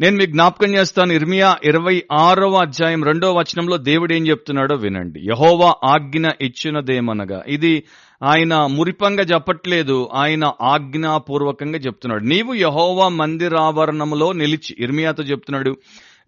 నేను 0.00 0.16
మీకు 0.16 0.30
జ్ఞాపకం 0.30 0.74
చేస్తాను. 0.74 1.12
ఇర్మియా 1.12 1.56
ఇరవై 1.64 2.02
ఆరవ 2.12 2.56
అధ్యాయం 2.56 3.04
రెండవ 3.04 3.32
వచనంలో 3.38 3.76
దేవుడు 3.76 4.12
ఏం 4.12 4.28
చెప్తున్నాడో 4.28 4.74
వినండి. 4.74 5.20
యహోవా 5.20 5.74
ఆజ్ఞ 5.84 6.28
ఇచ్చినదేమనగా. 6.40 7.44
ఇది 7.48 7.84
ఆయన 8.22 8.66
మురిపంగా 8.66 9.22
చెప్పట్లేదు. 9.22 10.08
ఆయన 10.14 10.52
ఆజ్ఞాపూర్వకంగా 10.62 11.78
చెప్తున్నాడు. 11.78 12.24
నీవు 12.24 12.54
యహోవా 12.54 13.08
మందిరావరణంలో 13.08 14.32
నిలిచి 14.32 14.76
ఇర్మియాతో 14.78 15.22
చెప్తున్నాడు 15.22 15.76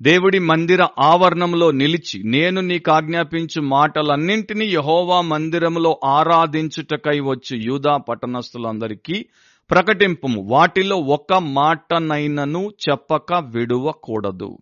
దేవుడి 0.02 0.38
మందిర 0.38 0.86
ఆవరణంలో 0.98 1.70
నిలిచి 1.70 2.22
నేను 2.24 2.60
నీకు 2.60 2.90
ఆజ్ఞాపించు 2.90 3.62
మాటలన్నింటినీ 3.62 4.66
యహోవా 4.66 5.20
మందిరంలో 5.20 6.00
ఆరాధించుటకై 6.04 7.20
వచ్చి 7.20 7.58
యూదా 7.58 7.96
పట్టణస్థులందరికీ 7.96 9.26
ప్రకటింపు 9.70 10.28
వాటిలో 10.38 10.96
ఒక 10.96 11.34
మాటనైనను 11.34 12.70
చెప్పక 12.90 13.32
విడువకూడదు. 13.32 14.58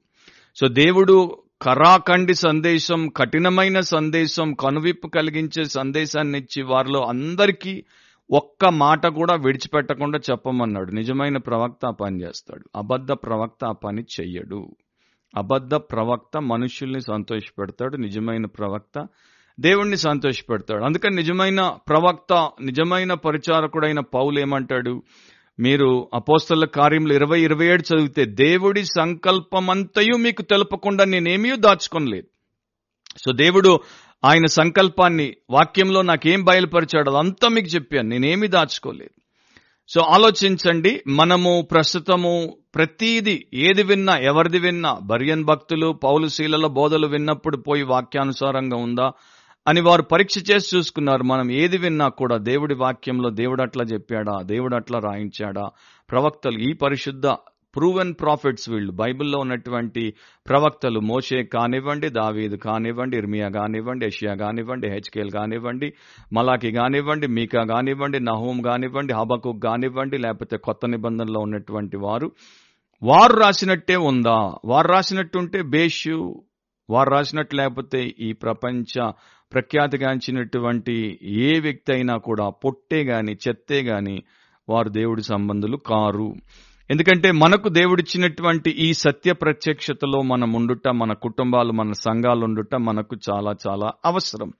సో 0.56 0.68
దేవుడు 0.68 1.36
కరాఖండి 1.62 2.34
సందేశం 2.34 3.08
కఠినమైన 3.08 3.80
సందేశం 3.80 4.54
కనువిప్పు 4.54 5.08
కలిగించే 5.08 5.64
సందేశాన్ని 5.64 6.38
ఇచ్చి 6.38 6.62
వారిలో 6.62 7.04
అందరికీ 7.04 7.84
ఒక్క 8.30 8.66
మాట 8.66 9.06
కూడా 9.06 9.34
విడిచిపెట్టకుండా 9.34 10.18
చెప్పమన్నాడు. 10.30 10.90
నిజమైన 10.90 11.36
ప్రవక్త 11.36 11.86
ఆ 11.86 11.90
పని 11.90 12.22
చేస్తాడు 12.22 12.64
అబద్ధ 12.76 13.12
ప్రవక్త 13.12 13.64
ఆ 13.64 13.72
పని 13.72 14.02
చెయ్యడు. 14.20 14.76
అబద్ధ 15.36 15.74
ప్రవక్త 15.74 16.38
మనుషుల్ని 16.38 17.00
సంతోషపెడతాడు. 17.00 17.96
నిజమైన 17.96 18.46
ప్రవక్త 18.46 19.06
దేవుణ్ణి 19.60 19.96
సంతోషపెడతాడు. 19.96 20.84
అందుకని 20.84 21.16
నిజమైన 21.16 21.74
ప్రవక్త 21.88 22.50
నిజమైన 22.60 23.14
పరిచారకుడైన 23.14 24.00
పౌలు 24.00 24.40
ఏమంటాడు? 24.40 25.02
మీరు 25.60 26.08
అపోస్తల 26.14 26.64
కార్యములు 26.64 27.14
ఇరవై 27.14 27.40
ఇరవై 27.40 27.66
ఏడు 27.66 27.82
చదివితే 27.82 28.24
దేవుడి 28.24 28.84
సంకల్పమంతయు 28.84 30.16
మీకు 30.16 30.42
తెలపకుండా 30.42 31.04
నేనేమీ 31.04 31.56
దాచుకోనలేదు. 31.56 32.26
సో 33.24 33.32
దేవుడు 33.32 33.80
ఆయన 34.24 34.46
సంకల్పాన్ని 34.46 35.34
వాక్యంలో 35.50 36.02
నాకేం 36.02 36.44
బయలుపరిచాడు 36.44 37.10
అదంతా 37.10 37.48
మీకు 37.48 37.66
చెప్పాను. 37.66 38.08
నేనేమీ 38.08 38.48
దాచుకోలేదు. 38.48 39.20
సో 39.88 40.00
ఆలోచించండి 40.00 41.02
మనము 41.06 41.68
ప్రస్తుతము 41.70 42.56
ప్రతీది 42.74 43.46
ఏది 43.54 43.82
విన్నా 43.82 44.16
ఎవరిది 44.16 44.58
విన్నా 44.58 44.98
బరియన్ 45.02 45.44
భక్తులు 45.44 45.92
పౌలు 45.92 46.26
శీలల 46.26 46.66
బోధలు 46.66 47.06
విన్నప్పుడు 47.06 47.56
పోయి 47.56 47.82
వాక్యానుసారంగా 47.82 48.76
ఉందా? 48.76 49.12
అని 49.66 49.80
వారు 49.80 50.02
పరీక్ష 50.02 50.50
చేసి 50.50 50.76
చూసుకున్నారు. 50.76 51.22
మనం 51.22 51.50
ఏది 51.50 51.78
విన్నా 51.78 52.08
కూడా 52.08 52.36
దేవుడి 52.36 52.74
వాక్యంలో 52.74 53.30
దేవుడు 53.30 53.62
అట్లా 53.62 53.84
చెప్పాడా? 53.84 54.42
దేవుడు 54.42 54.76
అట్లా 54.76 54.98
రాయించాడా? 54.98 55.70
ప్రవక్తలు 56.10 56.58
ఈ 56.58 56.72
పరిశుద్ధ 56.72 57.26
ప్రూవెన్ 57.76 58.14
ప్రాఫిట్స్ 58.20 58.70
వీళ్ళు. 58.70 58.92
బైబిల్లో 58.92 59.38
ఉన్నటువంటి 59.38 60.14
ప్రవక్తలు 60.48 61.00
మోషే 61.00 61.42
కానివ్వండి 61.42 62.08
దావీదు 62.08 62.56
కానివ్వండి 62.56 63.16
ఇర్మియా 63.16 63.48
కానివ్వండి 63.48 64.06
ఏషియా 64.06 64.34
కానివ్వండి 64.34 64.88
హెచ్కేల్ 64.88 65.30
కానివ్వండి 65.30 65.92
మలాకి 66.32 66.72
కానివ్వండి 66.72 67.26
మీకా 67.26 67.64
కానివ్వండి 67.64 68.20
నహోం 68.20 68.62
కానివ్వండి 68.62 69.12
హబకు 69.12 69.60
కానివ్వండి 69.64 70.18
లేకపోతే 70.18 70.56
కొత్త 70.56 70.86
నిబంధనలో 70.86 71.40
ఉన్నటువంటి 71.40 71.96
వారు. 71.96 72.32
వారు 73.02 73.32
రాసినట్టే 73.32 73.96
ఉందా? 73.96 74.54
వారు 74.64 74.88
రాసినట్టుంటే 74.88 75.62
బేషు. 75.62 76.42
వారు 76.90 77.10
రాసినట్టు 77.10 77.56
లేకపోతే 77.56 78.14
ఈ 78.18 78.32
ప్రపంచ 78.32 79.12
ప్రఖ్యాతిగాంచినటువంటి 79.52 81.18
ఏ 81.22 81.60
వ్యక్తి 81.60 81.92
అయినా 81.92 82.16
కూడా 82.16 82.48
పొట్టే 82.48 83.02
గాని 83.02 83.36
చెత్తే 83.48 83.82
గాని 83.82 84.22
వారు 84.68 84.88
దేవుడి 84.88 85.22
సంబంధులు 85.22 85.76
కారు. 85.76 86.34
ఎందుకంటే 86.90 87.32
మనకు 87.32 87.68
దేవుడిచ్చినటువంటి 87.68 88.70
ఈ 88.70 88.92
సత్య 88.92 89.32
ప్రత్యక్షతలో 89.32 90.22
మనం 90.22 90.52
ఉండుట 90.52 90.88
మన 90.88 91.12
కుటుంబాలు 91.12 91.72
మన 91.72 91.92
సంఘాలు 91.92 92.44
ఉండుట 92.44 92.74
మనకు 92.74 93.16
చాలా 93.30 93.54
చాలా 93.68 93.92
అవసరం. 94.04 94.52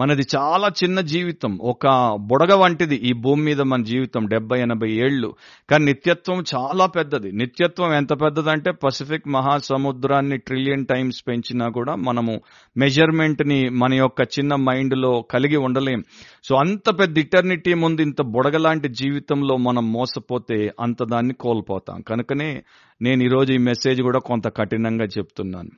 మనది 0.00 0.22
చాలా 0.36 0.68
చిన్న 0.68 1.00
జీవితం. 1.00 1.58
ఒక 1.62 2.16
బుడగ 2.20 2.54
వంటిది 2.54 2.96
ఈ 2.96 3.12
భూమి 3.12 3.42
మీద 3.42 3.60
మన 3.60 3.82
జీవితం 3.82 4.26
డెబ్బై 4.26 4.60
ఎనభై 4.60 4.90
ఏళ్ళు. 4.90 5.34
కానీ 5.70 5.84
నిత్యత్వం 5.84 6.44
చాలా 6.54 6.86
పెద్దది. 6.86 7.32
నిత్యత్వం 7.32 7.94
ఎంత 7.94 8.12
పెద్దదంటే 8.12 8.72
పసిఫిక్ 8.72 9.28
మహాసముద్రాన్ని 9.28 10.36
ట్రిలియన్ 10.36 10.86
టైమ్స్ 10.86 11.24
పెంచినా 11.28 11.68
కూడా 11.68 11.94
మనము 11.94 12.40
మెజర్మెంట్ని 12.76 13.68
మన 13.68 13.94
యొక్క 13.94 14.20
చిన్న 14.20 14.54
మైండ్లో 14.54 15.24
కలిగి 15.30 15.56
ఉండలేం. 15.56 16.04
సో 16.44 16.56
అంత 16.56 17.00
పెద్ద 17.00 17.18
ఇటర్నిటీ 17.18 17.74
ముందు 17.74 18.00
ఇంత 18.00 18.22
బుడగలాంటి 18.22 18.88
జీవితంలో 18.88 19.56
మనం 19.56 19.92
మోసపోతే 19.92 20.72
అంత 20.80 21.04
దాన్ని 21.04 21.34
కోల్పోతాం. 21.34 22.00
కనుకనే 22.00 22.62
నేను 23.02 23.22
ఈరోజు 23.22 23.52
ఈ 23.52 23.58
మెసేజ్ 23.58 24.02
కూడా 24.02 24.18
కొంత 24.18 24.48
కఠినంగా 24.48 25.04
చెప్తున్నాను. 25.04 25.70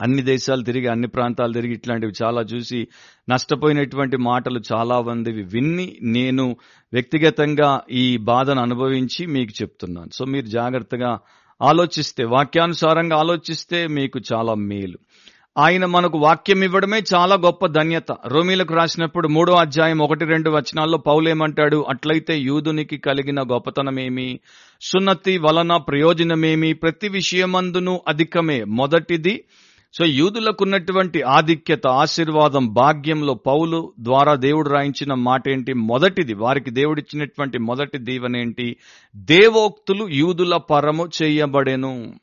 అన్ని 0.00 0.22
దేశాలు 0.22 0.62
తిరిగి 0.62 0.86
అన్ని 0.86 1.08
ప్రాంతాలు 1.08 1.52
తిరిగి 1.52 1.72
ఇట్లాంటివి 1.72 2.12
చాలా 2.22 2.42
చూసి 2.42 2.88
నష్టపోయినటువంటి 3.28 4.16
మాటలు 4.16 4.60
చాలా 4.72 5.00
మందివి 5.00 5.42
విన్ని 5.42 5.96
నేను 6.02 6.56
వ్యక్తిగతంగా 6.92 7.80
ఈ 7.90 8.16
బాధను 8.16 8.62
అనుభవించి 8.62 9.26
మీకు 9.26 9.62
చెప్తున్నాను. 9.62 10.10
సో 10.14 10.24
మీరు 10.24 10.46
జాగ్రత్తగా 10.46 11.18
ఆలోచిస్తే 11.62 12.24
వాక్యానుసారంగా 12.24 13.16
ఆలోచిస్తే 13.16 13.86
మీకు 13.86 14.20
చాలా 14.32 14.54
మేలు. 14.54 14.98
ఆయన 15.58 15.84
మనకు 15.84 16.18
వాక్యం 16.18 16.64
ఇవ్వడమే 16.64 17.02
చాలా 17.14 17.34
గొప్ప 17.34 17.66
ధన్యత. 17.66 18.12
రోమిలకు 18.26 18.74
రాసినప్పుడు 18.74 19.28
మూడో 19.28 19.52
అధ్యాయం 19.52 19.98
ఒకటి 19.98 20.24
రెండు 20.24 20.50
వచనాల్లో 20.50 20.98
పౌలేమంటాడు 20.98 21.86
అట్లయితే 21.88 22.38
యూదునికి 22.38 22.98
కలిగిన 22.98 23.42
గొప్పతనమేమి? 23.42 24.40
సున్నతి 24.80 25.38
వలన 25.38 25.76
ప్రయోజనమేమి? 25.76 26.72
ప్రతి 26.72 27.08
విషయమందును 27.08 28.00
అధికమే. 28.08 28.64
మొదటిది 28.64 29.44
సో 29.94 30.04
యూదులకున్నటువంటి 30.04 31.22
ఆధిక్యత 31.22 31.86
ఆశీర్వాదం 31.86 32.72
భాగ్యంలో 32.72 33.34
పౌలు 33.34 33.92
ద్వారా 34.00 34.34
దేవుడు 34.34 34.68
రాయించిన 34.68 35.14
మాట 35.14 35.48
ఏంటి 35.48 35.72
మొదటిది 35.72 36.34
వారికి 36.34 36.70
దేవుడిచ్చినటువంటి 36.70 37.58
మొదటి 37.58 37.98
దీవనేంటి? 37.98 38.76
దేవోక్తులు 39.16 40.08
యూదుల 40.08 40.56
పరము 40.56 41.08
చేయబడెను. 41.22 42.14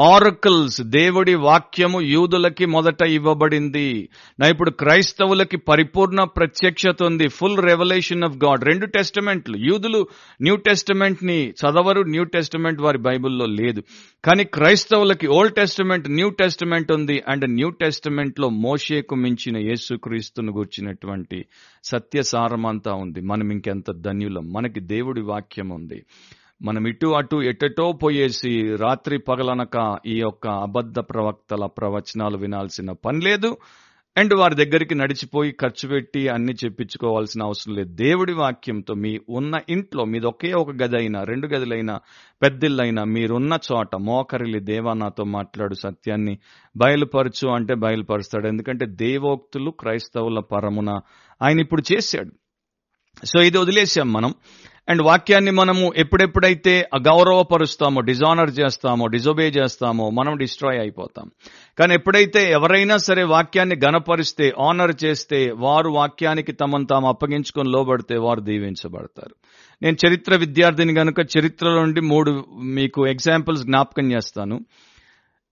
ఆరకల్స్ 0.00 0.82
దేవుడి 0.82 1.34
వాక్యము 1.34 2.00
యూదులకి 2.00 2.66
మొదట 2.66 3.02
ఇవ్వబడింది. 3.02 4.08
నా 4.40 4.48
ఇప్పుడు 4.48 4.70
క్రైస్తవులకి 4.70 5.56
పరిపూర్ణ 5.56 6.24
ప్రత్యక్షత 6.24 7.02
ఉంది. 7.02 7.28
ఫుల్ 7.28 7.58
రెవల్యూషన్ 7.58 8.24
ఆఫ్ 8.24 8.36
గాడ్ 8.36 8.64
రెండు 8.64 8.86
టెస్టమెంట్లు 8.86 9.56
యూదులు 9.56 10.06
న్యూ 10.42 10.56
టెస్టమెంట్ని 10.56 11.50
చదవరు. 11.50 12.02
న్యూ 12.02 12.24
టెస్టమెంట్ 12.24 12.80
వారి 12.80 12.98
బైబిల్లో 12.98 13.46
లేదు. 13.46 13.82
కానీ 14.24 14.44
క్రైస్తవులకి 14.44 15.26
ఓల్డ్ 15.26 15.54
టెస్టమెంట్ 15.54 16.08
న్యూ 16.08 16.30
టెస్టమెంట్ 16.30 16.92
ఉంది 16.92 17.22
అండ్ 17.28 17.50
న్యూ 17.50 17.70
టెస్టమెంట్లో 17.70 18.48
మోషేకు 18.48 19.14
మించిన 19.14 19.56
యేసుక్రీస్తును 19.56 20.52
గుర్చినటువంటి 20.52 21.44
సత్యసారమంతా 21.84 22.92
ఉంది. 22.92 23.20
మనం 23.20 23.50
ఇంకెంత 23.50 23.90
ధన్యులం. 23.90 24.52
మనకి 24.52 24.80
దేవుడి 24.80 25.20
వాక్యం 25.20 25.68
ఉంది. 25.68 26.02
మనం 26.62 26.86
ఇటు 26.86 27.06
అటు 27.06 27.42
ఎటటో 27.42 27.92
పోయేసి 27.92 28.76
రాత్రి 28.76 29.18
పగలనక 29.18 29.98
ఈ 30.06 30.18
యొక్క 30.18 30.48
అబద్ధ 30.48 30.98
ప్రవక్తల 30.98 31.66
ప్రవచనాలు 31.66 32.36
వినాల్సిన 32.38 32.92
పని 32.92 33.20
లేదు. 33.20 33.56
అండ్ 34.16 34.34
వారి 34.34 34.54
దగ్గరికి 34.54 34.94
నడిచిపోయి 34.94 35.52
ఖర్చు 35.52 35.88
పెట్టి 35.88 36.28
అన్ని 36.28 36.52
చెప్పించుకోవాల్సిన 36.52 37.42
అవసరం 37.42 37.74
లేదు. 37.74 37.94
దేవుడి 37.94 38.32
వాక్యంతో 38.32 38.94
మీ 38.94 39.20
ఉన్న 39.28 39.60
ఇంట్లో 39.68 40.04
మీది 40.04 40.26
ఒకే 40.26 40.52
ఒక 40.52 40.70
గది 40.70 40.96
అయినా 40.96 41.24
రెండు 41.24 41.46
గదులైనా 41.46 42.00
పెద్దిళ్ళైనా 42.42 43.04
మీరున్న 43.04 43.58
చోట 43.72 43.96
మోకరిలి 43.96 44.60
దేవా 44.60 44.92
నాతో 44.92 45.24
మాట్లాడు 45.24 45.74
సత్యాన్ని 45.74 46.38
బయలుపరచు 46.76 47.48
అంటే 47.48 47.74
బయలుపరుస్తాడు. 47.74 48.46
ఎందుకంటే 48.46 48.86
దేవోక్తులు 48.86 49.70
క్రైస్తవుల 49.70 50.40
పరమున 50.40 51.00
ఆయన 51.42 51.60
ఇప్పుడు 51.60 51.82
చేశాడు. 51.92 52.30
సో 53.26 53.42
ఇది 53.42 53.58
వదిలేసాం 53.58 54.12
మనం. 54.12 54.34
అండ్ 54.88 55.02
వాక్యాన్ని 55.02 55.50
మనము 55.50 55.92
ఎప్పుడెప్పుడైతే 55.96 56.88
అగౌరవపరుస్తామో 56.94 58.00
డిజానర్ 58.00 58.50
చేస్తామో 58.60 59.06
డిజొబే 59.06 59.48
చేస్తామో 59.48 60.10
మనం 60.10 60.36
డిస్ట్రాయ్ 60.36 60.80
అయిపోతాం. 60.80 61.30
కానీ 61.78 61.94
ఎప్పుడైతే 61.94 62.50
ఎవరైనా 62.50 62.96
సరే 62.96 63.22
వాక్యాన్ని 63.22 63.76
గనపరిస్తే 63.84 64.52
ఆనర్ 64.60 65.04
చేస్తే 65.04 65.52
వారు 65.56 65.88
వాక్యానికి 65.88 66.52
తమను 66.52 66.86
తాము 66.86 67.08
అప్పగించుకొని 67.08 67.70
లోబడితే 67.70 68.16
వారు 68.16 68.40
దీవించబడతారు. 68.40 69.34
నేను 69.82 69.96
చరిత్ర 70.08 70.36
విద్యార్థిని 70.36 70.92
గనుక 70.92 71.20
చరిత్ర 71.38 71.70
నుండి 71.70 72.00
మూడు 72.00 72.44
మీకు 72.62 73.06
ఎగ్జాంపుల్స్ 73.06 73.62
జ్ఞాపకం 73.62 74.12
చేస్తాను. 74.12 74.60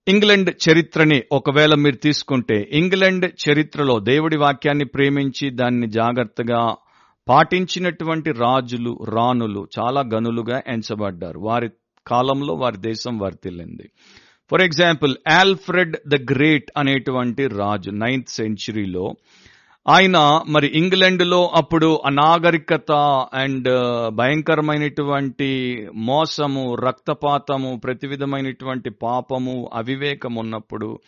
ఇంగ్లాండ్ 0.07 0.49
చరిత్రని 0.69 1.21
ఒకవేళ 1.31 1.75
మీరు 1.75 1.95
తీసుకుంటే 1.95 2.69
ఇంగ్లాండ్ 2.71 3.31
చరిత్రలో 3.49 3.99
దేవుడి 3.99 4.37
వాక్యాన్ని 4.37 4.85
ప్రేమించి 4.85 5.49
దాన్ని 5.49 5.87
జాగ్రత్తగా 5.87 6.75
పాటించినటువంటి 7.29 8.31
రాజులు 8.31 8.99
రాణులు 9.09 9.67
చాలా 9.79 10.01
గనులుగా 10.01 10.61
ఎంచబడ్డారు. 10.67 11.39
వారి 11.39 11.69
కాలంలో 12.07 12.53
వారి 12.53 12.77
దేశం 12.77 13.17
వర్తిల్లింది. 13.17 13.89
For 14.51 14.61
example 14.61 15.15
Alfred 15.31 15.97
the 16.07 16.31
great 16.31 16.71
అనేటువంటి 16.77 17.47
రాజు 17.47 17.91
నైన్త్ 17.91 18.29
సెంచరీలో 18.29 19.13
ఆయన 19.89 20.41
మరి 20.49 20.67
ఇంగ్లాండ్లో 20.75 21.51
అప్పుడు 21.55 22.01
అనాగరికత 22.05 22.91
అండ్ 23.33 23.69
భయంకరమైనటువంటి 24.15 25.49
మోసము 25.95 26.75
రక్తపాతము 26.75 27.81
ప్రతి 27.83 28.07
విధమైనటువంటి 28.07 28.89
పాపము 28.89 29.69
అవివేకం 29.73 30.35
ఉన్నప్పుడు 30.35 30.99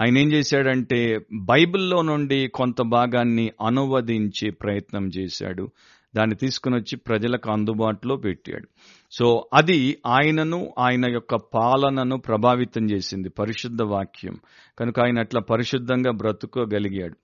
ఆయన 0.00 0.18
ఏం 0.18 0.32
చేశాడంటే 0.32 1.20
బైబిల్లో 1.34 2.02
నుండి 2.02 2.48
కొంత 2.48 2.82
భాగాన్ని 2.82 3.52
అనువదించే 3.66 4.50
ప్రయత్నం 4.50 5.08
చేశాడు. 5.08 5.68
దాన్ని 6.16 6.36
తీసుకుని 6.36 6.76
వచ్చి 6.76 6.96
ప్రజలకు 6.96 7.50
అందుబాటులో 7.50 8.16
పెట్టాడు. 8.16 8.68
సో 9.12 9.48
అది 9.54 9.98
ఆయనను 10.06 10.74
ఆయన 10.78 11.12
యొక్క 11.12 11.34
పాలనను 11.34 12.16
ప్రభావితం 12.16 12.90
చేసింది. 12.90 13.28
పరిశుద్ధ 13.28 13.82
వాక్యం. 13.82 14.36
కనుక 14.78 15.00
ఆయన 15.00 15.18
అట్లా 15.18 15.40
పరిశుద్ధంగా 15.40 16.10
బ్రతుకోగలిగాడు. 16.10 17.16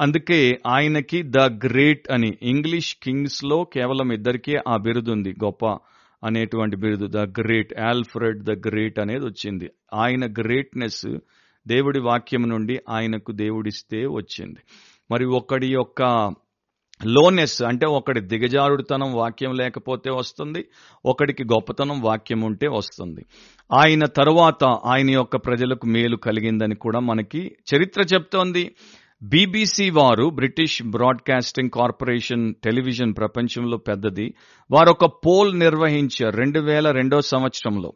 అందుకే 0.00 0.58
ఆయనకి 0.66 1.22
ద 1.22 1.38
గ్రేట్ 1.38 2.12
అని 2.12 2.38
ఇంగ్లీష్ 2.42 2.96
కింగ్స్లో 3.02 3.64
కేవలం 3.64 4.12
ఇద్దరికే 4.12 4.60
ఆ 4.68 4.76
బిరుదు 4.76 5.10
ఉంది. 5.10 5.30
గొప్ప 5.44 5.66
అనేటువంటి 6.24 6.76
బిరుదు. 6.76 7.06
The 7.06 7.16
great. 7.16 7.80
Alfred 7.80 8.42
the 8.42 8.50
great 8.50 8.98
అనేది 8.98 9.26
వచ్చింది. 9.26 9.70
ఆయన 9.94 10.32
గ్రేట్నెస్ 10.32 11.06
దేవుడి 11.66 12.00
వాక్యం 12.00 12.48
నుండి 12.48 12.80
ఆయనకు 12.90 13.32
దేవుడిస్తే 13.32 14.06
వచ్చింది. 14.06 14.58
మరి 15.10 15.24
ఒకడి 15.24 15.68
యొక్క 15.72 16.02
లోనెస్ 17.06 17.62
అంటే 17.62 17.86
ఒకడి 17.86 18.20
దిగజారుడుతనం 18.20 19.14
వాక్యం 19.14 19.54
లేకపోతే 19.54 20.10
వస్తుంది 20.10 20.64
ఒకడికి 21.06 21.44
గొప్పతనం 21.44 22.00
వాక్యం 22.00 22.40
ఉంటే 22.40 22.68
వస్తుంది. 22.68 23.26
ఆయన 23.72 24.04
తరువాత 24.04 24.64
ఆయన 24.64 25.10
యొక్క 25.10 25.36
ప్రజలకు 25.36 25.86
మేలు 25.86 26.16
కలిగిందని 26.16 26.74
కూడా 26.74 26.98
మనకి 26.98 27.56
చరిత్ర 27.74 28.02
చెప్తోంది. 28.02 28.74
బీబీసీ 29.22 29.90
వారు 29.90 30.30
బ్రిటిష్ 30.30 30.82
బ్రాడ్కాస్టింగ్ 30.82 31.70
కార్పొరేషన్ 31.70 32.54
టెలివిజన్ 32.64 33.14
ప్రపంచంలో 33.16 33.76
పెద్దది. 33.76 34.34
వారు 34.70 34.90
ఒక 34.90 35.06
పోల్ 35.26 35.58
నిర్వహించారు 35.58 36.36
రెండు 36.36 36.60
వేల 36.60 36.90
రెండో 36.90 37.20
సంవత్సరంలో. 37.20 37.92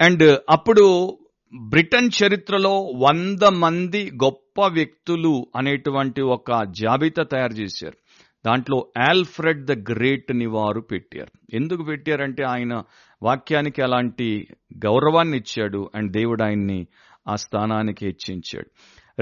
అండ్ 0.00 0.40
అప్పుడు 0.50 1.18
బ్రిటన్ 1.54 2.10
చరిత్రలో 2.22 2.80
వంద 2.80 3.42
మంది 3.42 4.10
గొప్ప 4.24 4.66
వ్యక్తులు 4.66 5.46
అనేటువంటి 5.56 6.22
ఒక 6.22 6.62
జాబితా 6.62 7.22
తయారు 7.22 7.52
చేశారు. 7.52 7.96
దాంట్లో 8.46 8.86
ఆల్ఫ్రెడ్ 9.10 9.64
ద 9.64 9.90
గ్రేట్ని 9.90 10.46
వారు 10.46 10.80
పెట్టారు. 10.80 11.56
ఎందుకు 11.56 11.82
పెట్టారంటే 11.82 12.44
ఆయన 12.44 12.82
వాక్యానికి 13.22 13.82
అలాంటి 13.82 14.48
గౌరవాన్ని 14.84 15.36
ఇచ్చాడు 15.36 15.90
అండ్ 15.94 16.12
దేవుడు 16.12 16.42
ఆయన్ని 16.42 16.86
ఆ 17.28 17.36
స్థానానికి 17.36 18.06
హెచ్చించాడు. 18.06 18.70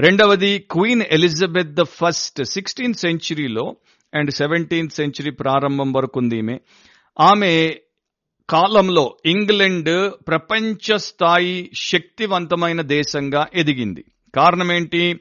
రెండవది 0.01 0.59
queen 0.59 1.01
Elizabeth 1.01 1.73
the 1.73 1.81
first 1.81 2.43
sixteenth 2.43 2.99
సెంచరీలో 2.99 3.75
and 4.13 4.31
seventeenth 4.31 4.93
century 4.93 5.31
ప్రారంభం 5.31 5.93
వరకు 5.93 6.19
ఉంది 6.19 6.37
ఈమె. 6.37 6.59
ఆమె 7.19 7.75
కాలంలో 8.49 9.17
ఇంగ్లండ్ 9.25 10.11
ప్రపంచ 10.27 10.97
స్థాయి 10.97 11.71
శక్తివంతమైన 11.73 12.81
దేశంగా 12.81 13.47
ఎదిగింది. 13.55 14.05
కారణం 14.35 14.71
ఏంటి 14.71 15.19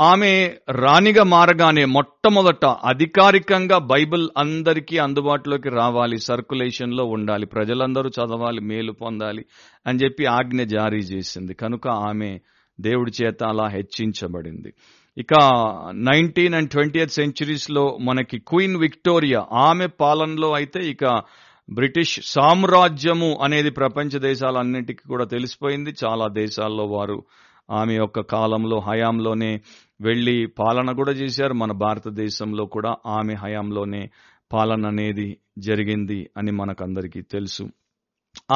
ఆమె 0.00 0.52
రాణిగా 0.70 1.22
మారగానే 1.22 1.84
మొట్టమొదట 1.84 2.64
అధికారికంగా 2.64 3.78
బైబిల్ 3.78 4.28
అందరికీ 4.38 4.98
అందుబాటులోకి 4.98 5.68
రావాలి 5.68 6.18
సర్కులేషన్లో 6.18 7.04
ఉండాలి 7.04 7.46
ప్రజలందరూ 7.46 8.08
చదవాలి 8.08 8.60
మేలు 8.60 8.92
పొందాలి 8.92 9.44
అని 9.86 9.98
చెప్పి 9.98 10.26
ఆజ్ఞ 10.26 10.62
జారీ 10.62 10.98
చేసింది. 10.98 11.54
కనుక 11.54 11.88
ఆమె 11.88 12.40
దేవుడి 12.80 13.24
చేత 13.24 13.44
అలా 13.44 13.68
హెచ్చించబడింది. 13.68 14.74
ఇక 15.18 15.34
నైన్టీన్ 15.92 16.54
అండ్ 16.54 16.70
ట్వంటీ 16.70 17.00
ఎయిత్లో 17.00 17.98
మనకి 18.00 18.38
క్వీన్ 18.38 18.76
విక్టోరియా 18.76 19.46
ఆమె 19.52 19.86
పాలనలో 19.86 20.52
అయితే 20.52 20.80
ఇక 20.80 21.22
బ్రిటిష్ 21.72 22.20
సామ్రాజ్యము 22.22 23.38
అనేది 23.42 23.70
ప్రపంచ 23.70 24.18
దేశాలన్నిటికీ 24.18 25.08
కూడా 25.08 25.24
తెలిసిపోయింది. 25.24 25.94
చాలా 26.04 26.28
దేశాల్లో 26.28 26.84
వారు 26.84 27.24
ఆమె 27.70 27.94
యొక్క 27.94 28.20
కాలంలో 28.20 28.78
హయాంలోనే 28.80 29.60
వెళ్ళి 30.00 30.46
పాలన 30.46 30.92
కూడా 30.92 31.12
చేశారు. 31.12 31.52
మన 31.52 31.72
భారతదేశంలో 31.72 32.66
కూడా 32.66 32.96
ఆమె 33.06 33.34
హయాంలోనే 33.34 34.10
పాలన 34.52 34.86
అనేది 34.86 35.36
జరిగింది 35.58 36.30
అని 36.36 36.50
మనకందరికీ 36.50 37.22
తెలుసు. 37.22 37.68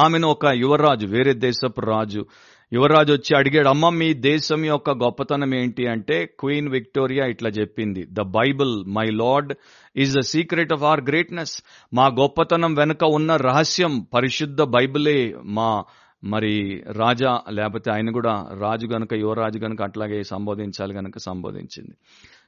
ఆమెను 0.03 0.27
ఒక 0.27 0.45
యువరాజు 0.45 1.07
వేరే 1.07 1.33
దేశపు 1.33 1.81
రాజు 1.81 2.25
యువరాజు 2.73 3.13
వచ్చి 3.13 3.37
అడిగాడు 3.37 3.69
అమ్మ 3.69 3.89
మీ 3.89 4.13
దేశం 4.13 4.65
యొక్క 4.65 4.89
గొప్పతనం 4.89 5.55
ఏంటి? 5.55 5.87
అంటే 5.87 6.25
క్వీన్ 6.39 6.69
విక్టోరియా 6.69 7.25
ఇట్లా 7.25 7.49
చెప్పింది 7.49 8.07
the 8.13 8.21
Bible 8.21 8.85
my 8.87 9.05
Lord 9.05 9.53
is 9.97 10.17
the 10.17 10.19
secret 10.19 10.73
of 10.73 10.83
our 10.83 11.01
greatness. 11.01 11.63
మా 11.93 12.07
గొప్పతనం 12.07 12.73
వెనుక 12.73 13.03
ఉన్న 13.03 13.35
రహస్యం 13.35 14.07
పరిశుద్ధ 14.13 14.61
బైబిలే 14.61 15.35
మా 15.43 15.83
మరి 16.23 16.83
రాజా 16.91 17.41
లేకపోతే 17.49 17.91
ఆయన 17.91 18.11
కూడా 18.11 18.47
రాజు 18.59 18.87
గనుక 18.87 19.13
యువరాజు 19.13 19.59
గనుక 19.59 19.81
అట్లాగే 19.81 20.23
సంబోధించాలి 20.23 20.93
గనుక 20.93 21.17
సంబోధించింది. 21.17 21.95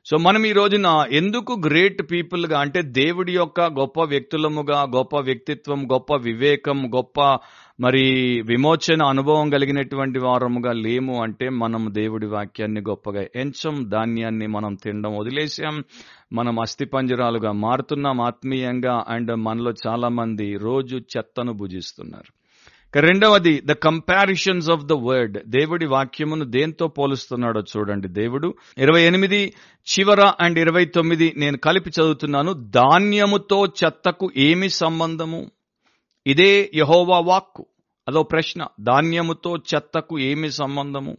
సో 0.06 0.18
మనం 0.18 0.46
ఈ 0.46 0.52
రోజున 0.52 1.06
ఎందుకు 1.12 1.62
గ్రేట్ 1.66 2.12
పీపుల్గా 2.12 2.60
అంటే 2.60 2.82
దేవుడి 2.82 3.34
యొక్క 3.34 3.62
గొప్ప 3.62 4.04
వ్యక్తులముగా 4.04 4.84
గొప్ప 4.84 5.20
వ్యక్తిత్వం 5.20 5.92
గొప్ప 5.92 6.16
వివేకం 6.16 6.92
గొప్ప 6.96 7.40
మరి 7.80 8.04
విమోచన 8.46 9.04
అనుభవం 9.04 9.50
కలిగినటువంటి 9.50 10.20
వారముగా 10.20 10.74
లేము 10.74 11.24
అంటే 11.24 11.50
మనం 11.50 11.90
దేవుడి 11.92 12.26
వాక్యాన్ని 12.26 12.82
గొప్పగా 12.82 13.26
ఎంచం 13.36 13.90
ధాన్యాన్ని 13.90 14.48
మనం 14.48 14.76
తినడం 14.76 15.18
వదిలేసాం 15.18 15.84
మనం 16.34 16.60
అస్థిపంజరాలుగా 16.60 17.52
మారుతున్నాం 17.52 18.22
ఆత్మీయంగా 18.22 19.06
అండ్ 19.08 19.36
మనలో 19.36 19.74
చాలా 19.88 20.08
మంది 20.08 20.58
రోజు 20.58 20.98
చెత్తను 20.98 21.54
భుజిస్తున్నారు. 21.54 22.38
రెండవది 23.00 23.62
the 23.66 23.72
comparisons 23.72 24.70
of 24.70 24.86
the 24.86 24.94
word 24.94 25.38
దేవుడి 25.48 25.86
వాక్యమును 25.86 26.46
దేంతో 26.46 26.88
పోలుస్తున్నాడో 26.88 27.62
చూడండి 27.62 28.08
దేవుడు. 28.08 28.54
ఇరవై 28.78 29.02
ఎనిమిది 29.02 29.54
చివర 29.88 30.34
అండ్ 30.40 30.60
ఇరవై 30.60 30.86
తొమ్మిది 30.86 31.34
నేను 31.38 31.58
కలిపి 31.58 31.90
చదువుతున్నాను 31.90 32.54
ధాన్యముతో 32.54 33.66
చెత్తకు 33.66 34.30
ఏమి 34.38 34.70
సంబంధము? 34.70 35.46
ఇదే 36.28 36.72
యహోవా 36.76 37.20
వాక్కు. 37.20 37.66
అదో 38.08 38.24
ప్రశ్న 38.24 38.68
ధాన్యముతో 38.82 39.58
చెత్తకు 39.58 40.20
ఏమి 40.20 40.52
సంబంధము? 40.52 41.18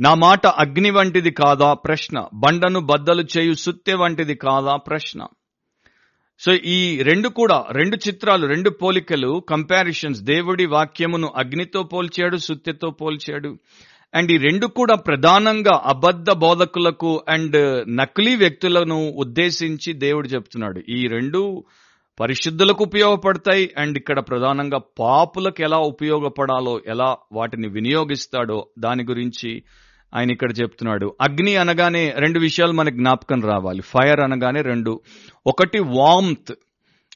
నా 0.00 0.14
మాట 0.14 0.46
అగ్ని 0.46 0.90
వంటిది 0.90 1.30
కాదా? 1.30 1.72
ప్రశ్న 1.72 2.28
బండను 2.34 2.80
బద్దలు 2.80 3.24
చేయు 3.38 3.52
సుత్తె 3.52 3.94
వంటిది 3.94 4.34
కాదా? 4.34 4.76
ప్రశ్న. 4.76 5.26
సో 6.40 6.54
ఈ 6.54 7.02
రెండు 7.02 7.28
కూడా 7.28 7.64
రెండు 7.70 7.96
చిత్రాలు 7.96 8.46
రెండు 8.46 8.70
పోలికలు 8.70 9.42
కంపారిషన్స్ 9.48 10.20
దేవుడి 10.20 10.66
వాక్యమును 10.66 11.32
అగ్నితో 11.36 11.82
పోల్చాడు 11.82 12.36
సుత్తెతో 12.36 12.90
పోల్చాడు. 12.90 13.58
అండ్ 14.14 14.32
ఈ 14.32 14.36
రెండు 14.36 14.66
కూడా 14.66 14.94
ప్రధానంగా 14.94 15.82
అబద్ధ 15.84 16.30
బోధకులకు 16.30 17.24
అండ్ 17.28 17.84
నకిలీ 17.96 18.36
వ్యక్తులను 18.36 19.10
ఉద్దేశించి 19.10 19.92
దేవుడు 19.92 20.28
చెప్తున్నాడు. 20.28 20.82
ఈ 20.88 21.06
రెండు 21.06 21.64
పరిశుద్ధులకు 22.22 22.84
ఉపయోగపడతాయి 22.84 23.70
అండ్ 23.78 23.98
ఇక్కడ 23.98 24.20
ప్రధానంగా 24.20 24.80
పాపులకు 25.00 25.62
ఎలా 25.62 25.78
ఉపయోగపడాలో 25.78 26.80
ఎలా 26.86 27.16
వాటిని 27.32 27.68
వినియోగిస్తాడో 27.68 28.66
దాని 28.78 29.04
గురించి 29.04 29.62
ఆయన 30.14 30.30
ఇక్కడ 30.30 30.52
చెప్తున్నాడు. 30.60 31.16
అగ్ని 31.20 31.56
అనగానే 31.56 32.14
రెండు 32.16 32.38
విషయాలు 32.38 32.72
మనకు 32.72 32.94
జ్ఞాపకం 32.94 33.42
రావాలి. 33.42 33.82
ఫైర్ 33.82 34.20
అనగానే 34.20 34.62
రెండు. 34.62 35.00
ఒకటి 35.46 35.78
వామ్త్. 35.78 36.52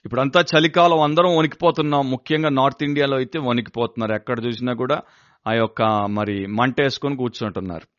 ఇప్పుడంతా 0.04 0.44
చలికాలం 0.58 1.00
అందరం 1.00 1.36
వణికిపోతున్నాం. 1.36 2.10
ముఖ్యంగా 2.10 2.48
నార్త్ 2.48 2.84
ఇండియాలో 2.84 3.16
అయితే 3.16 3.38
వణికిపోతున్నారు. 3.38 4.12
ఎక్కడ 4.12 4.44
చూసినా 4.44 4.72
కూడా 4.72 5.00
ఆ 5.46 5.52
యొక్క 5.52 5.82
మరి 6.10 6.46
మంట 6.46 6.80
వేసుకొని 6.80 7.16
కూర్చుంటున్నారు. 7.16 7.95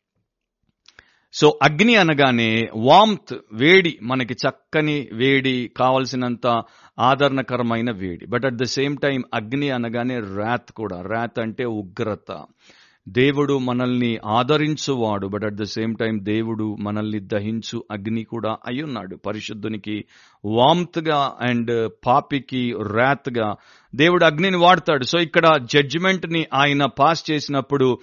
సో 1.32 1.58
అగ్ని 1.62 1.96
అనగానే 1.96 2.68
వామ్త్ 2.76 3.34
వేడి 3.52 3.98
మనకి 4.02 4.34
చక్కని 4.34 5.08
వేడి 5.12 5.70
కావలసినంత 5.76 6.62
ఆదరణకరమైన 6.98 7.90
వేడి. 7.90 8.26
But 8.26 8.44
at 8.44 8.54
the 8.54 8.62
same 8.62 8.96
time 8.96 9.22
అగ్ని 9.34 9.70
అనగానే 9.70 10.18
ర్యాత్ 10.18 10.72
కూడా. 10.72 11.00
ర్యాత్ 11.00 11.40
అంటే 11.40 11.64
ఉగ్రత. 11.64 12.44
దేవుడు 13.08 13.58
మనల్ని 13.58 14.18
ఆదరించువాడు. 14.26 15.26
But 15.26 15.44
at 15.44 15.54
the 15.54 15.62
same 15.62 15.96
time 15.96 16.18
దేవుడు 16.22 16.76
మనల్ని 16.80 17.20
దహించు 17.20 17.84
అగ్ని 17.90 18.24
కూడా 18.24 18.56
అయ్యున్నాడు 18.66 19.16
పరిశుద్ధునికి 19.16 20.04
వామ్త్గా 20.44 21.32
అండ్ 21.40 21.92
పాపికి 22.06 22.74
ర్యాత్గా 22.92 23.56
దేవుడు 23.94 24.24
అగ్నిని 24.24 24.56
వాడతాడు. 24.56 25.04
సో 25.04 25.18
ఇక్కడ 25.18 25.58
జడ్జిమెంట్ని 25.72 26.46
ఆయన 26.54 26.84
పాస్ 26.84 27.30
చేసినప్పుడు 27.30 27.98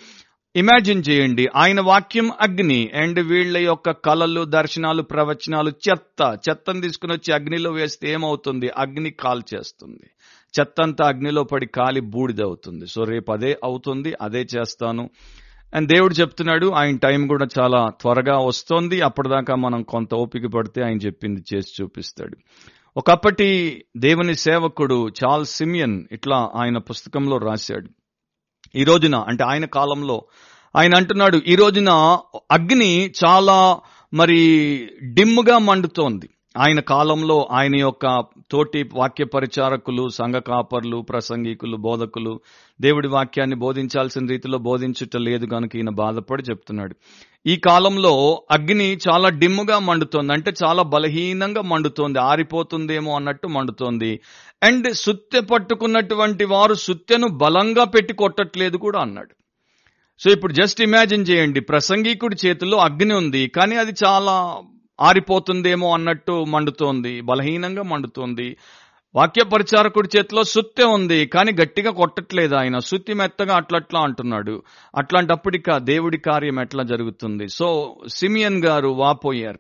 ఇమాజిన్ 0.56 1.04
చేయండి. 1.10 1.48
ఆయన 1.56 1.82
వాక్యం 1.82 2.32
అగ్ని 2.42 2.92
అండ్ 2.96 3.20
వీళ్ళ 3.20 3.58
యొక్క 3.58 3.92
కళలు 3.92 4.46
దర్శనాలు 4.46 5.02
ప్రవచనాలు 5.02 5.70
చెత్త. 5.70 6.38
చెత్తను 6.50 6.82
తీసుకుని 6.82 7.14
వచ్చి 7.14 7.34
అగ్నిలో 7.34 7.72
వేస్తే 7.72 8.12
ఏమవుతుంది? 8.12 8.70
అగ్ని 8.70 9.10
కాల్ 9.10 9.42
చేస్తుంది. 9.56 10.10
చెత్త 10.60 10.82
అంతా 10.82 11.08
అగ్నిలో 11.08 11.44
పడి 11.44 11.66
కాలి 11.66 12.00
బూడిదవుతుంది. 12.00 12.88
సో 12.88 13.04
రేపు 13.04 13.32
అదే 13.32 13.58
అవుతుంది 13.64 14.14
అదే 14.22 14.46
చేస్తాను. 14.58 15.10
అండ్ 15.74 15.90
దేవుడు 15.90 16.14
చెప్తున్నాడు 16.14 16.72
ఆయన 16.72 16.98
టైం 16.98 17.28
కూడా 17.28 17.48
చాలా 17.60 17.90
త్వరగా 18.02 18.38
వస్తోంది. 18.38 19.02
అప్పటిదాకా 19.02 19.56
మనం 19.56 19.84
కొంత 19.84 20.14
ఓపిక 20.14 20.46
పడితే 20.46 20.84
ఆయన 20.84 20.98
చెప్పింది 20.98 21.44
చేసి 21.56 21.84
చూపిస్తాడు. 21.84 22.38
ఒకప్పటి 22.98 23.84
దేవుని 23.98 24.36
సేవకుడు 24.36 25.10
చార్ల్స్ 25.10 25.56
సిమియన్ 25.56 26.06
ఇట్లా 26.12 26.52
ఆయన 26.56 26.78
పుస్తకంలో 26.78 27.38
రాశాడు. 27.38 28.05
ఈ 28.76 28.84
రోజున 28.84 29.16
అంటే 29.16 29.44
ఆయన 29.44 29.66
కాలంలో. 29.66 30.26
ఆయన 30.76 30.96
అంటున్నాడు 30.96 31.42
ఈ 31.48 31.56
రోజున 31.56 32.18
అగ్ని 32.52 33.12
చాలా 33.26 33.80
మరి 34.14 34.40
డిమ్గా 35.04 35.58
మండుతోంది. 35.58 36.30
ఆయన 36.58 36.80
కాలంలో 36.80 37.50
ఆయన 37.52 37.76
యొక్క 37.76 38.24
తోటి 38.52 38.90
వాక్య 38.94 39.26
పరిచారకులు 39.26 40.10
సంఘ 40.10 40.36
కాపర్లు 40.36 40.98
ప్రసంగికులు 40.98 41.78
బోధకులు 41.78 42.40
దేవుడి 42.82 43.08
వాక్యాన్ని 43.08 43.56
బోధించాల్సిన 43.56 44.28
రీతిలో 44.28 44.58
బోధించుట 44.58 45.18
లేదు 45.18 45.46
కనుక 45.46 45.76
ఈయన 45.76 45.90
బాధపడి 45.90 46.44
చెప్తున్నాడు. 46.44 46.96
ఈ 47.48 47.56
కాలంలో 47.56 48.44
అగ్ని 48.52 48.98
చాలా 49.10 49.30
డిమ్ముగా 49.30 49.80
మండుతోంది 49.80 50.34
అంటే 50.34 50.54
చాలా 50.64 50.84
బలహీనంగా 50.84 51.62
మండుతోంది 51.62 52.20
ఆరిపోతుందేమో 52.20 53.16
అన్నట్టు 53.16 53.48
మండుతోంది. 53.48 54.20
అండ్ 54.66 54.88
సుత్తె 54.94 55.40
పట్టుకున్నటువంటి 55.40 56.46
వారు 56.46 56.74
సుత్తెను 56.74 57.28
బలంగా 57.28 57.84
పెట్టి 57.84 58.14
కొట్టట్లేదు 58.14 58.78
కూడా 58.78 59.00
అన్నాడు. 59.00 59.34
సో 60.20 60.32
ఇప్పుడు 60.32 60.54
జస్ట్ 60.54 60.82
ఇమాజిన్ 60.82 61.26
చేయండి 61.30 61.60
ప్రసంగికుడి 61.60 62.38
చేతిలో 62.46 62.78
అగ్ని 62.78 63.14
ఉంది 63.14 63.48
కానీ 63.48 63.76
అది 63.76 63.94
చాలా 64.06 64.36
ఆరిపోతుందేమో 65.02 65.94
అన్నట్టు 65.94 66.36
మండుతోంది 66.44 67.22
బలహీనంగా 67.22 67.84
మండుతోంది. 67.84 68.58
వాక్య 69.16 69.44
పరిచారకుడి 69.44 70.10
చేతిలో 70.18 70.44
సుత్తె 70.44 70.84
ఉంది 70.84 71.26
కానీ 71.26 71.52
గట్టిగా 71.52 71.92
కొట్టట్లేదు 71.92 72.56
ఆయన. 72.56 72.80
సుత్తి 72.80 73.14
మెత్తగా 73.14 73.56
అట్లట్లా 73.56 74.00
అంటున్నాడు. 74.00 74.64
అట్లాంటప్పుడు 74.96 75.56
ఇక 75.56 75.78
దేవుడి 75.78 76.18
కార్యం 76.18 76.60
ఎట్లా 76.60 76.84
జరుగుతుంది? 76.84 77.48
సో 77.48 77.68
సిమియన్ 78.08 78.64
గారు 78.66 78.88
వాపోయారు. 78.88 79.60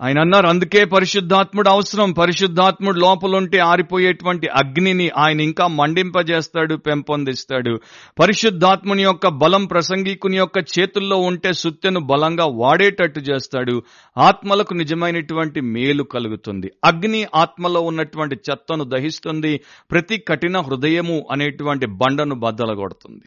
ఆయన 0.00 0.20
అన్నారు 0.20 0.46
అందుకే 0.46 0.84
పరిశుద్ధాత్ముడు 0.84 1.68
అవసరం. 1.68 2.12
పరిశుద్ధాత్ముడు 2.12 3.00
లోపలుంటే 3.00 3.58
ఆరిపోయేటువంటి 3.58 4.48
అగ్నిని 4.48 5.10
ఆయన 5.16 5.40
ఇంకా 5.40 5.66
మండింపజేస్తాడు 5.66 6.74
పెంపొందిస్తాడు. 6.74 7.80
పరిశుద్ధాత్ముని 8.18 9.02
యొక్క 9.02 9.28
బలం 9.28 9.66
ప్రసంగికుని 9.66 10.36
యొక్క 10.36 10.58
చేతుల్లో 10.58 11.16
ఉంటే 11.16 11.52
సుత్తెను 11.52 12.00
బలంగా 12.00 12.44
వాడేటట్టు 12.44 13.20
చేస్తాడు. 13.20 13.82
ఆత్మలకు 14.18 14.74
నిజమైనటువంటి 14.74 15.60
మేలు 15.60 16.02
కలుగుతుంది. 16.02 16.70
అగ్ని 16.84 17.26
ఆత్మలో 17.34 17.80
ఉన్నటువంటి 17.80 18.36
చెత్తను 18.50 18.84
దహిస్తుంది. 18.84 19.60
ప్రతి 19.90 20.18
కఠిన 20.18 20.58
హృదయము 20.58 21.26
అనేటువంటి 21.32 21.86
బండను 21.86 22.34
బద్దలగొడుతుంది. 22.34 23.24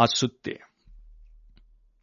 ఆ 0.00 0.04
సుత్తే 0.04 0.58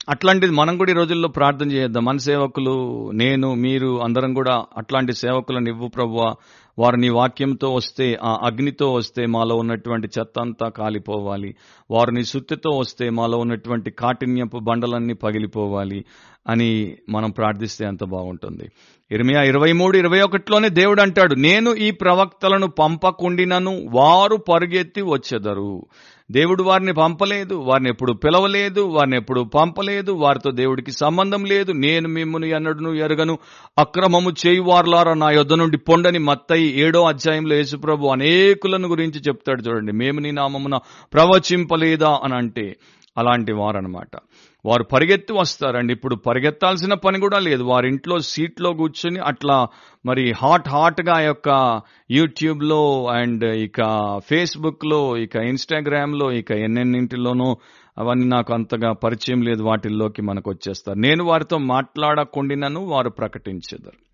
అట్లాంటిది 0.10 0.54
మనం 0.54 0.78
కూడా 0.78 0.92
ఈ 0.92 0.96
రోజుల్లో 0.96 1.28
ప్రార్థన 1.28 1.72
చేద్దాం 1.72 2.06
మన 2.06 2.18
సేవకులు 2.18 3.12
నేను 3.12 3.54
మీరు 3.54 4.04
అందరం 4.04 4.34
కూడా 4.34 4.66
అట్లాంటి 4.78 5.14
సేవకులను 5.14 5.70
ఇవ్వు 5.70 5.88
ప్రభువ. 5.88 6.36
వారు 6.80 6.96
నీ 6.96 7.10
వాక్యంతో 7.10 7.74
వస్తే 7.74 8.20
ఆ 8.24 8.40
అగ్నితో 8.44 8.94
వస్తే 8.94 9.26
మాలో 9.26 9.56
ఉన్నటువంటి 9.56 10.08
చెత్త 10.20 10.40
అంతా 10.42 10.70
కాలిపోవాలి. 10.70 11.56
వారు 11.92 12.12
నీ 12.12 12.24
సుత్తితో 12.24 12.70
వస్తే 12.70 13.10
మాలో 13.10 13.38
ఉన్నటువంటి 13.38 13.92
కాఠిన్యపు 13.92 14.58
బండలన్నీ 14.58 15.14
పగిలిపోవాలి 15.14 16.06
అని 16.50 16.96
మనం 17.10 17.32
ప్రార్థిస్తే 17.32 17.86
ఎంత 17.86 18.04
బాగుంటుంది. 18.04 18.72
ఇరవై 19.12 19.48
ఇరవై 19.48 19.72
మూడు 19.72 19.98
ఇరవై 19.98 20.22
ఒకటిలోనే 20.22 20.70
దేవుడు 20.70 21.02
అంటాడు 21.02 21.36
నేను 21.36 21.76
ఈ 21.76 21.92
ప్రవక్తలను 21.92 22.68
పంపకుండినను 22.68 23.90
వారు 23.92 24.36
పరుగెత్తి 24.36 25.02
వచ్చెదరు. 25.02 25.86
దేవుడు 26.32 26.64
వారిని 26.64 26.94
పంపలేదు 26.94 27.56
వారిని 27.56 27.90
ఎప్పుడు 27.90 28.14
పిలవలేదు 28.14 28.82
వారిని 28.82 29.18
ఎప్పుడు 29.18 29.42
పంపలేదు 29.42 30.12
వారితో 30.12 30.52
దేవుడికి 30.52 30.92
సంబంధం 30.92 31.46
లేదు. 31.46 31.72
నేను 31.72 32.08
మిమ్మల్ని 32.08 32.50
ఎన్నడును 32.50 32.90
ఎరగను. 32.90 33.38
అక్రమము 33.78 34.32
చేయువారులారా 34.48 35.14
నా 35.14 35.32
యొద్ద 35.32 35.54
నుండి 35.54 35.78
పొండని 35.78 36.20
మత్తయి 36.20 36.80
ఏడో 36.80 37.04
అధ్యాయంలో 37.04 37.56
యేసుప్రభు 37.56 38.08
అనేకులను 38.08 38.88
గురించి 38.88 39.20
చెప్తాడు 39.20 39.62
చూడండి. 39.62 39.92
మేము 39.92 40.20
నీ 40.20 40.32
నామమున 40.32 40.80
ప్రవచింపలేదా 41.14 42.20
అని 42.24 42.36
అంటే 42.36 42.76
అలాంటి 43.18 43.54
వారనమాట 43.54 44.18
వారు 44.66 44.84
పరిగెత్తి 44.84 45.34
వస్తారండి. 45.34 45.94
ఇప్పుడు 45.94 46.16
పరిగెత్తాల్సిన 46.16 46.94
పని 46.94 47.20
కూడా 47.20 47.40
లేదు. 47.40 47.64
వారి 47.64 47.88
ఇంట్లో 47.88 48.20
సీట్లో 48.20 48.74
కూర్చొని 48.74 49.20
అట్లా 49.20 49.68
మరి 50.06 50.32
హాట్ 50.32 50.70
హాట్గా 50.70 51.20
యొక్క 51.20 51.82
యూట్యూబ్లో 52.12 53.08
అండ్ 53.08 53.44
ఇక 53.44 53.82
ఫేస్బుక్లో 54.30 55.18
ఇక 55.18 55.36
ఇన్స్టాగ్రామ్లో 55.36 56.32
ఇక 56.32 56.52
ఎన్నెన్నింటిలోనూ 56.52 57.58
అవన్నీ 57.98 58.26
నాకు 58.26 58.54
అంతగా 58.54 58.92
పరిచయం 58.94 59.42
లేదు. 59.42 59.64
వాటిల్లోకి 59.64 60.22
మనకు 60.22 60.50
వచ్చేస్తారు 60.50 60.98
నేను 60.98 61.24
వారితో 61.24 61.58
మాట్లాడకుండినను 61.58 62.86
వారు 62.86 63.10
ప్రకటించేదారు. 63.10 64.13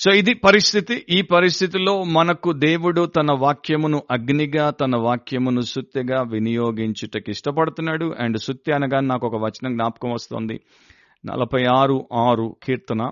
సో 0.00 0.10
ఇది 0.10 0.34
పరిస్థితి. 0.34 1.06
ఈ 1.10 1.22
పరిస్థితిలో 1.22 2.04
మనకు 2.04 2.52
దేవుడు 2.52 3.06
తన 3.06 3.32
వాక్యమును 3.32 4.02
అగ్నిగా 4.10 4.70
తన 4.70 4.96
వాక్యమును 4.96 5.60
సుత్తిగా 5.60 6.22
వినియోగించుటకి 6.22 7.30
ఇష్టపడుతున్నాడు. 7.30 8.14
అండ్ 8.18 8.38
సుత్తి 8.38 8.72
అనగా 8.72 9.00
నాకు 9.00 9.26
ఒక 9.26 9.36
వచనం 9.36 9.72
జ్ఞాపకం 9.76 10.12
వస్తుంది. 10.12 10.60
నలభై 11.26 11.64
ఆరు 11.64 12.08
ఆరు 12.12 12.56
కీర్తన. 12.62 13.10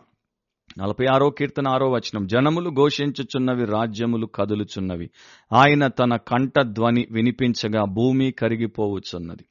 నలభై 0.79 1.07
ఆరో 1.07 1.31
కీర్తన 1.31 1.69
ఆరో 1.69 1.91
వచనం. 1.91 2.27
జనములు 2.27 2.71
ఘోషించుచున్నవి 2.71 3.65
రాజ్యములు 3.65 4.27
కదులుచున్నవి. 4.27 5.11
ఆయన 5.53 5.87
తన 5.87 6.17
కంఠ 6.17 6.61
ధ్వని 6.61 7.07
వినిపించగా 7.11 7.85
భూమి 7.85 8.31
కరిగిపోవచ్చున్నది 8.31 9.45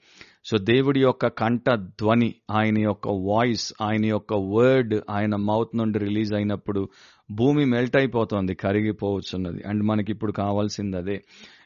సో 0.46 0.58
దేవుడి 0.58 1.02
యొక్క 1.02 1.28
కంఠ 1.28 1.70
ధ్వని 1.74 2.36
ఆయన 2.52 2.78
యొక్క 2.78 3.08
వాయిస్ 3.08 3.74
ఆయన 3.82 4.06
యొక్క 4.06 4.34
వర్డ్ 4.34 5.02
ఆయన 5.10 5.36
మౌత్ 5.36 5.78
నుండి 5.78 6.00
రిలీజ్ 6.00 6.34
అయినప్పుడు 6.34 6.90
భూమి 7.32 7.66
మెల్ట్ 7.66 7.98
అయిపోతుంది 7.98 8.54
కరిగిపోవచ్చున్నది. 8.54 9.64
అండ్ 9.68 9.84
మనకి 9.84 10.12
ఇప్పుడు 10.12 10.32
కావాల్సింది 10.32 10.98
అదే. 10.98 11.22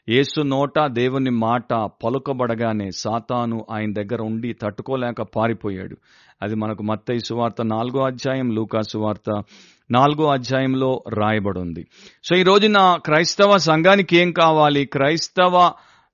యేసు 0.08 0.40
నోట 0.40 0.86
దేవుని 0.86 1.30
మాట 1.30 1.72
పలుకబడగానే 1.74 2.90
సాతాను 2.90 3.66
ఆయన 3.70 3.92
దగ్గర 3.92 4.22
ఉండి 4.22 4.52
తట్టుకోలేక 4.52 5.22
పారిపోయాడు. 5.22 5.96
అది 6.42 6.54
మనకు 6.54 6.82
మత్తయి 6.82 7.20
సువార్త 7.20 7.62
నాలుగో 7.62 8.04
అధ్యాయం 8.04 8.50
లూకా 8.50 8.80
సువార్త 8.80 9.42
నాలుగో 9.90 10.26
అధ్యాయంలో 10.30 11.04
రాయబడి 11.08 11.58
ఉంది 11.58 11.86
సో 12.24 12.36
ఈ 12.36 12.42
రోజున 12.42 12.98
క్రైస్తవ 13.04 13.56
సంఘానికి 13.56 14.16
ఏం 14.16 14.32
కావాలి? 14.32 14.84
క్రైస్తవ 14.84 15.72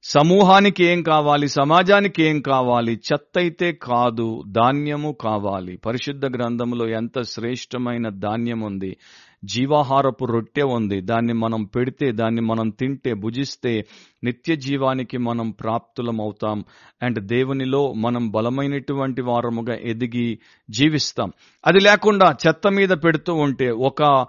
సమూహానికి 0.09 0.85
ఏం 0.85 1.03
కావాలి? 1.03 1.49
సమాజానికి 1.49 2.23
ఏం 2.23 2.41
కావాలి? 2.41 2.93
చెత్త 2.93 3.39
అయితే 3.39 3.73
కాదు 3.73 4.43
ధాన్యము 4.49 5.17
కావాలి. 5.21 5.77
పరిశుద్ధ 5.77 6.27
గ్రంథంలో 6.27 6.89
ఎంత 6.89 7.23
శ్రేష్టమైన 7.23 8.09
ధాన్యం 8.09 8.61
ఉంది. 8.61 8.97
జీవాహారపు 9.45 10.25
రొట్టె 10.25 10.63
ఉంది. 10.63 11.01
దాన్ని 11.01 11.33
మనం 11.33 11.65
పెడితే 11.65 12.13
దాన్ని 12.13 12.41
మనం 12.41 12.71
తింటే 12.71 13.15
భుజిస్తే 13.15 13.85
నిత్య 14.25 14.57
జీవానికి 14.57 15.19
మనం 15.19 15.51
ప్రాప్తులం 15.51 16.21
అవుతాం. 16.21 16.65
అండ్ 17.03 17.21
దేవునిలో 17.21 17.93
మనం 17.93 18.31
బలమైనటువంటి 18.31 19.23
వారముగా 19.23 19.75
ఎదిగి 19.75 20.39
జీవిస్తాం. 20.71 21.33
అది 21.67 21.81
లేకుండా 21.81 22.35
చెత్త 22.47 22.69
మీద 22.69 22.89
పెడుతూ 22.89 23.35
ఉంటే 23.35 23.71
ఒక 23.71 24.27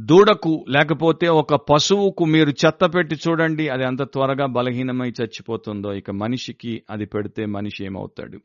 దూడకు 0.00 0.64
లేకపోతే 0.68 1.28
ఒక 1.28 1.54
పశువుకు 1.54 2.24
మీరు 2.24 2.50
చెత్త 2.50 2.94
పెట్టి 2.94 3.16
చూడండి 3.16 3.68
అది 3.68 3.84
అంత 3.84 4.02
త్వరగా 4.02 4.46
బలహీనమై 4.46 5.08
చచ్చిపోతుందో. 5.08 5.92
ఇక 5.92 6.10
మనిషికి 6.10 6.82
అది 6.90 7.06
పెడితే 7.06 7.46
మనిషి 7.46 7.84
ఏమవుతాడు? 7.84 8.38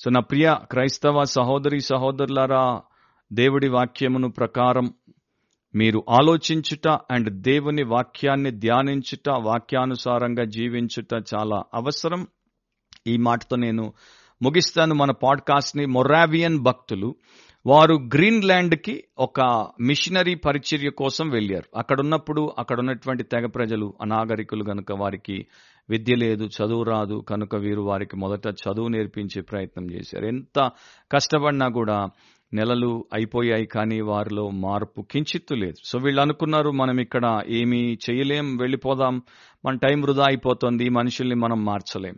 సో 0.00 0.10
నా 0.10 0.20
ప్రియ 0.20 0.54
క్రైస్తవ 0.70 1.24
సహోదరి 1.24 1.80
సహోదరులారా 1.80 2.80
దేవుడి 3.32 3.68
వాక్యమును 3.68 4.30
ప్రకారం 4.30 4.94
మీరు 5.74 6.04
ఆలోచించుట 6.10 6.88
అండ్ 6.88 7.30
దేవుని 7.30 7.84
వాక్యాన్ని 7.84 8.50
ధ్యానించుట 8.50 9.28
వాక్యానుసారంగా 9.28 10.44
జీవించుట 10.44 11.24
చాలా 11.34 11.62
అవసరం. 11.74 12.26
ఈ 13.06 13.16
మాటతో 13.16 13.56
నేను 13.56 13.92
ముగిస్తాను. 14.42 14.94
మన 14.94 15.10
పాడ్కాస్ట్ని 15.10 15.86
మొరావియన్ 15.86 16.58
భక్తులు 16.58 17.14
వారు 17.66 17.94
గ్రీన్లాండ్కి 18.14 19.04
ఒక 19.18 19.40
మిషనరీ 19.80 20.34
పరిచర్య 20.34 20.90
కోసం 20.90 21.28
వెళ్ళారు. 21.28 21.64
అక్కడున్నప్పుడు 21.76 22.54
అక్కడున్నటువంటి 22.58 22.58
అక్కడ 22.58 22.78
ఉన్నటువంటి 22.80 23.22
తెగ 23.22 23.46
ప్రజలు 23.46 23.94
అనాగరికులు 24.02 24.64
గనుక 24.64 24.92
వారికి 24.92 25.46
విద్య 25.90 26.14
లేదు 26.14 26.44
చదువు 26.44 26.82
రాదు 26.82 27.24
కనుక 27.28 27.54
వీరు 27.54 27.82
వారికి 27.82 28.16
మొదట 28.16 28.46
చదువు 28.46 28.88
నేర్పించే 28.88 29.42
ప్రయత్నం 29.42 29.90
చేశారు. 29.90 30.26
ఎంత 30.26 30.70
కష్టపడినా 31.12 31.68
కూడా 31.68 32.08
నెలలు 32.52 33.04
అయిపోయాయి 33.12 33.66
కానీ 33.66 34.00
వారిలో 34.00 34.50
మార్పు 34.50 35.02
కించిత్తు 35.02 35.54
లేదు. 35.54 35.76
సో 35.84 35.98
వీళ్ళు 35.98 36.20
అనుకున్నారు 36.20 36.70
మనం 36.70 37.00
ఇక్కడ 37.00 37.42
ఏమీ 37.48 37.98
చేయలేం 38.10 38.56
వెళ్ళిపోదాం 38.56 39.22
మన 39.64 39.76
టైం 39.76 40.02
వృధా 40.02 40.24
అయిపోతుంది 40.26 40.88
మనుషుల్ని 40.88 41.34
మనం 41.34 41.64
మార్చలేం. 41.64 42.16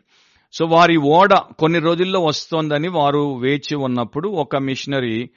సో 0.58 0.66
వారి 0.66 0.96
ఓడ 0.96 1.34
కొన్ని 1.58 1.78
రోజుల్లో 1.78 2.20
వస్తోందని 2.20 2.88
వారు 2.88 3.34
వేచి 3.38 3.76
ఉన్నప్పుడు 3.76 4.28
ఒక 4.28 4.56
మిషనరీ 4.56 5.30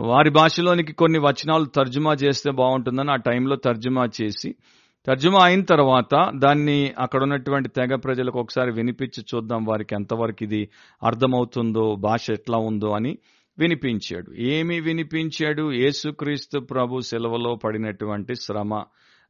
వారి 0.00 0.30
భాషలోనికి 0.30 0.92
కొన్ని 0.92 1.18
వచనాలు 1.18 1.64
తర్జుమా 1.64 2.12
చేస్తే 2.14 2.50
బాగుంటుందని 2.50 3.12
ఆ 3.12 3.16
టైంలో 3.16 3.56
తర్జుమా 3.56 4.08
చేసి 4.22 4.54
తర్జుమా 5.06 5.44
అయిన 5.44 5.62
తర్వాత 5.62 6.32
దాన్ని 6.36 6.92
అక్కడ 6.98 7.22
ఉన్నటువంటి 7.22 7.68
తెగ 7.68 7.94
ప్రజలకు 7.94 8.38
ఒకసారి 8.38 8.72
వినిపించి 8.72 9.24
చూద్దాం 9.34 9.64
వారికి 9.64 9.94
ఎంతవరకు 9.94 10.44
ఇది 10.44 10.68
అర్థమవుతుందో 11.02 11.94
భాష 11.94 12.30
ఎట్లా 12.30 12.58
ఉందో 12.58 12.90
అని 12.90 13.18
వినిపించాడు. 13.58 14.34
ఏమి 14.38 14.80
వినిపించాడు? 14.80 15.72
యేసుక్రీస్తు 15.72 16.58
ప్రభు 16.58 17.00
సెలవులో 17.00 17.54
పడినటువంటి 17.54 18.34
శ్రమ. 18.34 18.84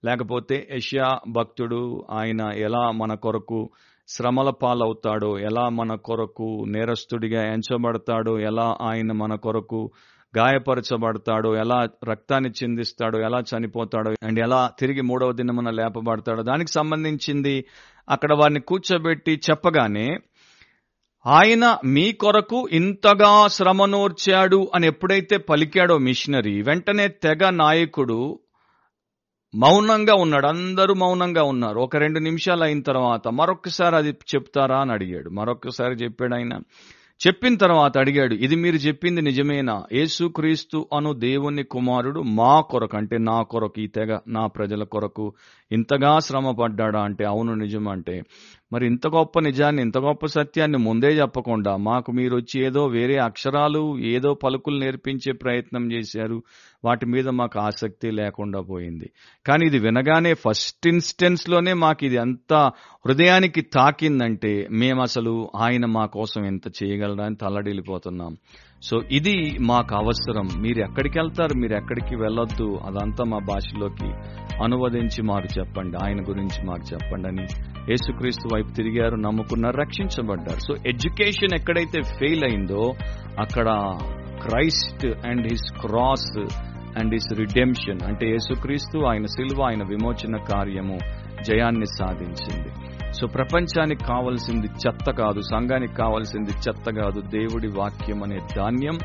లేకపోతే 0.04 0.68
యష్యా 0.72 1.18
భక్తుడు 1.28 2.04
ఆయన 2.10 2.40
ఎలా 2.40 2.90
మన 2.90 3.14
కొరకు 3.14 3.70
శ్రమల 4.08 4.50
పాలవుతాడో 4.62 5.38
ఎలా 5.40 5.68
మన 5.70 5.94
కొరకు 6.04 6.48
నేరస్తుడిగా 6.66 7.42
ఎంచబడతాడో 7.52 8.38
ఎలా 8.40 8.66
ఆయన 8.82 9.12
మన 9.12 9.34
కొరకు 9.36 9.80
గాయపరచబడతాడో 10.34 11.50
ఎలా 11.56 11.78
రక్తాన్ని 12.08 12.50
చిందిస్తాడో 12.50 13.18
ఎలా 13.20 13.38
చనిపోతాడో 13.50 14.12
అండ్ 14.22 14.40
ఎలా 14.40 14.70
తిరిగి 14.80 15.02
మూడవ 15.02 15.32
దినమున 15.32 15.70
లేపబడతాడో 15.70 16.42
దానికి 16.42 16.72
సంబంధించింది 16.72 17.56
అక్కడ 18.08 18.32
వారిని 18.34 18.60
కూర్చోబెట్టి 18.60 19.40
చెప్పగానే 19.44 20.08
ఆయన 21.24 21.64
మీ 21.86 22.12
కొరకు 22.12 22.58
ఇంతగా 22.72 23.46
శ్రమనోర్చాడు 23.48 24.70
అని 24.74 24.86
ఎప్పుడైతే 24.86 25.36
పలికాడో 25.48 25.98
మిషనరీ 25.98 26.62
వెంటనే 26.62 27.08
తెగ 27.22 27.50
నాయకుడు 27.56 28.18
మౌనంగా 29.54 30.14
ఉన్నాడు. 30.14 30.46
అందరూ 30.46 30.94
మౌనంగా 30.94 31.42
ఉన్నారు. 31.42 31.80
ఒక 31.80 31.96
రెండు 31.96 32.18
నిమిషాలు 32.18 32.64
అయిన 32.64 32.82
తర్వాత 32.82 33.28
మరొకసారి 33.28 33.96
అది 33.96 34.08
చెప్తారా 34.08 34.80
అని 34.80 34.92
అడిగాడు. 34.92 35.30
మరొకసారి 35.30 35.94
చెప్పాడు 35.94 36.34
ఆయన. 36.34 36.58
చెప్పిన 37.26 37.56
తర్వాత 37.56 37.98
అడిగాడు 37.98 38.34
ఇది 38.34 38.56
మీరు 38.56 38.76
చెప్పింది 38.76 39.22
నిజమేనా? 39.22 39.82
యేసుక్రీస్తు 39.92 40.88
అను 40.96 41.12
దేవుని 41.12 41.62
కుమారుడు 41.62 42.20
మా 42.20 42.60
కొరకు 42.60 42.96
అంటే 42.96 43.18
నా 43.18 43.42
కొరకు 43.42 43.80
ఈ 43.80 43.86
తెగ 43.86 44.18
నా 44.28 44.46
ప్రజల 44.46 44.84
కొరకు 44.84 45.32
ఇంతగా 45.72 46.18
శ్రమ 46.18 46.50
పడ్డాడా 46.50 47.00
అంటే 47.00 47.24
అవును 47.24 47.54
నిజం 47.54 47.88
అంటే 47.88 48.22
మరి 48.74 48.86
ఇంత 48.86 49.06
గొప్ప 49.06 49.38
నిజాన్ని 49.38 49.82
ఇంత 49.82 49.98
గొప్ప 49.98 50.26
సత్యాన్ని 50.26 50.78
ముందే 50.78 51.08
చెప్పకుండా 51.08 51.76
మాకు 51.76 52.12
మీరు 52.12 52.36
వచ్చి 52.36 52.66
ఏదో 52.66 52.86
వేరే 52.86 53.16
అక్షరాలు 53.16 53.98
ఏదో 53.98 54.34
పలుకులు 54.34 54.78
నేర్పించే 54.78 55.32
ప్రయత్నం 55.32 55.92
చేశారు. 55.92 56.42
వాటి 56.84 57.06
మీద 57.06 57.28
మాకు 57.28 57.58
ఆసక్తి 57.58 58.10
లేకుండా 58.10 58.60
పోయింది. 58.60 59.10
కానీ 59.46 59.66
ఇది 59.66 59.78
వినగానే 59.78 60.34
ఫస్ట్ 60.34 60.86
ఇన్స్టెన్స్లోనే 60.86 61.72
మాకు 61.72 62.04
ఇది 62.06 62.16
ఎంత 62.16 62.54
హృదయానికి 63.06 63.60
తాకిందంటే 63.60 64.68
మేము 64.70 65.02
అసలు 65.02 65.50
ఆయన 65.56 65.86
మా 65.86 66.06
కోసం 66.06 66.44
ఎంత 66.44 66.66
చేయగలరా 66.82 67.24
అని 67.24 67.36
తల్లడిల్లిపోతున్నాం. 67.36 68.36
సో 68.86 69.00
ఇది 69.12 69.58
మాకు 69.60 69.92
అవసరం. 69.96 70.46
మీరు 70.62 70.78
ఎక్కడికి 70.78 71.18
వెళ్తారు 71.18 71.54
మీరు 71.54 71.74
ఎక్కడికి 71.76 72.16
వెళ్ళొద్దు 72.16 72.80
అదంతా 72.86 73.24
మా 73.24 73.38
భాషలోకి 73.38 74.08
అనువదించి 74.64 75.22
మాకు 75.22 75.48
చెప్పండి 75.58 75.96
ఆయన 76.04 76.20
గురించి 76.20 76.66
మాకు 76.66 76.84
చెప్పండి 76.92 77.28
అని 77.28 77.42
యేసుక్రీస్తు 77.90 78.54
వైపు 78.54 78.68
తిరిగారు 78.68 79.16
నమ్ముకున్నారు 79.16 79.76
రక్షించబడ్డారు. 79.76 80.60
సో 80.60 80.74
ఎడ్యుకేషన్ 80.86 81.54
ఎక్కడైతే 81.54 82.02
ఫెయిల్ 82.02 82.44
అయిందో 82.44 82.82
అక్కడ 83.40 83.68
Christ 84.44 85.26
and 85.26 85.46
his 85.46 85.68
cross 85.80 86.30
and 86.98 87.14
his 87.14 87.38
redemption 87.38 88.02
అంటే 88.06 88.26
యేసుక్రీస్తు 88.30 88.98
ఆయన 88.98 89.26
సిల్వ 89.26 89.62
ఆయన 89.62 89.82
విమోచన 89.82 90.36
కార్యము 90.52 90.98
జయాన్ని 91.42 91.86
సాధించింది. 91.86 92.70
సో 93.14 93.26
ప్రపంచానికి 93.26 94.04
కావలసింది 94.04 94.66
చెత్త 94.66 95.10
కాదు 95.10 95.40
సంఘానికి 95.40 95.94
కావాల్సింది 95.94 96.50
చెత్త 96.50 96.90
కాదు 96.90 97.20
దేవుడి 97.20 97.68
వాక్యం 97.68 98.22
అనే 98.22 98.38
ధాన్యం. 98.56 98.98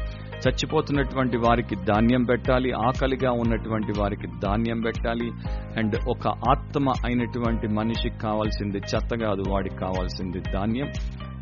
చచ్చిపోతున్నటువంటి 0.47 1.37
వారికి 1.37 1.75
ధాన్యం 1.75 2.23
పెట్టాలి 2.23 2.71
ఆకలిగా 2.71 3.31
ఉన్నటువంటి 3.31 3.99
వారికి 3.99 4.27
ధాన్యం 4.27 4.81
పెట్టాలి. 4.81 5.31
అండ్ 5.77 5.95
ఒక 6.09 6.27
ఆత్మ 6.27 6.89
అయినటువంటి 6.89 7.67
మనిషికి 7.67 8.17
కావాల్సింది 8.17 8.77
చెత్త 8.77 9.25
కాదు 9.25 9.43
వాడికి 9.49 9.75
కావాల్సింది 9.75 10.39
ధాన్యం. 10.39 10.87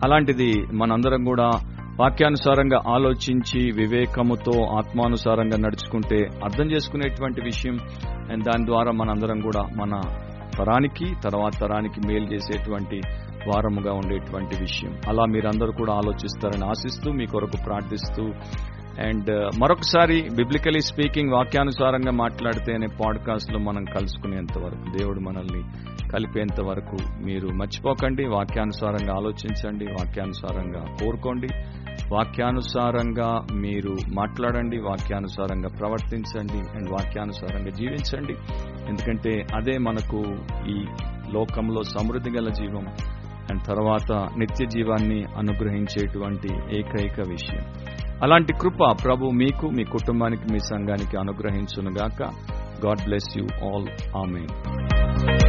అలాంటిది 0.04 0.66
మనందరం 0.74 1.24
కూడా 1.24 1.52
వాక్యానుసారంగా 2.00 2.80
ఆలోచించి 2.88 3.72
వివేకముతో 3.72 4.64
ఆత్మానుసారంగా 4.64 5.58
నడుచుకుంటే 5.58 6.18
అర్థం 6.44 6.66
చేసుకునేటువంటి 6.66 7.42
విషయం. 7.42 7.78
అండ్ 8.32 8.44
దాని 8.44 8.66
ద్వారా 8.66 8.92
మనందరం 8.92 9.42
కూడా 9.42 9.62
మన 9.62 10.02
తరానికి 10.58 11.08
తర్వాత 11.24 11.54
తరానికి 11.62 12.00
మేలు 12.08 12.28
చేసేటువంటి 12.34 13.02
వారముగా 13.48 13.94
ఉండేటువంటి 13.94 14.56
విషయం. 14.60 14.94
అలా 15.08 15.26
మీరందరూ 15.26 15.72
కూడా 15.72 15.94
ఆలోచిస్తారని 15.94 16.66
ఆశిస్తూ 16.66 17.12
మీ 17.12 17.26
కొరకు 17.26 17.58
ప్రార్థిస్తూ 17.66 18.24
అండ్ 19.08 19.30
uh, 19.30 19.60
మరొకసారి 19.60 20.16
బిబ్లికలీ 20.36 20.80
స్పీకింగ్ 20.82 21.34
వాక్యానుసారంగా 21.34 22.12
మాట్లాడితే 22.12 22.74
అనే 22.74 22.88
పాడ్కాస్ట్లో 22.88 23.60
మనం 23.60 23.84
కలుసుకునేంత 23.86 24.58
వరకు 24.58 24.98
దేవుడు 24.98 25.20
మనల్ని 25.20 25.62
కలిపేంత 26.10 26.62
వరకు 26.66 26.98
మీరు 27.24 27.48
మర్చిపోకండి. 27.48 28.26
వాక్యానుసారంగా 28.28 29.14
ఆలోచించండి. 29.16 29.86
వాక్యానుసారంగా 29.86 30.84
కోరుకోండి. 31.02 31.50
వాక్యానుసారంగా 32.12 33.42
మీరు 33.54 33.96
మాట్లాడండి 34.16 34.78
వాక్యానుసారంగా 34.78 35.68
ప్రవర్తించండి 35.80 36.58
అండ్ 36.58 36.90
వాక్యానుసారంగా 36.90 37.70
జీవించండి. 37.70 38.34
ఎందుకంటే 38.90 39.48
అదే 39.56 39.78
మనకు 39.78 40.24
ఈ 40.68 40.86
లోకంలో 41.34 41.84
సమృద్ధి 41.84 42.30
గల 42.30 42.50
జీవం 42.50 42.88
అండ్ 43.50 43.64
తర్వాత 43.64 44.12
నిత్య 44.12 44.66
జీవాన్ని 44.66 45.24
అనుగ్రహించేటువంటి 45.24 46.80
ఏకైక 46.80 47.20
విషయం. 47.30 47.64
అలాంటి 48.24 48.54
కృప 48.54 48.96
ప్రభు 49.06 49.26
మీకు 49.26 49.68
మీ 49.68 49.84
కుటుంబానికి 49.84 50.54
మీ 50.54 50.60
సంఘానికి 50.60 51.18
అనుగ్రహించునుగాక. 51.18 52.24
God 52.86 53.04
bless 53.04 53.38
you 53.38 53.44
all. 53.44 54.18
Amen. 54.18 55.47